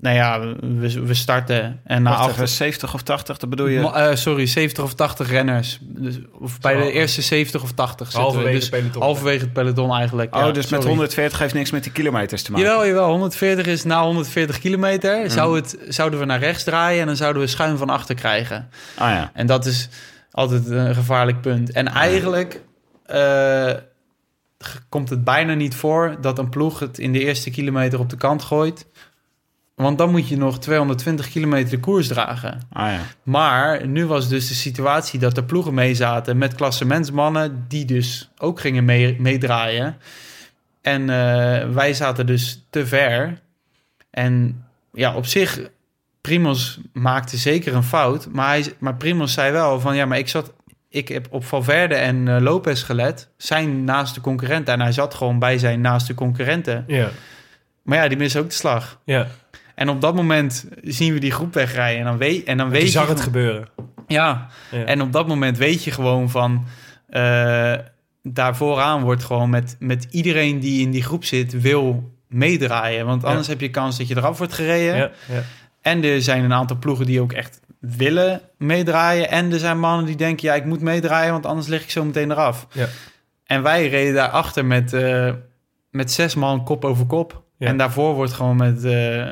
[0.00, 1.80] nou ja, we, we starten.
[1.84, 3.80] En na Wacht acht, even, 70 of 80, dat bedoel je?
[3.80, 5.78] Eh, sorry, 70 of 80 renners.
[5.82, 6.80] Dus, of bij Zo.
[6.80, 8.26] de eerste 70 of 80 zitten we.
[8.26, 9.02] Halverwege Dus het peloton.
[9.02, 10.34] halverwege het peloton eigenlijk.
[10.34, 10.88] oh, ja, dus met sorry.
[10.88, 12.66] 140 heeft niks met die kilometers te maken.
[12.66, 13.10] Jawel, jawel.
[13.10, 15.30] 140 is na 140 kilometer.
[15.30, 18.68] Zou het, zouden we naar rechts draaien en dan zouden we schuin van achter krijgen.
[18.96, 19.30] Ah ja.
[19.34, 19.88] En dat is
[20.30, 21.72] altijd een gevaarlijk punt.
[21.72, 22.60] En eigenlijk
[23.06, 23.72] eh,
[24.88, 28.16] komt het bijna niet voor dat een ploeg het in de eerste kilometer op de
[28.16, 28.86] kant gooit.
[29.78, 32.60] Want dan moet je nog 220 kilometer de koers dragen.
[32.72, 33.00] Ah ja.
[33.22, 38.30] Maar nu was dus de situatie dat er ploegen mee zaten met klassementsmannen die dus
[38.38, 39.96] ook gingen mee, meedraaien.
[40.80, 43.40] En eh, wij zaten dus te ver.
[44.10, 45.60] En ja, op zich,
[46.20, 48.28] Primos maakte zeker een fout.
[48.32, 50.52] Maar, hij, maar Primos zei wel van ja, maar ik zat.
[50.88, 53.28] Ik heb op Valverde en eh, Lopez gelet.
[53.36, 54.74] Zijn naaste concurrenten.
[54.74, 56.84] En hij zat gewoon bij zijn naaste concurrenten.
[56.86, 57.08] Ja.
[57.82, 59.00] Maar ja, die missen ook de slag.
[59.04, 59.26] Ja.
[59.78, 61.98] En op dat moment zien we die groep wegrijden.
[61.98, 62.92] En dan weet, en dan weet Je je.
[62.92, 63.68] zag het gewoon- gebeuren.
[64.06, 64.84] ja, Ja.
[64.84, 66.64] en op dat moment weet je gewoon van...
[67.08, 67.74] eh
[68.22, 71.60] daar vooraan wordt gewoon met, met iedereen die in die groep zit...
[71.60, 73.06] wil meedraaien.
[73.06, 74.96] Want anders heb je kans dat je eraf wordt gereden.
[74.96, 75.10] ja.
[75.28, 75.42] Ja.
[75.82, 79.30] En er zijn een aantal ploegen die ook echt willen meedraaien.
[79.30, 80.48] En er zijn mannen die denken...
[80.48, 82.66] ja, ik moet meedraaien, want anders lig ik zo meteen eraf.
[82.72, 82.86] Ja.
[83.46, 85.32] En wij reden daarachter met, eh,
[85.90, 87.42] met zes man kop over kop.
[87.58, 89.26] En daarvoor wordt gewoon met, eh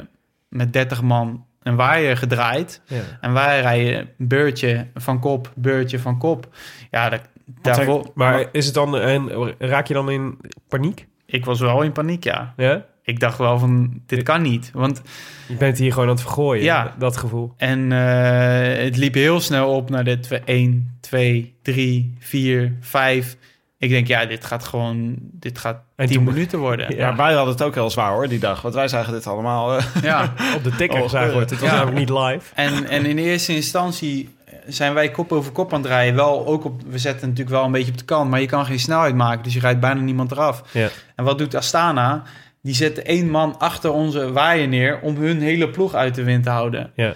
[0.49, 2.81] met 30 man een waaier gedraaid.
[2.87, 3.01] Ja.
[3.21, 6.49] En wij rijden beurtje van kop, beurtje van kop.
[6.91, 7.21] Ja, dat,
[7.63, 10.39] daarvoor, Maar is het dan, en raak je dan in
[10.69, 11.07] paniek?
[11.27, 12.55] ik was wel in paniek, ja.
[12.57, 12.85] Ja?
[13.03, 14.71] Ik dacht wel van, dit kan niet.
[14.73, 15.03] Want,
[15.49, 16.95] Je bent hier gewoon aan het vergooien, Ja.
[16.99, 17.53] dat gevoel.
[17.57, 23.37] en eh, het liep heel snel op naar de 1, 2, 3, 4, 5.
[23.79, 26.95] Ik denk, ja, dit gaat gewoon, dit gaat En 10 toen- minuten worden.
[26.97, 28.63] Ja, wij hadden het ook heel zwaar hoor, die dag.
[28.63, 29.77] Want wij zagen dit allemaal...
[29.77, 30.33] eh, Ja.
[30.57, 31.51] Op de tikker Oh, zagen we het.
[31.51, 32.55] Het was namelijk niet live.
[32.55, 34.35] En, en in eerste instantie
[34.67, 36.15] zijn wij kop over kop aan het rijden.
[36.15, 38.67] Wel ook op, we zetten natuurlijk wel een beetje op de kant, maar je kan
[38.67, 40.63] geen snelheid maken, dus je rijdt bijna niemand eraf.
[40.73, 40.89] Ja.
[41.17, 42.23] En wat doet Astana?
[42.63, 46.43] Die zetten één man achter onze waaier neer om hun hele ploeg uit de wind
[46.45, 46.91] te houden.
[46.95, 47.13] Ja.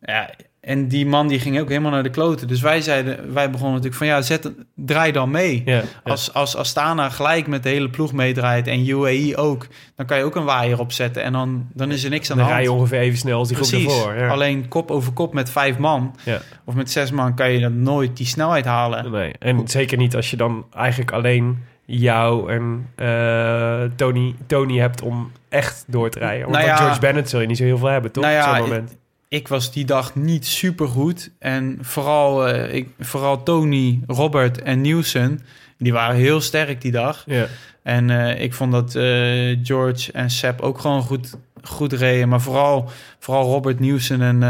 [0.00, 0.30] Ja,
[0.68, 2.48] en die man die ging ook helemaal naar de kloten.
[2.48, 5.62] Dus wij zeiden, wij begonnen natuurlijk van ja, zet, draai dan mee.
[5.64, 5.82] Ja.
[6.04, 9.66] Als, als Astana gelijk met de hele ploeg meedraait en UAE ook,
[9.96, 12.46] dan kan je ook een waaier opzetten en dan, dan is er niks aan Dan
[12.46, 12.74] de rij hand.
[12.74, 13.94] je ongeveer even snel als die groep Precies.
[13.96, 14.14] ervoor.
[14.14, 14.28] Ja.
[14.28, 16.16] Alleen kop over kop met vijf man
[16.64, 19.10] of met zes man kan je dan nooit die snelheid halen.
[19.10, 19.32] Nee.
[19.38, 25.30] En zeker niet als je dan eigenlijk alleen jou en eh, Tony, Tony hebt om
[25.48, 26.40] echt door te rijden.
[26.40, 28.24] Want Nou dan ja- George Bennett zul je niet zo heel veel hebben, toch?
[28.24, 28.96] Nou ja, Op zo'n moment.
[29.28, 31.30] Ik was die dag niet super goed.
[31.38, 35.40] En vooral, eh, ik, vooral Tony, Robert en Nielsen,
[35.78, 37.22] die waren heel sterk die dag.
[37.26, 37.46] Ja.
[37.82, 42.28] En eh, ik vond dat eh, George en Seb ook gewoon goed, goed reden.
[42.28, 44.42] Maar vooral, vooral Robert Nielsen en,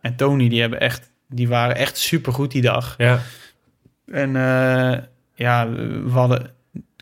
[0.00, 2.94] en Tony, die, hebben echt, die waren echt super goed die dag.
[2.98, 3.20] Ja.
[4.06, 4.32] En
[5.34, 5.70] ja,
[6.04, 6.50] we hadden...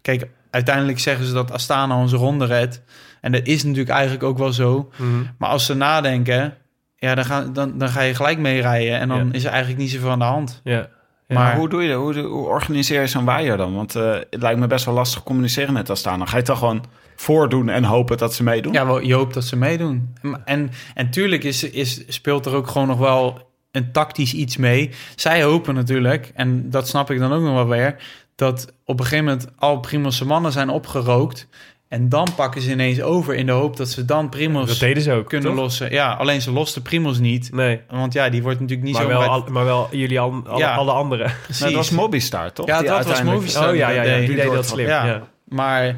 [0.03, 2.83] Kijk, uiteindelijk zeggen ze dat Astana onze ronde redt.
[3.21, 4.91] En dat is natuurlijk eigenlijk ook wel zo.
[4.97, 5.23] Mhm.
[5.39, 6.55] Maar als ze nadenken,
[6.99, 8.99] ja, dan, gaan, dan, dan ga je gelijk mee rijden.
[8.99, 9.33] En dan Ja.
[9.33, 10.61] is er eigenlijk niet zoveel aan de hand.
[10.65, 10.89] ja.
[11.29, 11.37] Ja.
[11.37, 11.99] Maar Maar- hoe doe je dat?
[12.01, 13.75] Hoe, hoe organiseer je zo'n waaier dan?
[13.75, 16.25] Want eh, het lijkt me best wel lastig communiceren met Astana.
[16.25, 16.85] Ga je het dan gewoon
[17.17, 18.73] voordoen en hopen dat ze meedoen?
[18.73, 20.15] Ja, wel, je hoopt dat ze meedoen.
[20.45, 24.91] En, en tuurlijk is, is, speelt er ook gewoon nog wel een tactisch iets mee.
[25.17, 27.97] Zij hopen natuurlijk, en dat snap ik dan ook nog wel weer...
[28.35, 31.49] dat op een gegeven moment al Primos mannen zijn opgerookt...
[31.89, 35.03] en dan pakken ze ineens over in de hoop dat ze dan Primos Dat deden
[35.03, 35.61] ze ook, kunnen toch?
[35.61, 35.91] lossen.
[35.93, 37.53] Ja, alleen ze losten Primos niet.
[37.53, 37.81] Nee.
[37.91, 39.09] Want ja, die wordt natuurlijk niet Maar zo...
[39.09, 40.75] wel, bij- al- maar wel jullie al, alle, Ja.
[40.75, 41.33] alle anderen.
[41.43, 41.61] Precies.
[41.61, 42.67] Nou, dat was Mobistar, toch?
[42.67, 43.69] Ja, Die dat was Movistar.
[43.71, 44.27] Oh ja, ja, ja.
[44.27, 44.87] Die deed dat slim.
[44.87, 45.07] Ja.
[45.07, 45.23] Ja.
[45.45, 45.97] Maar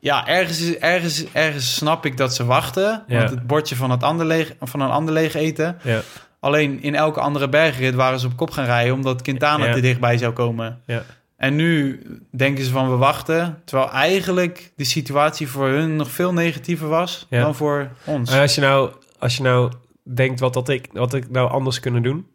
[0.00, 3.04] ja, ergens, is- ergens, ergens snap ik dat ze wachten.
[3.06, 3.18] Ja.
[3.18, 5.78] Want het bordje van, het ander leeg, van een ander leeg eten.
[5.82, 6.00] Ja.
[6.40, 8.94] Alleen in elke andere bergrit waren ze op kop gaan rijden...
[8.94, 9.72] omdat Quintana Ja.
[9.72, 10.80] te dichtbij zou komen.
[10.86, 11.02] Ja.
[11.44, 12.00] En nu
[12.30, 13.62] denken ze van we wachten.
[13.64, 17.40] Terwijl eigenlijk de situatie voor hun nog veel negatiever was Ja.
[17.42, 18.32] dan voor ons.
[18.32, 19.72] En als je nou, als je nou
[20.02, 22.26] denkt wat, dat ik, wat ik nou anders kunnen doen?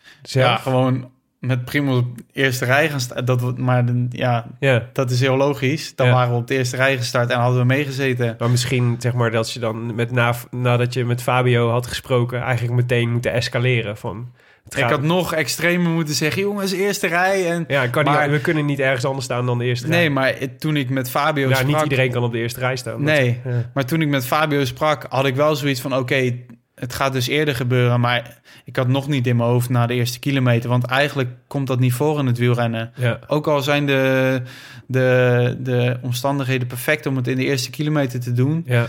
[0.00, 0.62] Ja, Zelf?
[0.62, 3.24] gewoon met Primoz op de eerste rij gaan staan.
[3.24, 4.88] Dat, maar ja, ja.
[4.92, 5.94] dat is heel logisch.
[5.94, 6.12] Dan Ja.
[6.12, 8.34] waren we op de eerste rij gestart en hadden we meegezeten.
[8.38, 12.40] Maar misschien zeg maar dat je dan met na, nadat je met Fabio had gesproken,
[12.40, 13.96] eigenlijk meteen moeten escaleren.
[13.96, 14.32] Van,
[14.76, 17.50] Ik had nog extremer moeten zeggen, jongens, eerste rij.
[17.50, 19.96] En, ja, kan niet- maar- we kunnen niet ergens anders staan dan de eerste rij.
[19.96, 21.68] nee, maar het- toen ik met Fabio ja, sprak...
[21.72, 23.02] niet iedereen kan op de eerste rij staan.
[23.02, 23.40] Nee.
[23.44, 23.70] Dat- ja.
[23.74, 25.96] Maar toen ik met Fabio sprak, had ik wel zoiets van...
[25.96, 26.34] oké,
[26.74, 28.00] het gaat dus eerder gebeuren...
[28.00, 30.68] maar ik had nog niet in mijn hoofd na de eerste kilometer...
[30.68, 32.92] want eigenlijk komt dat niet voor in het wielrennen.
[32.94, 33.18] Ja.
[33.26, 34.42] Ook al zijn de,
[34.86, 38.62] de, de omstandigheden perfect om het in de eerste kilometer te doen...
[38.66, 38.86] Ja.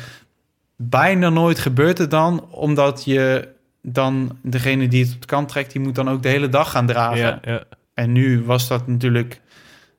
[0.75, 2.45] bijna nooit gebeurt het dan...
[2.51, 3.47] omdat je
[3.81, 5.71] dan degene die het op de kant trekt...
[5.71, 7.17] die moet dan ook de hele dag gaan dragen.
[7.17, 7.63] Ja, ja.
[7.93, 9.41] En nu was dat natuurlijk...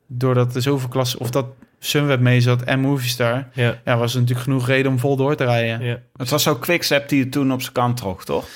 [0.06, 1.20] doordat er zoveel klassen...
[1.20, 1.46] of dat
[1.78, 3.48] Sunweb mee zat en Movistar...
[3.52, 5.86] Ja, ja, was er natuurlijk genoeg reden om vol door te rijden.
[5.86, 6.00] ja.
[6.16, 8.46] Het was ook Quickstep die het toen op zijn kant trok, toch?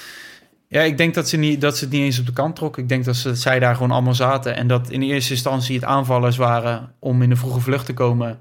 [0.69, 2.79] Ja, ik denk dat ze, niet, dat ze het niet eens op de kant trok.
[2.79, 4.57] Ik denk dat ze, zij daar gewoon allemaal zaten.
[4.57, 8.39] En dat in eerste instantie het aanvallers waren om in de vroege vlucht te komen.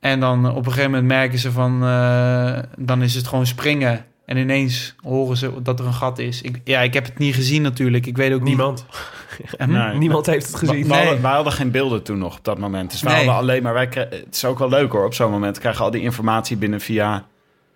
[0.00, 1.84] En dan op een gegeven moment merken ze van...
[1.84, 4.04] eh, dan is het gewoon springen.
[4.28, 6.42] En ineens horen ze dat er een gat is.
[6.42, 8.06] Ik, ja, ik heb het niet gezien natuurlijk.
[8.06, 8.84] Ik weet ook Niemand.
[8.88, 9.50] niet...
[9.58, 9.70] Hm?
[9.72, 9.96] Nee.
[9.96, 10.82] Niemand heeft het gezien.
[10.82, 10.98] we Nee.
[11.04, 12.90] hadden, wij hadden geen beelden toen nog op dat moment.
[12.90, 13.16] Dus we Nee.
[13.16, 13.72] hadden alleen maar...
[13.72, 15.54] Wij het is ook wel leuk hoor, op zo'n moment.
[15.54, 17.24] We krijgen al die informatie binnen via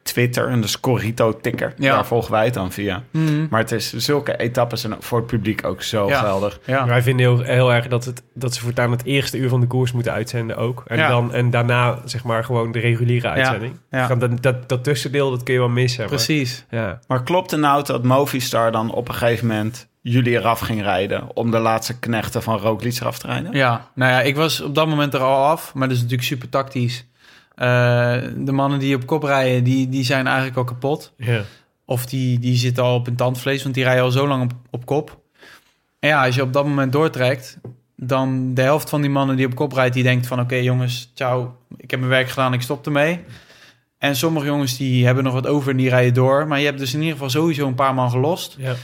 [0.02, 0.48] Twitter.
[0.48, 1.74] En de Scorito-ticker.
[1.76, 1.94] Ja.
[1.94, 3.02] Daar volgen wij het dan via.
[3.10, 3.46] Mhm.
[3.50, 6.18] Maar het is zulke etappes zijn voor het publiek ook zo Ja.
[6.18, 6.60] geweldig.
[6.66, 6.86] Ja.
[6.86, 9.66] Wij vinden heel, heel erg dat, het, dat ze voortaan het eerste uur van de
[9.66, 10.82] koers moeten uitzenden ook.
[10.86, 11.08] En, Ja.
[11.08, 13.74] dan, en daarna zeg maar gewoon de reguliere uitzending.
[14.18, 16.00] Dat, dat, dat tussendeel, dat kun je wel missen.
[16.00, 16.64] maar- Precies.
[16.70, 16.98] Ja.
[17.06, 21.36] Maar klopt het nou dat Movistar dan op een gegeven moment jullie eraf ging rijden...
[21.36, 23.52] om de laatste knechten van Roglic eraf te rijden?
[23.52, 25.74] Ja, nou ja, ik was op dat moment er al af.
[25.74, 27.06] Maar dat is natuurlijk super tactisch.
[27.54, 31.12] Eh, de mannen die op kop rijden, die, die zijn eigenlijk al kapot.
[31.16, 31.42] Ja.
[31.84, 34.52] Of die, die zitten al op een tandvlees, want die rijden al zo lang op,
[34.70, 35.20] op kop.
[35.98, 37.58] En ja, als je op dat moment doortrekt,
[37.96, 41.10] dan de helft van die mannen die op kop rijdt, die denkt van oké jongens,
[41.14, 43.20] ciao, ik heb mijn werk gedaan, ik stop ermee.
[43.98, 46.46] En sommige jongens die hebben nog wat over en die rijden door.
[46.46, 48.56] Maar je hebt dus in ieder geval sowieso een paar man gelost.
[48.58, 48.74] Ja.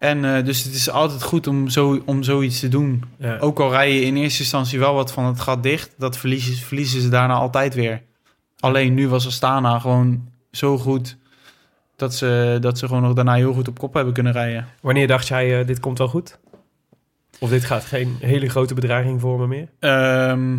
[0.00, 3.04] En eh, dus het is altijd goed om, zo, om zoiets te doen.
[3.18, 3.38] Ja.
[3.38, 6.56] Ook al rij je in eerste instantie wel wat van het gat dicht, dat verliezen,
[6.56, 8.02] verliezen ze daarna altijd weer.
[8.60, 11.16] Alleen nu was Astana gewoon zo goed
[11.96, 14.66] dat ze, dat ze gewoon nog daarna heel goed op kop hebben kunnen rijden.
[14.80, 16.38] Wanneer dacht jij, eh, dit komt wel goed?
[17.38, 19.68] Of dit gaat geen hele grote bedreiging vormen meer?
[19.78, 20.58] Ehm,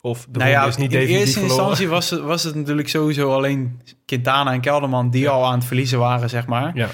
[0.00, 3.32] Of de nou ja, is niet in eerste instantie was het, was het natuurlijk sowieso
[3.32, 6.70] alleen Quintana en Kelderman die al aan het verliezen waren, zeg maar.
[6.74, 6.88] Ja.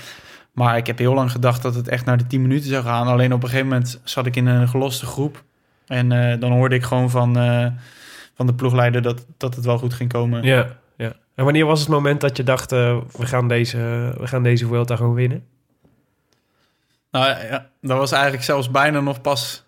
[0.52, 3.06] Maar ik heb heel lang gedacht dat het echt naar de 10 minuten zou gaan.
[3.06, 5.44] Alleen op een gegeven moment zat ik in een geloste groep.
[5.86, 7.66] En eh, dan hoorde ik gewoon van, eh,
[8.34, 10.42] van de ploegleider dat, dat het wel goed ging komen.
[10.42, 10.66] Ja,
[10.96, 11.12] ja.
[11.34, 13.78] En wanneer was het moment dat je dacht, eh, we, gaan deze,
[14.18, 15.44] we gaan deze Vuelta gewoon winnen?
[17.10, 19.64] Nou ja, dat was eigenlijk zelfs bijna nog pas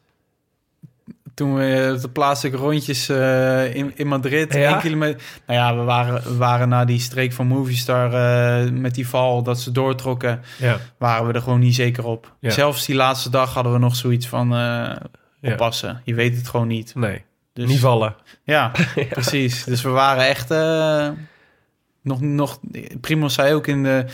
[1.35, 4.71] toen we de plaatselijke rondjes eh, in, in Madrid, Ja?
[4.71, 5.21] één kilometer.
[5.47, 9.43] Nou ja, we waren, we waren naar die streek van Movistar eh, met die val
[9.43, 10.77] dat ze doortrokken, Ja.
[10.99, 12.35] waren we er gewoon niet zeker op.
[12.41, 12.51] Ja.
[12.51, 14.59] Zelfs die laatste dag hadden we nog zoiets van eh
[15.41, 15.53] Ja.
[15.53, 16.01] oppassen.
[16.05, 16.95] Je weet het gewoon niet.
[16.95, 18.15] Nee, Dus, niet vallen.
[18.45, 18.71] Ja,
[19.11, 19.65] precies.
[19.65, 21.09] Dus we waren echt eh,
[22.03, 22.59] nog, nog.
[23.01, 24.05] Primoz zei ook in de,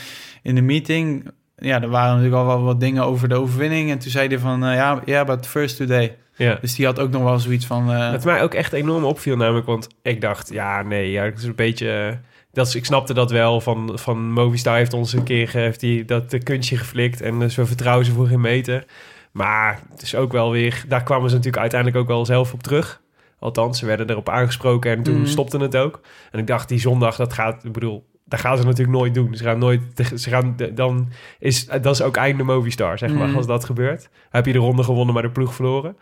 [0.42, 1.30] in de meeting.
[1.56, 3.90] Ja, er waren natuurlijk al wel wat dingen over de overwinning.
[3.90, 6.16] En toen zei hij van, eh, ja, ja, but first today.
[6.38, 6.58] Ja.
[6.60, 7.92] Dus die had ook nog wel zoiets van...
[7.92, 11.38] eh, Wat mij ook echt enorm opviel namelijk, want ik dacht, ja, nee, ja, het
[11.38, 11.90] is een beetje...
[11.90, 12.16] eh,
[12.52, 15.80] Dat is, ik snapte dat wel, van, van Movistar heeft ons een keer ge- heeft
[15.80, 18.84] die, dat de kunstje geflikt en dus we vertrouwen ze voor geen meter.
[19.32, 22.62] Maar het is ook wel weer, daar kwamen ze natuurlijk uiteindelijk ook wel zelf op
[22.62, 23.00] terug.
[23.38, 25.26] Althans, ze werden erop aangesproken en toen Mhm.
[25.26, 26.00] stopte het ook.
[26.30, 29.34] En ik dacht, die zondag, dat gaat, ik bedoel, dat gaan ze natuurlijk nooit doen.
[29.34, 29.80] Ze gaan nooit,
[30.16, 31.08] ze gaan, dan
[31.38, 33.36] is, dat is ook einde Movistar, zeg maar, Mhm.
[33.36, 34.08] als dat gebeurt.
[34.30, 35.96] Heb je de ronde gewonnen, maar de ploeg verloren.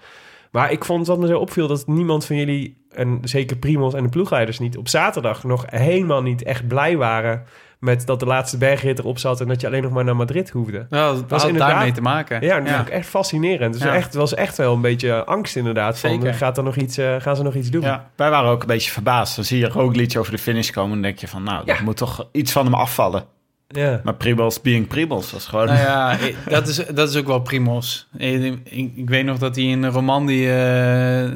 [0.51, 4.03] Maar ik vond wat me zo opviel dat niemand van jullie, en zeker Primos en
[4.03, 7.45] de ploegleiders niet, op zaterdag nog helemaal niet echt blij waren
[7.81, 10.51] met dat de laatste bergrit erop zat en dat je alleen nog maar naar Madrid
[10.51, 10.87] hoefde.
[10.89, 12.41] wel, dat was had inderdaad- daarmee te maken.
[12.43, 13.73] Ja, dat vond ik echt fascinerend.
[13.73, 13.95] Dus Ja.
[13.95, 15.99] echt, het was echt wel een beetje angst inderdaad.
[15.99, 16.35] Van, Zeker.
[16.35, 17.83] gaat er nog iets, eh, gaan ze nog iets doen?
[17.83, 18.11] Ja.
[18.17, 19.37] Wij waren ook een beetje verbaasd.
[19.37, 21.43] Dan zie je Roglic over de finish komen en denk je van...
[21.43, 23.25] nou, dat moet toch iets van hem afvallen.
[23.69, 24.01] Ja.
[24.05, 25.67] Maar Primoz being Primoz was gewoon...
[25.67, 26.19] Nou ja,
[26.49, 28.09] dat is, dat is ook wel Primos.
[28.17, 31.31] Ik, ik, ik weet nog dat hij in Romandie eh,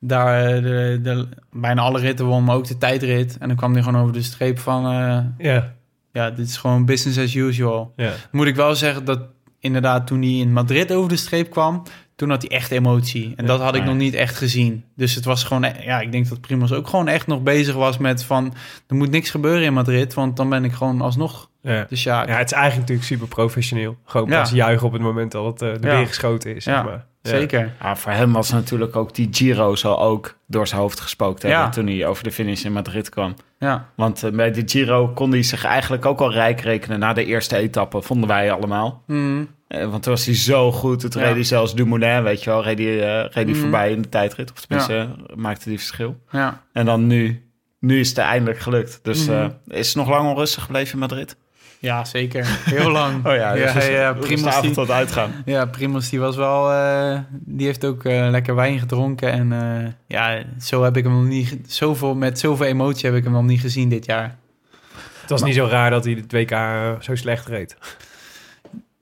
[0.00, 3.38] daar eh, de, de, bijna alle ritten won, maar ook de tijdrit.
[3.38, 4.84] En dan kwam hij gewoon over de streep van...
[4.86, 5.72] eh, Ja.
[6.12, 7.92] ja, dit is gewoon business as usual.
[7.96, 8.12] Ja.
[8.32, 9.20] Moet ik wel zeggen dat
[9.60, 11.82] inderdaad toen hij in Madrid over de streep kwam...
[12.16, 13.24] toen had hij echt emotie.
[13.36, 13.86] En Ja, dat had ik ja.
[13.86, 14.84] nog niet echt gezien.
[14.96, 15.64] Dus het was gewoon...
[15.64, 18.54] e- Ja, ik denk dat Primos ook gewoon echt nog bezig was met van...
[18.86, 21.86] er moet niks gebeuren in Madrid, want dan ben ik gewoon alsnog Ja.
[21.88, 23.96] Dus ja, ja, het is eigenlijk natuurlijk super professioneel.
[24.04, 24.40] Gewoon Ja.
[24.40, 25.96] pas juichen op het moment dat het, eh, de Ja.
[25.96, 26.82] weer geschoten is, zeg Ja.
[26.82, 27.04] maar.
[27.22, 27.30] Ja.
[27.32, 27.72] zeker.
[27.82, 31.60] Ja, voor hem was natuurlijk ook die Giro zo ook door zijn hoofd gespookt hebben
[31.60, 31.68] Ja.
[31.68, 33.34] toen hij over de finish in Madrid kwam.
[33.58, 37.12] Ja, Want eh, bij de Giro kon hij zich eigenlijk ook al rijk rekenen na
[37.12, 39.02] de eerste etappe, vonden wij allemaal.
[39.06, 41.10] Mm, Eh, want toen was hij zo goed.
[41.10, 41.26] Toen Ja.
[41.26, 43.54] reed hij zelfs Dumoulin, weet je wel, reed hij, eh, reed hij Mhm.
[43.60, 44.52] voorbij in de tijdrit.
[44.52, 46.16] Of tenminste, eh, maakte die verschil.
[46.30, 46.62] ja.
[46.72, 47.48] En dan nu,
[47.80, 49.00] nu is het eindelijk gelukt.
[49.02, 49.32] Dus Mhm.
[49.68, 51.36] eh, is het nog lang onrustig gebleven in Madrid?
[51.78, 52.46] ja, zeker.
[52.64, 53.14] Heel lang.
[53.26, 55.30] Oh ja, ja, dus ja, dus de die, tot uitgaan.
[55.44, 56.72] ja, Primoz die was wel...
[56.72, 59.30] eh, die heeft ook eh, lekker wijn gedronken.
[59.32, 61.58] En eh, ja, zo heb ik hem nog niet...
[61.66, 64.36] Zoveel, met zoveel emotie heb ik hem nog niet gezien dit jaar.
[65.20, 67.76] Het was niet zo raar dat hij WK eh, zo slecht reed.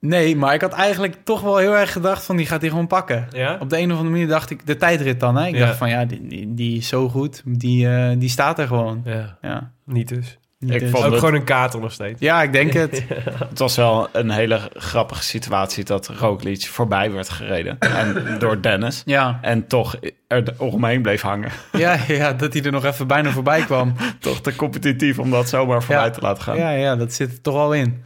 [0.07, 2.37] Nee, maar ik had eigenlijk toch wel heel erg gedacht van...
[2.37, 3.27] die gaat hij gewoon pakken.
[3.31, 3.57] Ja?
[3.61, 4.67] Op de een of andere manier dacht ik...
[4.67, 5.47] De tijdrit dan, hè.
[5.47, 5.67] Ik Ja.
[5.67, 7.43] dacht van ja, die, die, die is zo goed.
[7.45, 9.03] Die, eh, die staat er gewoon.
[9.05, 10.39] Ja, Ja, niet dus.
[10.66, 12.20] Ik vond- Ook het- gewoon een kater nog steeds.
[12.20, 13.05] Ja, ik denk het.
[13.49, 17.78] Het was wel een hele grappige situatie dat Roglic voorbij werd gereden.
[17.78, 19.03] En door Dennis.
[19.05, 19.39] Ja.
[19.43, 19.97] En toch
[20.27, 21.51] er omheen bleef hangen.
[21.73, 23.95] Ja, ja, dat hij er nog even bijna voorbij kwam.
[24.20, 26.11] Toch te competitief om dat zomaar voorbij Ja.
[26.11, 26.57] te laten gaan.
[26.57, 28.05] Ja, ja, dat zit er toch al in.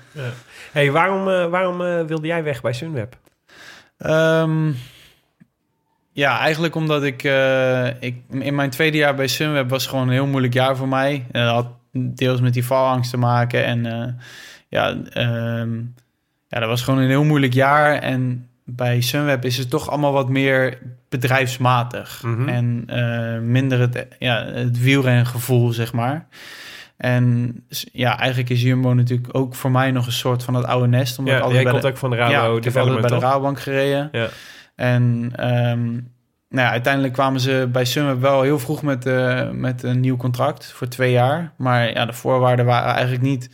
[0.73, 3.17] hey, waarom, eh, waarom eh, wilde jij weg bij Sunweb?
[3.99, 4.71] Ehm,
[6.13, 8.17] ja, eigenlijk omdat ik, eh, ik...
[8.31, 11.27] In mijn tweede jaar bij Sunweb was gewoon een heel moeilijk jaar voor mij.
[11.31, 13.65] En dat had deels met die valangst te maken.
[13.65, 14.13] En eh,
[14.69, 15.75] ja, ehm,
[16.49, 17.95] ja, dat was gewoon een heel moeilijk jaar.
[17.95, 20.79] En bij Sunweb is het toch allemaal wat meer
[21.09, 22.23] bedrijfsmatig.
[22.23, 22.49] Mhm.
[22.49, 26.27] En eh, minder het, ja, het wielrengevoel, zeg maar.
[26.97, 27.55] En
[27.93, 31.19] ja, eigenlijk is Jumbo natuurlijk ook voor mij nog een soort van het oude nest.
[31.19, 33.09] Omdat ik Ja, jij komt de- ook van de ja, Rabo ik heb altijd Development,
[33.09, 33.25] bij de?
[33.25, 34.09] Rabobank gereden.
[34.13, 34.29] Ja.
[34.75, 35.99] En ehm,
[36.49, 40.17] nou ja, uiteindelijk kwamen ze bij Sunweb wel heel vroeg met, eh, met een nieuw
[40.17, 41.53] contract voor twee jaar.
[41.57, 43.51] Maar ja, de voorwaarden waren eigenlijk niet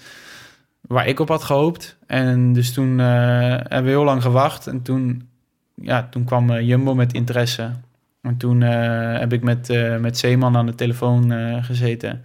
[0.80, 1.96] waar ik op had gehoopt.
[2.06, 3.06] En dus toen eh,
[3.48, 4.66] hebben we heel lang gewacht.
[4.66, 5.28] En toen,
[5.74, 7.70] ja, toen kwam eh, Jumbo met interesse.
[8.22, 9.68] En toen heb ik met,
[10.00, 11.32] met Zeeman aan de telefoon
[11.64, 12.24] gezeten.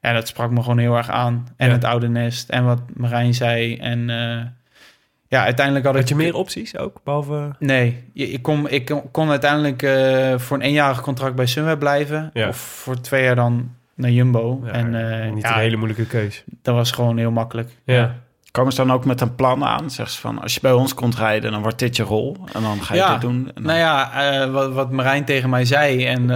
[0.00, 1.46] Ja, dat sprak me gewoon heel erg aan.
[1.56, 1.72] En Ja.
[1.74, 2.48] het oude nest.
[2.48, 3.76] En wat Marijn zei.
[3.76, 4.10] En
[5.34, 6.08] ja, uiteindelijk had, Had ik...
[6.08, 7.50] je meer opties ook, behalve...
[7.58, 12.30] Nee, je- ik kon, ik kon- uiteindelijk eh, voor een eenjarig contract bij Sunweb blijven.
[12.32, 12.48] Ja.
[12.48, 14.60] Of voor twee jaar dan naar Jumbo.
[14.64, 16.44] Ja, en eh, niet ja, een hele moeilijke keus.
[16.62, 17.70] dat was gewoon heel makkelijk.
[17.84, 18.14] Ja.
[18.50, 19.90] Komen ze dan ook met een plan aan?
[19.90, 22.36] Zeggen ze van, als je bij ons komt rijden, dan wordt dit je rol.
[22.52, 23.12] En dan ga je Ja.
[23.12, 23.50] dit doen.
[23.54, 24.12] Dan- Nou ja,
[24.42, 26.26] eh, wat, wat Marijn tegen mij zei, en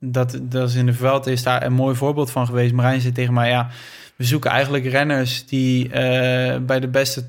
[0.00, 2.72] dat, dat is in de veld is daar een mooi voorbeeld van geweest.
[2.72, 3.68] Marijn zei tegen mij, ja,
[4.16, 7.24] we zoeken eigenlijk renners die eh, bij de beste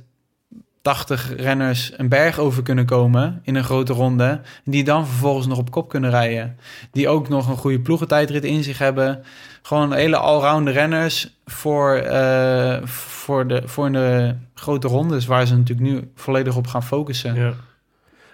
[0.83, 4.41] 80 renners een berg over kunnen komen in een grote ronde.
[4.63, 6.57] Die dan vervolgens nog op kop kunnen rijden.
[6.91, 9.23] Die ook nog een goede ploegentijdrit in zich hebben.
[9.61, 15.25] Gewoon hele allround renners voor, eh, voor, de, voor de grote rondes...
[15.25, 17.35] waar ze natuurlijk nu volledig op gaan focussen.
[17.35, 17.53] Ja.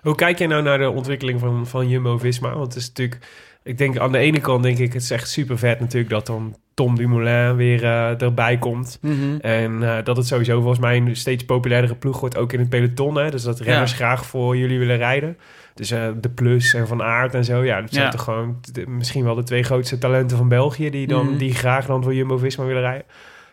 [0.02, 2.54] Hoe kijk jij nou naar de ontwikkeling van, van Jumbo-Visma?
[2.54, 3.28] Want het is natuurlijk...
[3.70, 4.94] Ik denk aan de ene kant denk ik...
[4.94, 8.98] Het is echt super vet natuurlijk dat dan Tom Dumoulin weer eh, erbij komt.
[9.02, 9.36] Mhm.
[9.42, 12.70] En eh, dat het sowieso volgens mij een steeds populairdere ploeg wordt, ook in het
[12.70, 13.16] peloton.
[13.16, 13.30] Hè?
[13.30, 13.98] Dus dat renners Ja.
[13.98, 15.38] graag voor jullie willen rijden.
[15.74, 17.64] Dus eh, de Plus en Van Aert en zo.
[17.64, 18.12] Ja, dat zijn Ja.
[18.12, 20.90] toch gewoon de- misschien wel de twee grootste talenten van België...
[20.90, 21.38] die, dan, Mhm.
[21.38, 23.06] die graag dan voor Jumbo-Visma willen rijden.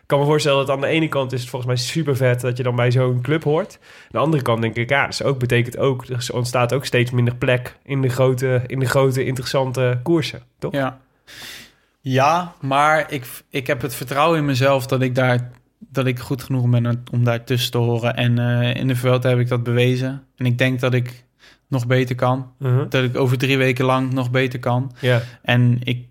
[0.07, 2.41] Ik kan me voorstellen dat aan de ene kant is het volgens mij super vet...
[2.41, 3.79] dat je dan bij zo'n club hoort.
[3.81, 6.05] Aan de andere kant denk ik, ja, dat ook, betekent ook...
[6.05, 10.73] er ontstaat ook steeds minder plek in de grote, in de grote interessante koersen, toch?
[10.73, 10.99] Ja.
[12.01, 16.43] Ja, maar ik, ik heb het vertrouwen in mezelf dat ik daar dat ik goed
[16.43, 18.15] genoeg ben om daar tussen te horen.
[18.15, 20.23] En eh, in de veld heb ik dat bewezen.
[20.35, 21.25] En ik denk dat ik
[21.67, 22.51] nog beter kan.
[22.59, 22.89] Mhm.
[22.89, 24.91] Dat ik over drie weken lang nog beter kan.
[24.99, 26.07] Ja, En ik,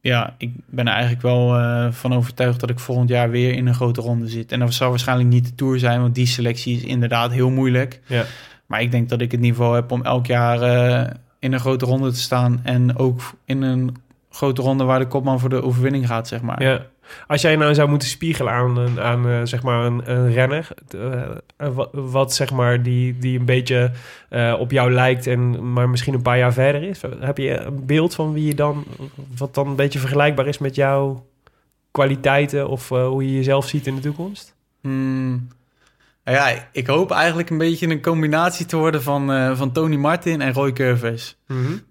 [0.00, 3.66] ja, ik ben er eigenlijk wel eh, van overtuigd dat ik volgend jaar weer in
[3.66, 4.52] een grote ronde zit.
[4.52, 8.00] En dat zal waarschijnlijk niet de Tour zijn, want die selectie is inderdaad heel moeilijk.
[8.06, 8.24] ja.
[8.66, 11.84] Maar ik denk dat ik het niveau heb om elk jaar eh, in een grote
[11.84, 12.60] ronde te staan.
[12.62, 13.96] En ook in een
[14.30, 16.62] grote ronde waar de kopman voor de overwinning gaat, zeg maar.
[16.62, 16.86] Ja.
[17.26, 21.22] Als jij nou zou moeten spiegelen aan, aan eh, zeg maar een, een renner, eh,
[21.56, 23.92] eh, wat, zeg maar die, die een beetje
[24.58, 28.14] op jou lijkt en maar misschien een paar jaar verder is, heb je een beeld
[28.14, 28.84] van wie je dan,
[29.36, 31.26] wat dan een beetje vergelijkbaar is met jouw
[31.90, 34.54] kwaliteiten of hoe je jezelf ziet in de toekomst?
[34.80, 35.48] Hmm.
[36.24, 39.96] Nou ja, ik hoop eigenlijk een beetje een combinatie te worden van, eh, van Tony
[39.96, 41.38] Martin en Roy Curvers.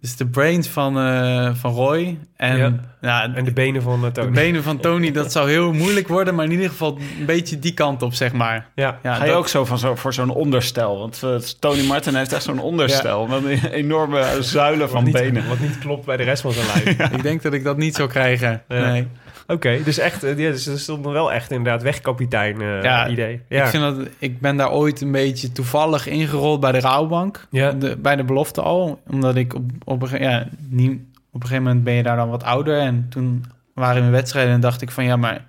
[0.02, 2.20] Dus de brains van, eh, van Roy.
[2.36, 2.74] En, Ja.
[3.02, 3.34] ja.
[3.36, 4.32] En de benen van uh, de Tony.
[4.32, 6.36] benen van Tony, dat zou heel moeilijk worden.
[6.36, 8.68] Maar in ieder geval een beetje die kant op, zeg maar.
[8.76, 9.00] Ja.
[9.04, 11.00] Ja, Ga je dat- ook zo van zo, voor zo'n onderstel?
[11.00, 13.28] Want eh, Tony Martin heeft echt zo'n onderstel.
[13.28, 15.48] Met een enorme zuilen Wat van niet, benen.
[15.48, 17.12] Wat niet klopt bij de rest van zijn lijf.
[17.18, 18.62] Ik denk dat ik dat niet zou krijgen.
[18.68, 18.90] Ja.
[18.92, 19.08] Nee.
[19.48, 23.08] Oké, dus echt, eh, ja, dus er stond nog wel echt inderdaad wegkapitein eh Ja,
[23.08, 23.42] idee.
[23.50, 27.48] Ja, Ik, vind dat, ik ben daar ooit een beetje toevallig ingerold bij de rouwbank.
[27.50, 27.72] Ja.
[27.72, 29.02] De, bij de belofte al.
[29.10, 30.92] Omdat ik op, op, een, ja, niet,
[31.32, 32.80] op een gegeven moment ben je daar dan wat ouder.
[32.80, 35.46] En toen waren we wedstrijden en dacht ik van ja, maar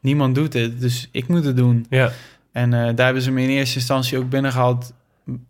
[0.00, 0.80] niemand doet het.
[0.80, 1.86] Dus ik moet het doen.
[1.90, 2.10] ja,
[2.52, 4.92] En eh, daar hebben ze me in eerste instantie ook binnengehaald,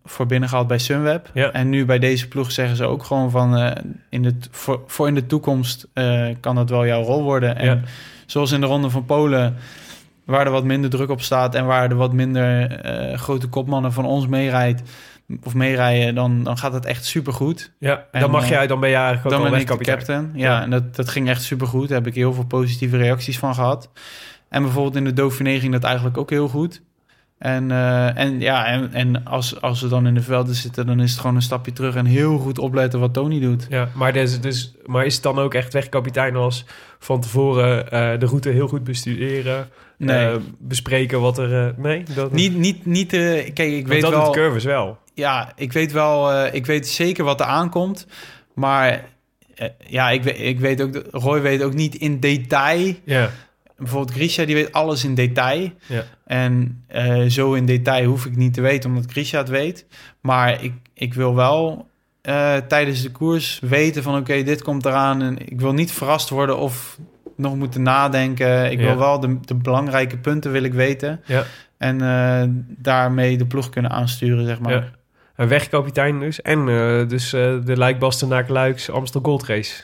[0.04, 1.30] voor binnengehaald bij Sunweb.
[1.34, 1.52] Ja.
[1.52, 3.56] En nu bij deze ploeg zeggen ze ook gewoon van...
[3.56, 7.56] eh, in de, voor, voor in de toekomst eh, kan dat wel jouw rol worden.
[7.56, 7.80] En Ja.
[8.26, 9.56] zoals in de Ronde van Polen...
[10.24, 11.54] waar er wat minder druk op staat...
[11.54, 14.82] en waar er wat minder eh, grote kopmannen van ons meerijdt...
[15.42, 17.72] of meerijden, dan, dan gaat het echt supergoed.
[17.78, 18.06] ja.
[18.12, 20.30] En, dan mag jij, dan ben je eigenlijk ook Dan ben ik de captain.
[20.34, 20.62] Ja, Ja.
[20.62, 21.88] en dat, dat ging echt supergoed.
[21.88, 23.90] Daar heb ik heel veel positieve reacties van gehad.
[24.48, 26.82] En bijvoorbeeld in de Dauphiné ging dat eigenlijk ook heel goed.
[27.42, 31.00] En, eh, en ja, en, en als, als we dan in de velden zitten, dan
[31.00, 33.66] is het gewoon een stapje terug en heel goed opletten wat Tony doet.
[33.70, 36.64] Ja, maar, dus, dus, maar is het dan ook echt wegkapitein als
[36.98, 39.68] van tevoren eh, de route heel goed bestuderen?
[39.96, 40.26] Nee.
[40.26, 41.74] eh, bespreken wat er...
[41.76, 42.02] nee?
[42.14, 44.98] Dat, Niet, niet, niet, kijk, ik weet dat wel, doet Curves wel.
[45.14, 48.06] ja, ik weet wel, ik weet zeker wat er aankomt,
[48.54, 49.04] maar
[49.86, 53.30] ja, ik, weet- ik weet ook, Roy weet ook niet in detail Ja,
[53.82, 55.70] bijvoorbeeld Grisha, die weet alles in detail.
[55.86, 56.04] Ja.
[56.26, 59.86] En eh, zo in detail hoef ik niet te weten, omdat Grisha het weet.
[60.20, 61.88] Maar ik, ik wil wel
[62.22, 64.16] eh, tijdens de koers weten van...
[64.18, 65.22] oké, dit komt eraan.
[65.22, 66.98] En ik wil niet verrast worden of
[67.36, 68.70] nog moeten nadenken.
[68.70, 68.84] Ik Ja.
[68.86, 71.20] wil wel de, de belangrijke punten wil ik weten.
[71.26, 71.44] ja.
[71.78, 72.48] En eh,
[72.78, 74.72] daarmee de ploeg kunnen aansturen, zeg maar.
[75.36, 75.46] Ja.
[75.46, 76.42] Wegkapitein dus.
[76.42, 76.66] En
[77.08, 79.82] dus de Luik Bastenaak Luiks Amstel Gold Race.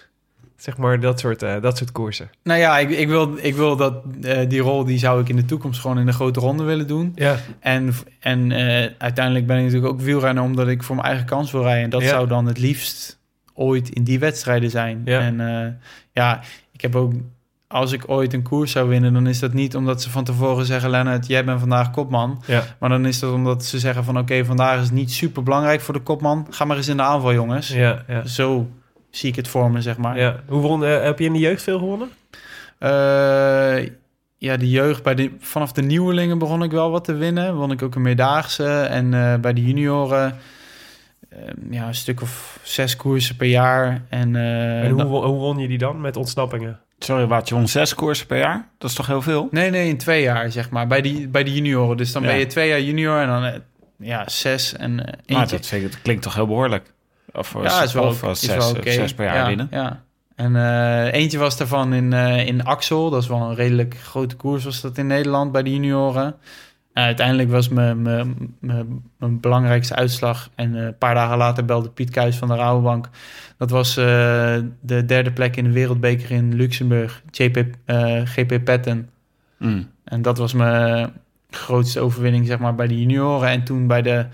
[0.59, 2.31] Zeg maar dat soort, eh, dat soort koersen.
[2.43, 4.85] Nou ja, ik, ik, wil, ik wil dat eh, die rol...
[4.85, 7.13] die zou ik in de toekomst gewoon in de grote ronde willen doen.
[7.15, 11.27] Ja, En, en eh, uiteindelijk ben ik natuurlijk ook wielrenner omdat ik voor mijn eigen
[11.27, 11.85] kans wil rijden.
[11.85, 12.09] En dat Ja.
[12.09, 13.19] zou dan het liefst
[13.55, 15.03] ooit in die wedstrijden zijn.
[15.05, 15.21] Ja.
[15.21, 15.37] En
[16.13, 16.41] ja,
[16.73, 17.13] ik heb ook,
[17.69, 20.67] als ik ooit een koers zou winnen, dan is dat niet omdat ze van tevoren
[20.67, 22.43] zeggen, Lennart, jij bent vandaag kopman.
[22.47, 22.63] ja.
[22.79, 25.81] Maar dan is dat omdat ze zeggen van, oké, vandaag is het niet super belangrijk
[25.81, 26.47] voor de kopman.
[26.51, 27.69] Ga maar eens in de aanval, jongens.
[27.69, 28.27] ja, ja.
[28.27, 28.69] Zo
[29.11, 30.19] zie ik het voor me, zeg maar.
[30.19, 30.41] ja.
[30.49, 32.09] Hoe won, eh, heb je in de jeugd veel gewonnen?
[32.79, 33.87] Eh,
[34.39, 37.55] ja, de jeugd, bij de, vanaf de nieuwelingen begon ik wel wat te winnen.
[37.57, 38.69] Won ik ook een meerdaagse.
[38.81, 40.37] En eh, bij de junioren
[41.29, 41.39] eh,
[41.71, 44.03] ja, een stuk of zes koersen per jaar.
[44.09, 46.81] En, eh, en hoe, hoe won je die dan met ontsnappingen?
[46.99, 48.69] Sorry, wat je won zes koersen per jaar?
[48.79, 49.49] Dat is toch heel veel?
[49.51, 50.87] Nee, nee, in twee jaar, zeg maar.
[50.87, 51.97] Bij die, bij de junioren.
[51.97, 52.29] Dus dan Ja.
[52.29, 53.61] ben je twee jaar junior en dan
[53.99, 55.81] ja, zes en eh, Maar eentje.
[55.81, 56.93] dat, dat klinkt toch heel behoorlijk?
[57.39, 59.69] Of, ja, is wel, of is zes, wel zes per jaar ja, winnen.
[59.71, 60.03] Ja.
[60.35, 63.11] En eh, eentje was daarvan in, eh, in Axel.
[63.11, 66.37] Dat is wel een redelijk grote koers was dat in Nederland bij de junioren.
[66.99, 70.51] En uiteindelijk was mijn, mijn, mijn, mijn belangrijkste uitslag.
[70.55, 73.09] En eh, een paar dagen later belde Piet Kuijs van de Rabobank.
[73.57, 77.23] Dat was eh, de derde plek in de wereldbeker in Luxemburg.
[77.31, 79.11] JP, eh, GP Petten.
[79.59, 79.91] Mm.
[80.05, 81.13] En dat was mijn
[81.51, 83.49] grootste overwinning zeg maar, bij de junioren.
[83.49, 84.27] En toen bij de,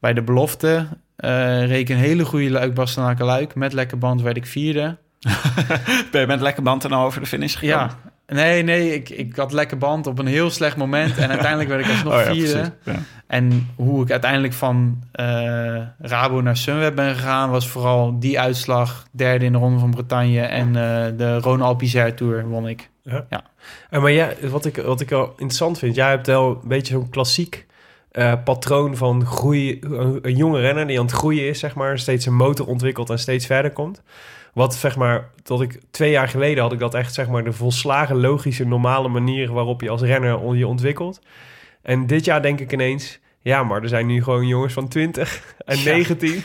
[0.00, 0.86] bij de belofte
[1.18, 3.54] eh reed ik een hele goede luik Bastenaken luik.
[3.54, 4.96] Met lekker band werd ik vierde.
[6.10, 7.90] Ben je met lekker band er nou over de finish gegaan?
[8.26, 11.18] Ja, nee, nee, ik, ik had lekker band op een heel slecht moment.
[11.18, 12.72] En uiteindelijk werd ik alsnog Oh ja, vierde.
[12.82, 13.00] precies.
[13.00, 13.02] Ja.
[13.26, 17.50] En hoe ik uiteindelijk van eh, Rabo naar Sunweb ben gegaan...
[17.50, 20.40] was vooral die uitslag, derde in de Ronde van Bretagne...
[20.40, 22.90] en eh, de Rhône Alpizar Tour won ik.
[23.04, 26.92] Eh, maar jij, wat, ik, wat ik wel interessant vind, jij hebt wel een beetje
[26.92, 27.66] zo'n klassiek
[28.10, 29.78] eh, patroon van groei.
[29.80, 33.10] Een, een jonge renner die aan het groeien is, zeg maar, steeds een motor ontwikkelt
[33.10, 34.02] en steeds verder komt.
[34.54, 37.52] Wat zeg maar, tot ik twee jaar geleden had ik dat echt, zeg maar, de
[37.52, 41.20] volslagen logische, normale manier waarop je als renner je ontwikkelt.
[41.82, 45.54] En dit jaar denk ik ineens, ja, maar er zijn nu gewoon jongens van 20
[45.64, 45.84] en Ja.
[45.92, 46.42] 19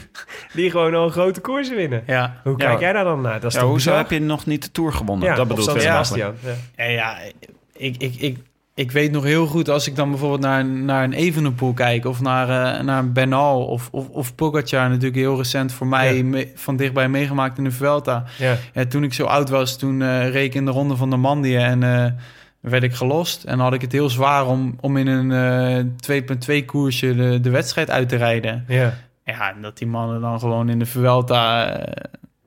[0.54, 2.04] die gewoon al grote koersen winnen.
[2.08, 2.68] Ja, Hoe Ja.
[2.68, 3.40] kijk jij daar dan naar?
[3.40, 3.98] Dat is Ja, hoezo bizar?
[3.98, 5.28] heb je nog niet de Tour gewonnen?
[5.28, 6.34] Ja, dat bedoelt Willem Sebastian.
[6.76, 6.86] Ja.
[6.86, 7.18] Ja, ja
[7.74, 8.38] ik, ik, ik,
[8.76, 12.06] ik weet nog heel goed als ik dan bijvoorbeeld naar, naar een Evenepoel kijk...
[12.06, 16.16] of naar, eh, naar Bernal of, of, of Pogacar, natuurlijk heel recent voor mij...
[16.18, 16.24] Ja.
[16.24, 18.24] me- van dichtbij meegemaakt in de Vuelta.
[18.38, 18.56] Ja.
[18.74, 21.56] Ja, toen ik zo oud was, toen eh reed ik in de Ronde van Normandië...
[21.56, 22.12] en eh,
[22.60, 23.44] werd ik gelost.
[23.44, 25.32] En had ik het heel zwaar om, om in een
[26.08, 28.66] eh 2.2 koersje de, de wedstrijd uit te rijden.
[28.68, 28.94] ja.
[29.26, 31.80] Ja, en dat die mannen dan gewoon in de Vuelta...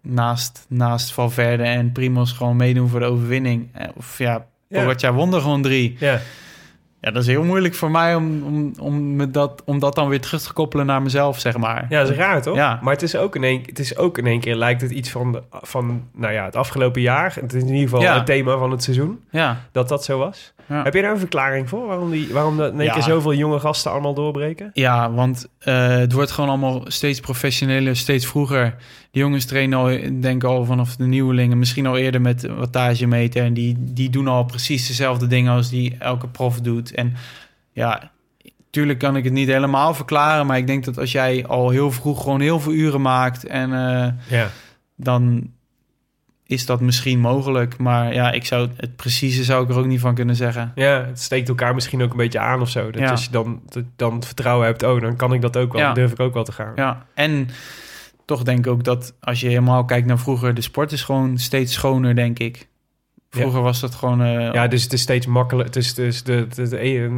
[0.02, 3.68] naast, naast Valverde en Primoz gewoon meedoen voor de overwinning.
[3.94, 4.82] Of ja, Ja.
[4.82, 5.96] Pogacar won er gewoon drie.
[6.00, 6.20] ja.
[7.00, 10.08] Ja, dat is heel moeilijk voor mij om, om, om, me dat, om dat dan
[10.08, 11.86] weer terug te koppelen naar mezelf, zeg maar.
[11.88, 12.56] Ja, dat is raar, toch?
[12.56, 12.78] Ja.
[12.82, 15.10] Maar het is, ook in één, het is ook in één keer, lijkt het iets
[15.10, 17.34] van, de, van nou ja, het afgelopen jaar.
[17.40, 18.14] Het is in ieder geval Ja.
[18.14, 19.60] het thema van het seizoen, Ja.
[19.72, 20.52] dat dat zo was.
[20.68, 20.82] Ja.
[20.82, 21.86] Heb je daar een verklaring voor?
[21.86, 22.92] Waarom, die, waarom dat in één Ja.
[22.92, 24.70] keer zoveel jonge gasten allemaal doorbreken?
[24.72, 28.74] Ja, want eh, het wordt gewoon allemaal steeds professioneler, steeds vroeger.
[29.10, 29.86] De jongens trainen al,
[30.20, 33.44] denk ik al vanaf de nieuwelingen, misschien al eerder met wattagemeter.
[33.44, 36.94] En die, die doen al precies dezelfde dingen als die elke prof doet.
[36.94, 37.14] En
[37.72, 38.10] ja,
[38.70, 41.90] tuurlijk kan ik het niet helemaal verklaren, maar ik denk dat als jij al heel
[41.92, 44.48] vroeg gewoon heel veel uren maakt en eh, Ja.
[44.96, 45.50] dan
[46.46, 47.78] is dat misschien mogelijk.
[47.78, 50.72] Maar ja, ik zou het precieze zou ik er ook niet van kunnen zeggen.
[50.74, 52.90] Ja, het steekt elkaar misschien ook een beetje aan of zo.
[52.90, 53.10] Dat Ja.
[53.10, 53.62] als je dan,
[53.96, 55.80] dan het vertrouwen hebt, oh, dan kan ik dat ook wel.
[55.80, 55.86] Ja.
[55.86, 56.72] Dan durf ik ook wel te gaan.
[56.76, 57.48] Ja, en
[58.24, 61.38] toch denk ik ook dat als je helemaal kijkt naar vroeger, de sport is gewoon
[61.38, 62.68] steeds schoner, denk ik.
[63.30, 64.22] Vroeger was dat gewoon.
[64.22, 65.74] eh, Ja, dus het is steeds makkelijker.
[65.74, 67.08] Het is, dus de, het het eh,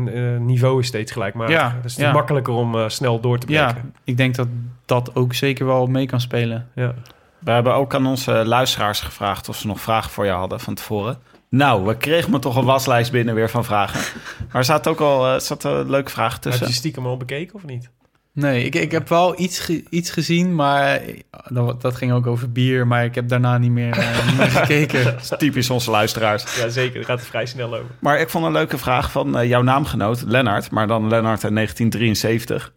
[0.40, 1.54] niveau is steeds gelijkmatig.
[1.54, 2.12] Ja, dus het is ja.
[2.12, 3.94] makkelijker om eh, snel door te ja, breken.
[4.04, 4.48] ik denk dat
[4.86, 6.68] dat ook zeker wel mee kan spelen.
[6.74, 6.94] Ja.
[7.38, 10.74] We hebben ook aan onze luisteraars gevraagd of ze nog vragen voor jou hadden van
[10.74, 11.18] tevoren.
[11.50, 14.00] Nou, we kregen me toch een waslijst binnen weer van vragen.
[14.48, 16.66] Maar er zat ook al uh, zat een leuke vraag Heb tussen.
[16.66, 17.90] je stiekem al bekeken of niet?
[18.32, 21.00] Nee, ik, ik heb wel iets, ge- iets gezien, maar
[21.48, 22.86] dat, dat ging ook over bier.
[22.86, 25.04] Maar ik heb daarna niet meer, eh, niet meer gekeken.
[25.04, 26.56] Dat is typisch onze luisteraars.
[26.56, 26.94] Ja, zeker.
[26.94, 27.90] Daar gaat het vrij snel over.
[28.00, 30.70] Maar ik vond een leuke vraag van eh, jouw naamgenoot, Lennart.
[30.70, 32.72] Maar dan Lennart in 1973.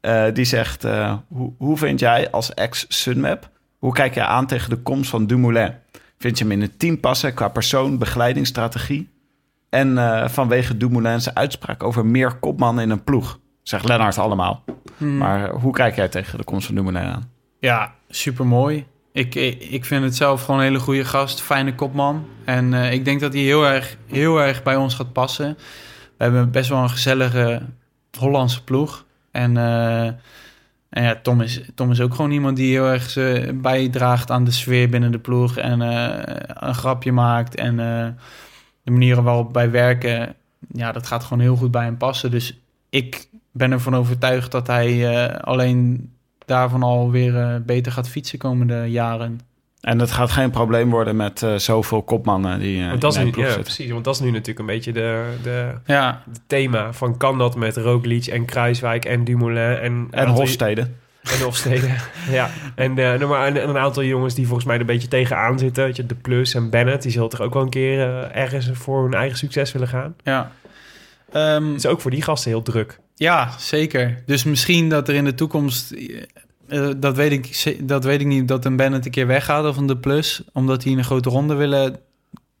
[0.00, 3.48] Eh, die zegt, eh, hoe, hoe vind jij als ex-Sunmap...
[3.80, 5.74] hoe kijk je aan tegen de komst van Dumoulin?
[6.18, 9.08] Vind je hem in het team passen qua persoon, begeleidingsstrategie?
[9.70, 13.38] En eh, vanwege Dumoulin's uitspraak over meer kopman in een ploeg?
[13.62, 14.64] Zegt Lennart allemaal.
[14.96, 15.16] Hmm.
[15.16, 17.30] Maar eh, hoe kijk jij tegen de komst van Dumoulin aan?
[17.60, 18.86] Ja, super mooi.
[19.12, 19.34] Ik,
[19.70, 22.26] ik vind het zelf gewoon een hele goede gast, fijne kopman.
[22.44, 25.58] En eh, ik denk dat hij heel erg, heel erg bij ons gaat passen.
[26.16, 27.62] We hebben best wel een gezellige
[28.18, 29.04] Hollandse ploeg.
[29.30, 29.56] En,
[30.90, 33.14] en ja, Tom is, Tom is ook gewoon iemand die heel erg
[33.54, 35.56] bijdraagt aan de sfeer binnen de ploeg.
[35.56, 37.54] En eh, een grapje maakt.
[37.54, 38.08] En eh,
[38.82, 40.34] de manieren waarop wij werken,
[40.72, 42.30] ja, dat gaat gewoon heel goed bij hem passen.
[42.30, 46.12] Dus ik ben ervan overtuigd dat hij eh, alleen
[46.46, 49.40] daarvan alweer beter gaat fietsen komende jaren.
[49.80, 53.36] En het gaat geen probleem worden met uh, zoveel kopmannen die uh, dat in is
[53.36, 53.90] nu, ja, precies.
[53.90, 56.22] Want dat is nu natuurlijk een beetje de, de, ja.
[56.32, 60.88] de thema van kan dat met Roglic en Kruiswijk en Dumoulin en, en Hofstede.
[61.22, 61.88] En Hofstede,
[62.30, 62.50] ja.
[62.74, 65.84] En, uh, maar een, een, aantal jongens die volgens mij er een beetje tegenaan zitten.
[65.84, 69.02] Weet je, de Plus en Bennett, die zullen toch ook wel een keer ergens voor
[69.02, 70.14] hun eigen succes willen gaan.
[70.24, 70.52] Ja.
[71.34, 72.98] Um, het is ook voor die gasten heel druk.
[73.14, 74.22] Ja, zeker.
[74.26, 75.94] Dus misschien dat er in de toekomst...
[76.70, 79.76] Uh, dat, weet ik, dat weet ik niet, dat een Bennett een keer weggaat of
[79.76, 80.42] een De Plus...
[80.52, 81.96] omdat die in een grote ronde willen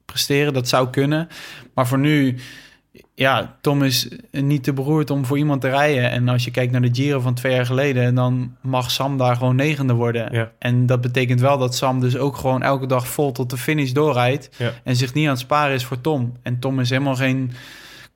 [0.04, 0.52] presteren.
[0.52, 1.28] Dat zou kunnen.
[1.74, 2.36] Maar voor nu...
[3.14, 6.10] Ja, Tom is niet te beroerd om voor iemand te rijden.
[6.10, 8.14] En als je kijkt naar de Giro van twee jaar geleden...
[8.14, 10.32] dan mag Sam daar gewoon negende worden.
[10.32, 10.52] Ja.
[10.58, 13.90] En dat betekent wel dat Sam dus ook gewoon elke dag vol tot de finish
[13.92, 14.50] doorrijdt...
[14.56, 14.72] Ja.
[14.84, 16.32] en zich niet aan het sparen is voor Tom.
[16.42, 17.52] En Tom is helemaal geen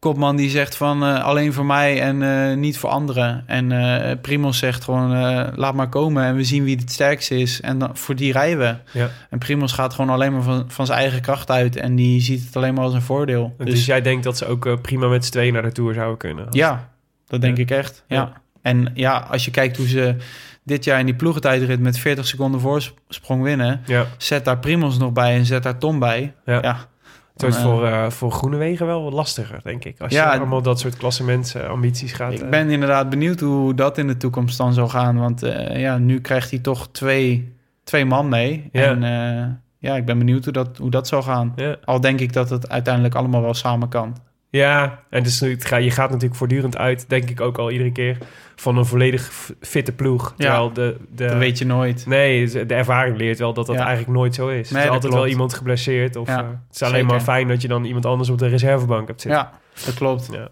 [0.04, 3.44] kopman die zegt van uh, alleen voor mij en uh, niet voor anderen.
[3.46, 5.10] En uh, Primos zegt gewoon
[5.54, 7.60] laat maar komen en we zien wie het sterkste is.
[7.60, 8.98] En dan, voor die rijden we.
[8.98, 9.08] Ja.
[9.30, 11.76] En Primos gaat gewoon alleen maar van, van zijn eigen kracht uit.
[11.76, 13.54] En die ziet het alleen maar als een voordeel.
[13.58, 16.18] Dus, dus jij denkt dat ze ook prima met z'n tweeën naar de Tour zouden
[16.18, 16.46] kunnen?
[16.50, 16.90] Ja,
[17.26, 17.62] dat denk Ja.
[17.62, 18.04] ik echt.
[18.08, 18.16] Ja.
[18.16, 18.32] Ja.
[18.62, 20.16] En ja, als je kijkt hoe ze
[20.62, 23.82] dit jaar in die ploegentijdrit met 40 seconden voorsprong winnen...
[23.86, 24.06] Ja.
[24.18, 26.34] zet daar Primos nog bij en zet daar Tom bij.
[26.44, 26.88] Ja.
[27.34, 30.00] Het wordt voor, uh, voor Groenewegen wel wat lastiger, denk ik.
[30.00, 32.32] Als Ja, je allemaal dat soort klassementsambities gaat...
[32.32, 35.18] Ik uh, ben inderdaad benieuwd hoe dat in de toekomst dan zal gaan.
[35.18, 37.54] Want uh, ja, nu krijgt hij toch twee,
[37.84, 38.68] twee man mee.
[38.72, 38.82] Ja.
[38.82, 41.52] En ja, ik ben benieuwd hoe dat, hoe dat zal gaan.
[41.56, 41.76] Ja.
[41.84, 44.16] Al denk ik dat het uiteindelijk allemaal wel samen kan.
[44.56, 47.92] Ja, en dus het ga, je gaat natuurlijk voortdurend uit, denk ik ook al iedere
[47.92, 48.18] keer,
[48.56, 50.34] van een volledig fitte ploeg.
[50.36, 52.06] Terwijl de, de, dat weet je nooit.
[52.06, 53.86] Nee, de ervaring leert wel dat dat Ja.
[53.86, 54.70] eigenlijk nooit zo is.
[54.70, 56.16] Nee, er is altijd wel iemand geblesseerd.
[56.16, 57.08] Of Ja, uh, het is alleen zeker.
[57.10, 59.40] maar fijn dat je dan iemand anders op de reservebank hebt zitten.
[59.40, 59.50] Ja,
[59.84, 60.28] dat klopt.
[60.32, 60.48] Ja.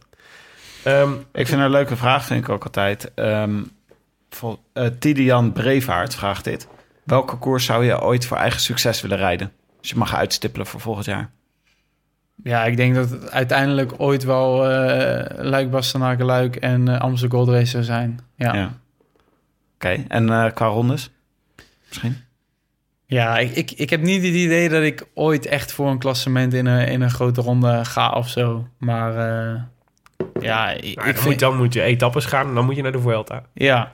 [0.85, 3.11] Ehm, Ik vind een leuke vraag, vind ik ook altijd.
[3.15, 3.61] Ehm
[4.31, 6.69] vol, uh, Tidian Brevaart vraagt dit.
[7.05, 9.53] Welke koers zou je ooit voor eigen succes willen rijden?
[9.81, 11.31] Als je mag uitstippelen voor volgend jaar.
[12.43, 17.39] Ja, ik denk dat het uiteindelijk ooit wel eh Luik, Bastenaken, Luik en uh, Amsterdam
[17.39, 18.21] Gold Race zou zijn.
[18.37, 18.65] Ja, ja.
[18.65, 18.75] Oké,
[19.75, 20.05] okay.
[20.09, 21.11] en uh, qua rondes?
[21.89, 22.17] Misschien?
[23.39, 26.67] ik, ik, ik heb niet het idee dat ik ooit echt voor een klassement in
[26.67, 28.69] een, in een grote ronde ga of zo.
[28.79, 29.61] Maar uh,
[30.41, 31.25] ja, ik, nou, ik dan, vind...
[31.25, 33.43] moet, dan moet je etappes gaan en dan moet je naar de Vuelta.
[33.55, 33.91] Ja,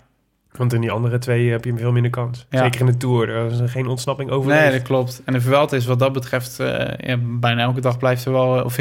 [0.53, 2.47] Want in die andere twee heb je veel minder kans.
[2.51, 2.59] Ja.
[2.63, 3.29] Zeker in de Tour.
[3.29, 4.51] Er is geen ontsnapping over.
[4.53, 5.23] Nee, dat klopt.
[5.25, 6.61] En de Vuelta is wat dat betreft...
[6.61, 8.65] eh, ja, bijna elke dag blijft er wel...
[8.65, 8.77] Of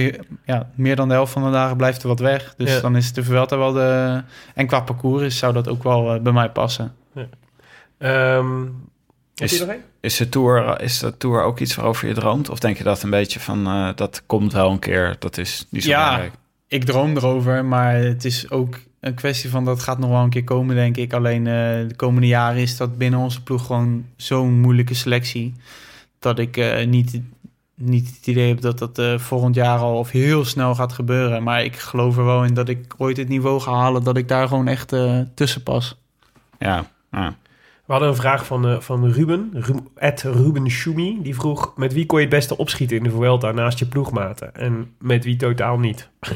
[0.45, 2.53] ja, meer dan de helft van de dagen blijft er wat weg.
[2.57, 2.80] Dus Ja.
[2.80, 4.22] dan is de Vuelta wel de...
[4.53, 6.95] En qua parcours is- zou dat ook wel eh, bij mij passen.
[7.98, 8.64] Ehm
[9.35, 9.77] Is- er?
[10.02, 12.49] Is de, tour, is de tour ook iets waarover je droomt?
[12.49, 15.68] Of denk je dat een beetje van, eh, dat komt wel een keer, dat is
[15.69, 16.03] niet zo Ja.
[16.03, 16.34] belangrijk?
[16.68, 19.65] Ik droom erover, maar het is ook een kwestie van...
[19.65, 21.14] dat gaat nog wel een keer komen, denk ik.
[21.14, 21.53] Alleen eh,
[21.88, 25.53] de komende jaren is dat binnen onze ploeg gewoon zo'n moeilijke selectie...
[26.19, 27.22] dat ik eh, niet,
[27.76, 31.44] niet het idee heb dat dat eh, volgend jaar al of heel snel gaat gebeuren.
[31.44, 34.03] Maar ik geloof er wel in dat ik ooit het niveau ga halen...
[34.03, 35.98] dat ik daar gewoon echt eh, tussen pas.
[36.60, 37.36] Ja, ja.
[37.88, 41.19] We hadden een vraag van, eh, van Ruben, Ru at Ruben Schumi.
[41.22, 44.56] Die vroeg, met wie kon je het beste opschieten in de Vuelta naast je ploegmaten?
[44.56, 46.10] En met wie totaal niet?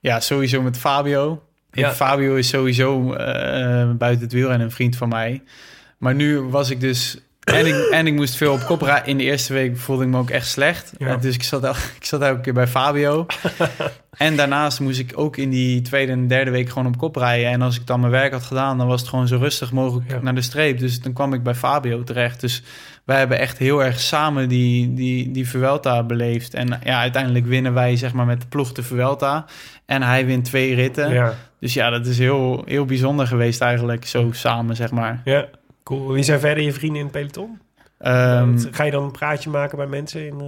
[0.00, 1.42] Ja, sowieso met Fabio.
[1.78, 1.92] Ja.
[1.92, 5.42] Fabio is sowieso eh, buiten het wielrennen een vriend van mij.
[5.98, 7.18] Maar nu was ik dus...
[7.44, 9.06] En ik, en ik moest veel op kop rijden.
[9.06, 10.92] In de eerste week voelde ik me ook echt slecht.
[10.98, 11.06] Ja.
[11.06, 13.26] En dus ik zat, el- ik zat elke keer bij Fabio.
[14.16, 17.50] en daarnaast moest ik ook in die tweede en derde week gewoon op kop rijden.
[17.50, 20.10] En als ik dan mijn werk had gedaan, dan was het gewoon zo rustig mogelijk
[20.10, 20.18] Ja.
[20.22, 20.78] naar de streep.
[20.78, 22.40] Dus dan kwam ik bij Fabio terecht.
[22.40, 22.62] Dus
[23.08, 26.54] wij hebben echt heel erg samen die, die, die Vuelta beleefd.
[26.54, 29.44] En ja, uiteindelijk winnen wij zeg maar met de ploeg de Vuelta.
[29.86, 31.12] En hij wint twee ritten.
[31.12, 35.20] Ja, Dus ja, dat is heel, heel bijzonder geweest eigenlijk, zo samen, zeg maar.
[35.24, 35.46] ja.
[35.84, 36.12] Cool.
[36.12, 37.58] Wie zijn verder je vrienden in het peloton?
[37.98, 40.26] Ehm, Ga je dan een praatje maken bij mensen?
[40.26, 40.46] In, eh,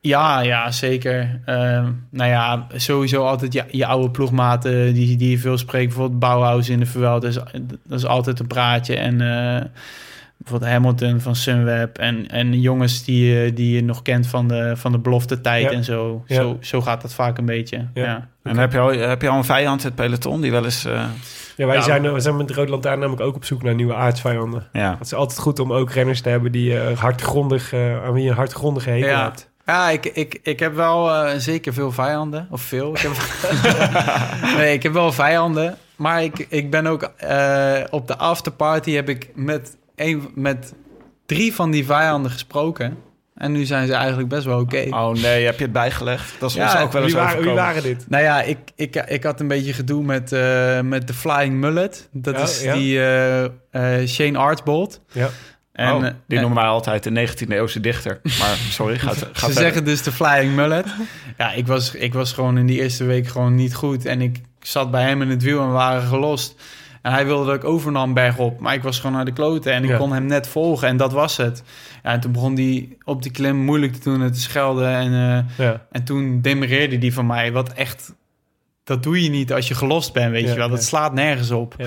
[0.00, 1.40] ja, ja, zeker.
[1.44, 5.86] Ehm, nou ja, sowieso altijd je, je oude ploegmaten die, die je veel spreekt.
[5.86, 8.96] Bijvoorbeeld Bauhaus in de Vuelta, dat is, dat is altijd een praatje.
[8.96, 9.64] En eh,
[10.42, 11.98] bijvoorbeeld Hamilton van Sunweb.
[11.98, 15.62] En, en jongens die, je- die je nog kent van de, van de belofte tijd
[15.62, 15.70] Ja.
[15.70, 16.22] en zo.
[16.26, 16.34] Ja.
[16.34, 16.56] zo.
[16.60, 18.04] Zo gaat dat vaak een beetje, Ja.
[18.04, 18.28] ja.
[18.42, 20.84] En heb je, al, heb je al een vijand in het peloton die wel eens...
[20.84, 21.04] eh,
[21.56, 21.82] Ja, wij Ja.
[21.82, 24.66] zijn, we zijn met de Rode Lantaarn namelijk ook op zoek naar nieuwe aardsvijanden.
[24.72, 24.90] ja.
[24.98, 28.22] Het is altijd goed om ook renners te hebben die eh, hardgrondig, eh, aan wie
[28.24, 29.22] je een hardgrondige hekel Ja.
[29.22, 29.50] hebt.
[29.66, 32.46] Ja, ik, ik, ik heb wel eh, zeker veel vijanden.
[32.50, 32.90] Of veel.
[32.94, 33.12] Ik heb,
[34.56, 35.76] nee, ik heb wel vijanden.
[35.96, 40.74] Maar ik, ik ben ook eh, op de afterparty heb ik met, een, met
[41.26, 42.96] drie van die vijanden gesproken.
[43.34, 44.86] En nu zijn ze eigenlijk best wel oké.
[44.90, 46.34] Oh nee, heb je het bijgelegd?
[46.40, 48.04] Dat is Ja, ons ook wel eens Wie waren, wie waren dit?
[48.08, 52.08] Nou ja, ik, ik, ik had een beetje gedoe met, eh, met de Flying Mullet.
[52.12, 52.74] Dat Ja, is ja.
[52.74, 55.00] die eh, eh, Shane Archbold.
[55.12, 55.28] Ja.
[55.72, 58.20] En, oh, die en- noemen wij altijd de 19e eeuwse dichter.
[58.22, 59.62] Maar sorry, gaat, gaat Ze verder.
[59.62, 60.86] zeggen dus de Flying Mullet.
[61.38, 64.04] Ja, ik was, ik was gewoon in die eerste week gewoon niet goed.
[64.04, 66.54] En ik zat bij hem in het wiel en we waren gelost.
[67.02, 68.60] En hij wilde dat ik overnam bergop.
[68.60, 69.96] Maar ik was gewoon naar de kloten en ik Ja.
[69.96, 70.88] kon hem net volgen.
[70.88, 71.62] En dat was het.
[72.02, 74.88] Ja, en toen begon hij op die klim moeilijk te doen en te schelden.
[74.88, 75.86] En, eh, Ja.
[75.90, 77.52] en toen demereerde die van mij.
[77.52, 78.14] Wat echt...
[78.84, 80.68] Dat doe je niet als je gelost bent, weet je wel.
[80.68, 81.74] Dat slaat nergens op.
[81.78, 81.86] Ja.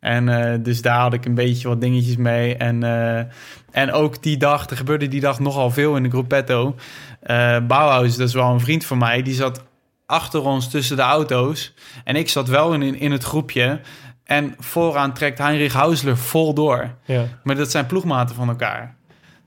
[0.00, 2.56] En eh, dus daar had ik een beetje wat dingetjes mee.
[2.56, 3.24] En, eh,
[3.70, 6.74] en ook die dag, er gebeurde die dag nogal veel in de gruppetto.
[7.22, 9.64] Eh Bauhaus, dat is wel een vriend van mij, die zat
[10.06, 11.74] achter ons tussen de auto's.
[12.04, 13.80] En ik zat wel in, in het groepje.
[14.26, 16.94] En vooraan trekt Heinrich Hausler vol door.
[17.04, 17.24] Ja.
[17.42, 18.94] Maar dat zijn ploegmaten van elkaar.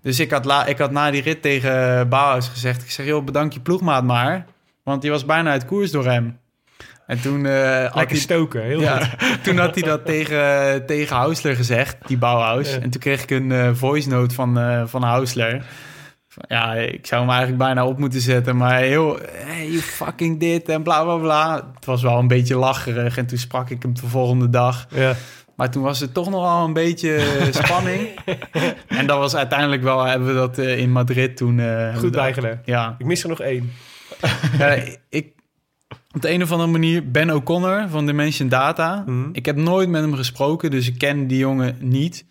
[0.01, 2.83] Dus ik had, la, ik had na die rit tegen Bauhaus gezegd...
[2.83, 4.45] ik zeg, joh, bedank je ploegmaat maar.
[4.83, 6.39] Want die was bijna uit koers door hem.
[7.05, 9.43] En toen, eh, had Lekker hij, stoken, heel ja, goed.
[9.43, 12.73] toen had hij dat tegen, tegen Hausler gezegd, die Bauhaus.
[12.73, 12.79] Ja.
[12.79, 15.65] En toen kreeg ik een eh, voice note van, eh van Hausler.
[16.47, 18.57] Ja, ik zou hem eigenlijk bijna op moeten zetten.
[18.57, 21.55] Maar heel, hey, fucking dit en bla bla bla.
[21.75, 23.17] Het was wel een beetje lacherig.
[23.17, 24.87] En toen sprak ik hem de volgende dag.
[24.95, 25.13] Ja.
[25.55, 27.19] Maar toen was het toch nogal een beetje
[27.63, 28.07] spanning.
[28.87, 31.59] en dat was uiteindelijk wel, hebben we dat eh, in Madrid toen...
[31.59, 32.57] eh, Goed bijgelegd.
[32.65, 32.95] Ja.
[32.97, 33.71] Ik mis er nog één.
[34.59, 34.77] ja,
[35.09, 35.27] ik...
[36.15, 39.03] Op de een of andere manier, Ben O'Connor van Dimension Data.
[39.05, 39.29] Mhm.
[39.31, 42.25] Ik heb nooit met hem gesproken, dus ik ken die jongen niet.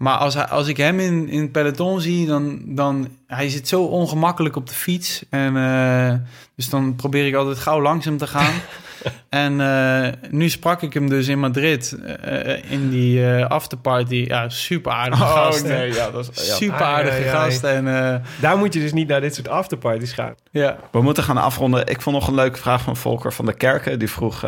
[0.00, 3.08] Maar als, hij, als ik hem in, in het peloton zie, dan, dan...
[3.26, 5.24] Hij zit zo ongemakkelijk op de fiets.
[5.30, 6.14] En, eh,
[6.56, 8.52] dus dan probeer ik altijd gauw langs hem te gaan.
[9.28, 14.24] en eh, nu sprak ik hem dus in Madrid, eh, in die eh, afterparty.
[14.28, 15.64] Ja, super aardige Oh gast.
[15.66, 16.46] nee, ja, dat is...
[16.46, 16.54] Ja.
[16.54, 17.64] Super aardige gast.
[17.64, 20.34] En eh, Daar moet je dus niet naar dit soort afterparties gaan.
[20.50, 21.86] ja, We moeten gaan afronden.
[21.86, 23.98] Ik vond nog een leuke vraag van Volker van der Kerken.
[23.98, 24.44] Die vroeg,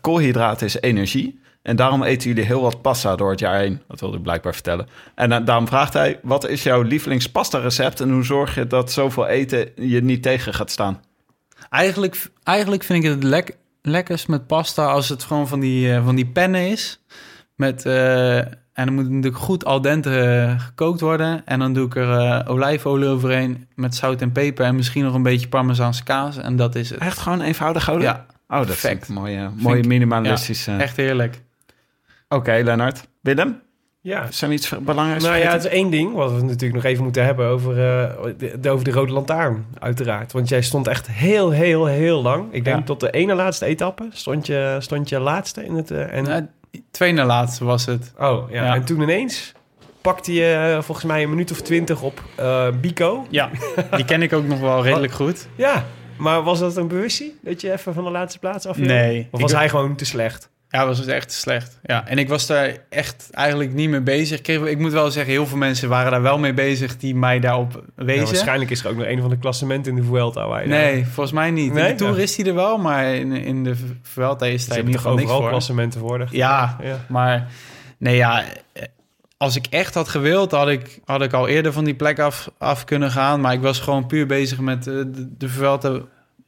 [0.00, 1.42] koolhydraten is energie.
[1.64, 3.82] En daarom eten jullie heel wat pasta door het jaar heen.
[3.88, 4.86] Dat wilde ik blijkbaar vertellen.
[5.14, 8.00] En eh, daarom vraagt hij, wat is jouw lievelingspasta recept...
[8.00, 11.00] en hoe zorg je dat zoveel eten je niet tegen gaat staan?
[11.70, 16.04] Eigenlijk, eigenlijk vind ik het lek, lekkerst met pasta als het gewoon van die, eh,
[16.04, 17.00] van die pennen is.
[17.56, 21.42] Met, eh, en dan moet het natuurlijk goed al dente gekookt worden.
[21.46, 25.22] En dan doe ik er olijfolie overheen met zout en peper en misschien nog een
[25.22, 26.36] beetje parmezaanse kaas.
[26.36, 26.98] En dat is het.
[26.98, 28.06] Echt gewoon eenvoudig houden?
[28.08, 29.08] Ja, Oh, dat Perfect.
[29.08, 30.66] mooie ik- minimalistisch.
[30.66, 30.80] eh.
[30.80, 31.42] echt heerlijk.
[32.28, 33.08] Oké, Lennart.
[33.20, 33.60] Willem,
[34.00, 34.22] Ja.
[34.28, 37.02] is er iets belangrijks Nou ja, het is één ding wat we natuurlijk nog even
[37.04, 40.32] moeten hebben over, eh, de, over de Rode Lantaarn, uiteraard.
[40.32, 42.52] Want jij stond echt heel, heel, heel lang.
[42.52, 42.84] Ik denk Ja.
[42.84, 45.90] tot de ene laatste etappe stond je, stond je laatste in het...
[45.90, 46.46] eh, en, Nou,
[46.90, 48.12] twee na laatste was het.
[48.18, 48.64] oh, ja.
[48.64, 48.74] ja.
[48.74, 49.52] En toen ineens
[50.00, 53.26] pakte je eh, volgens mij een minuut of twintig op eh Bico.
[53.30, 53.50] Ja,
[53.96, 55.48] die ken ik ook nog wel redelijk goed.
[55.56, 55.84] Ja,
[56.18, 57.38] maar was dat een bewustie?
[57.42, 58.76] Dat je even van de laatste plaats af?
[58.78, 59.28] Nee.
[59.30, 60.50] Of Ik- was hij gewoon te slecht?
[60.74, 61.78] Ja, was het echt slecht.
[61.82, 64.36] Ja, en ik was daar echt eigenlijk niet mee bezig.
[64.38, 67.14] Ik, kreeg, ik moet wel zeggen, heel veel mensen waren daar wel mee bezig die
[67.14, 68.24] mij daarop Ja, wezen.
[68.24, 70.48] waarschijnlijk is er ook nog een van de klassementen in de Vuelta.
[70.48, 71.72] Waar je nee, volgens mij niet.
[71.72, 71.84] Nee?
[71.84, 72.22] In de Tour Ja.
[72.22, 75.24] is hij er wel, maar in, in de Vuelta is hij ieder toch geval niks
[75.26, 75.50] overal voor.
[75.50, 76.26] klassementen voor.
[76.30, 77.04] Ja, ja.
[77.08, 77.46] maar
[77.98, 78.44] nee, ja,
[79.36, 82.50] als ik echt had gewild, had ik, had ik al eerder van die plek af,
[82.58, 83.40] af kunnen gaan.
[83.40, 85.98] Maar ik was gewoon puur bezig met eh, de, de Vuelta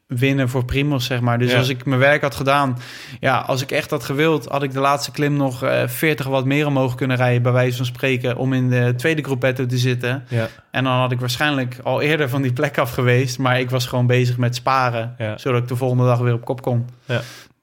[0.06, 1.38] winnen voor Primos, zeg maar.
[1.38, 1.58] Dus Ja.
[1.58, 2.78] als ik mijn werk had gedaan,
[3.20, 6.44] ja, als ik echt had gewild, had ik de laatste klim nog eh 40 wat
[6.44, 10.24] meer omhoog kunnen rijden, bij wijze van spreken, om in de tweede groepetto te zitten.
[10.28, 10.48] Ja.
[10.70, 13.86] En dan had ik waarschijnlijk al eerder van die plek af geweest, maar ik was
[13.86, 15.38] gewoon bezig met sparen, Ja.
[15.38, 16.88] zodat ik de volgende dag weer op kop kon.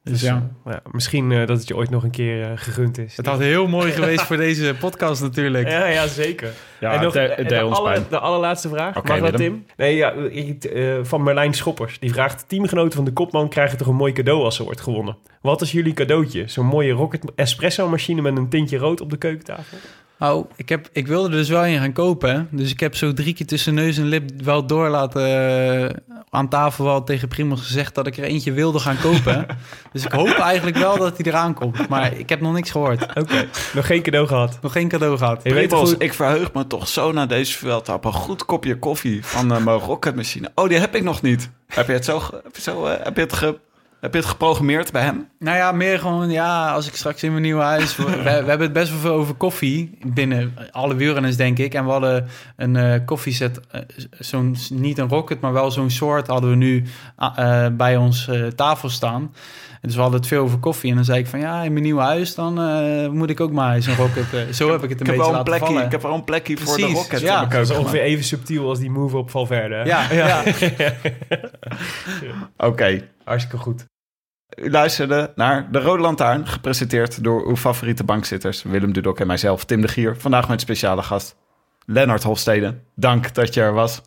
[0.03, 0.49] Dus Dus, ja.
[0.65, 3.17] ja, misschien eh, dat het je ooit nog een keer eh, gegund is.
[3.17, 5.69] Het had heel mooi geweest voor deze podcast natuurlijk.
[5.69, 6.51] Ja, ja, zeker.
[6.79, 7.43] Ja, en nog de,
[8.09, 8.97] de, allerlaatste vraag.
[8.97, 9.39] Oké, Mag dat.
[9.39, 9.65] Tim?
[9.77, 11.99] Nee, ja, eh, van Merlijn Schoppers.
[11.99, 12.45] Die vraagt...
[12.47, 15.17] Teamgenoten van de kopman krijgen toch een mooi cadeau als er wordt gewonnen.
[15.41, 16.47] Wat is jullie cadeautje?
[16.47, 19.77] Zo'n mooie Rocket Espresso machine met een tintje rood op de keukentafel?
[20.17, 22.47] Nou, ik, heb, ik wilde er dus wel een gaan kopen.
[22.51, 25.21] Dus ik heb zo drie keer tussen neus en lip wel door laten...
[25.89, 25.95] eh,
[26.29, 29.45] aan tafel wel tegen Primos gezegd dat ik er eentje wilde gaan kopen.
[29.93, 31.87] dus ik hoop eigenlijk wel dat hij eraan komt.
[31.89, 33.01] Maar ik heb nog niks gehoord.
[33.15, 34.57] Oké, nog geen cadeau gehad.
[34.61, 35.43] Nog geen cadeau gehad.
[35.43, 38.45] Je weet Primos, goed- ik verheug me toch zo naar deze Vuelta op een goed
[38.45, 40.51] kopje koffie van uh, mijn rocketmachine.
[40.55, 41.49] Oh, die heb ik nog niet.
[41.67, 43.57] Heb je het zo, ge- heb je zo eh, heb je het, ge-
[44.03, 45.27] heb je het geprogrammeerd bij hem?
[45.39, 47.95] Nou ja, meer gewoon, ja, als ik straks in mijn nieuwe huis...
[47.97, 51.73] we, we hebben het best wel veel over koffie binnen alle wielrenners, denk ik.
[51.73, 53.81] En we hadden een eh koffieset, eh,
[54.19, 56.27] zo'n, niet een rocket, maar wel zo'n soort...
[56.27, 56.83] hadden we nu
[57.15, 59.21] ah, eh, bij ons eh, tafel staan.
[59.71, 60.89] En dus we hadden het veel over koffie.
[60.89, 62.35] En dan zei ik van, ja, in mijn nieuwe huis...
[62.35, 64.55] dan eh, moet ik ook maar eens een rocket...
[64.55, 65.85] zo heb ik het een Ik heb, beetje wel een laten plekje, vallen.
[65.85, 67.45] ik heb wel een plekje voor de rocket ja.
[67.45, 69.75] Dat is ongeveer even subtiel als die move op Valverde.
[69.75, 69.83] hè?
[69.83, 70.43] Ja, ja.
[72.69, 73.85] Oké, Hartstikke goed.
[74.55, 79.65] U luisterde naar De Rode Lantaarn, gepresenteerd door uw favoriete bankzitters Willem Dudok en mijzelf,
[79.65, 80.15] Tim de Gier.
[80.17, 81.35] Vandaag met speciale gast
[81.85, 82.79] Lennart Hofstede.
[82.95, 84.01] Dank dat je er was.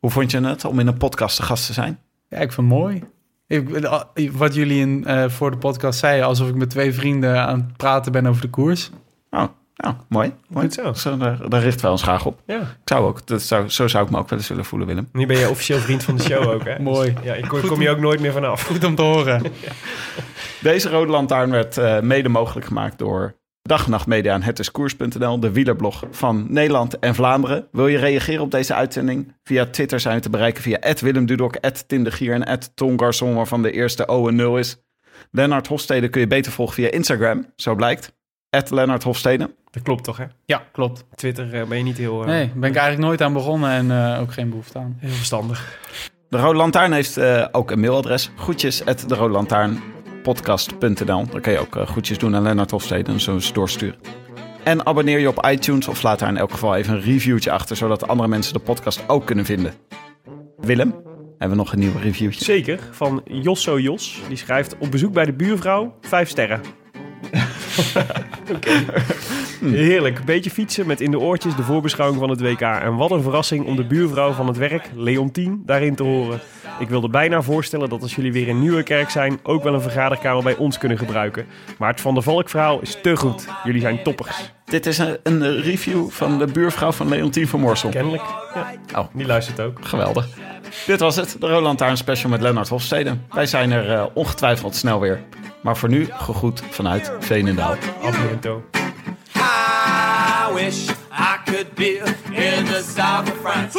[0.00, 1.98] Hoe vond je het om in een podcast te gast te zijn?
[2.28, 3.04] Ja, ik vind het mooi.
[3.46, 7.58] Ik, wat jullie in, eh, voor de podcast zeiden, alsof ik met twee vrienden aan
[7.58, 8.90] het praten ben over de koers.
[9.30, 9.44] Oh,
[9.76, 10.32] nou, mooi.
[10.48, 10.64] mooi.
[10.66, 10.92] Goed zo.
[10.92, 12.42] Zo, daar, daar richten wij ons graag op.
[12.46, 12.60] Ja.
[12.60, 15.08] Ik zou ook, dat zou, zo zou ik me ook wel eens willen voelen, Willem.
[15.12, 16.78] Nu ben je officieel vriend van de show ook, hè?
[16.92, 17.12] Mooi.
[17.14, 18.62] Dus, ja, ik kom, kom je ook nooit meer vanaf.
[18.62, 19.42] Goed om te horen.
[20.62, 25.40] Deze Rode Lantaarn werd eh, mede mogelijk gemaakt door Dag en Nacht Media en hetiskoers.nl,
[25.40, 27.68] de wielerblog van Nederland en Vlaanderen.
[27.72, 29.34] Wil je reageren op deze uitzending?
[29.44, 33.34] Via Twitter zijn we te bereiken via Willem Dudok, Tim de Gier en Tom Garçon,
[33.34, 34.84] waarvan de eerste O en 0 is.
[35.30, 38.14] Lennart Hofstede kun je beter volgen via Instagram, zo blijkt.
[38.70, 39.54] Lennart Hofstede.
[39.76, 40.24] Dat klopt toch, hè?
[40.44, 41.04] Ja, klopt.
[41.14, 43.90] Twitter eh, ben je niet heel, eh, Nee, ben ik eigenlijk nooit aan begonnen en
[44.14, 44.96] eh, ook geen behoefte aan.
[45.00, 45.78] heel verstandig.
[46.28, 48.30] De Rode Lantaarn heeft eh, ook een mailadres.
[48.36, 49.80] Groetjes at de Rode Lantaarn
[50.22, 51.26] podcast.nl.
[51.30, 53.98] Daar kun je ook groetjes doen aan Lennart Hofstede en zo eens doorsturen.
[54.64, 57.76] En abonneer je op iTunes of laat daar in elk geval even een reviewtje achter,
[57.76, 59.72] zodat andere mensen de podcast ook kunnen vinden.
[60.58, 60.90] Willem,
[61.38, 62.44] hebben we nog een nieuw reviewtje?
[62.44, 64.20] Zeker, van Josso Jos.
[64.28, 66.60] Die schrijft op bezoek bij de buurvrouw, vijf sterren.
[68.54, 68.84] Oké.
[69.60, 70.24] Heerlijk.
[70.24, 72.60] Beetje fietsen met in de oortjes de voorbeschouwing van het WK.
[72.60, 76.40] En wat een verrassing om de buurvrouw van het werk, Leontien, daarin te horen.
[76.78, 79.38] Ik wilde bijna voorstellen dat als jullie weer in Nieuwekerk zijn...
[79.42, 81.46] ook wel een vergaderkamer bij ons kunnen gebruiken.
[81.78, 83.46] Maar het Van der Valk verhaal is te goed.
[83.64, 84.55] Jullie zijn toppers.
[84.66, 87.90] Dit is een, een review van de buurvrouw van Leontien van Morsel.
[87.90, 88.22] Kennelijk.
[88.54, 89.00] Ja.
[89.00, 89.06] Oh.
[89.12, 89.78] Die luistert ook.
[89.80, 90.28] Geweldig.
[90.86, 93.16] Dit was het, de Roland Taarn special met Lennart Hofstede.
[93.30, 95.20] Wij zijn er eh, ongetwijfeld snel weer.
[95.60, 97.76] Maar voor nu gegroet vanuit Veenendaal.
[98.04, 98.64] A biento.
[99.36, 103.78] I wish I could be in the south of France.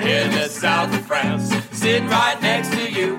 [0.00, 1.56] In the south of France.
[1.72, 3.16] Sitting right next to you.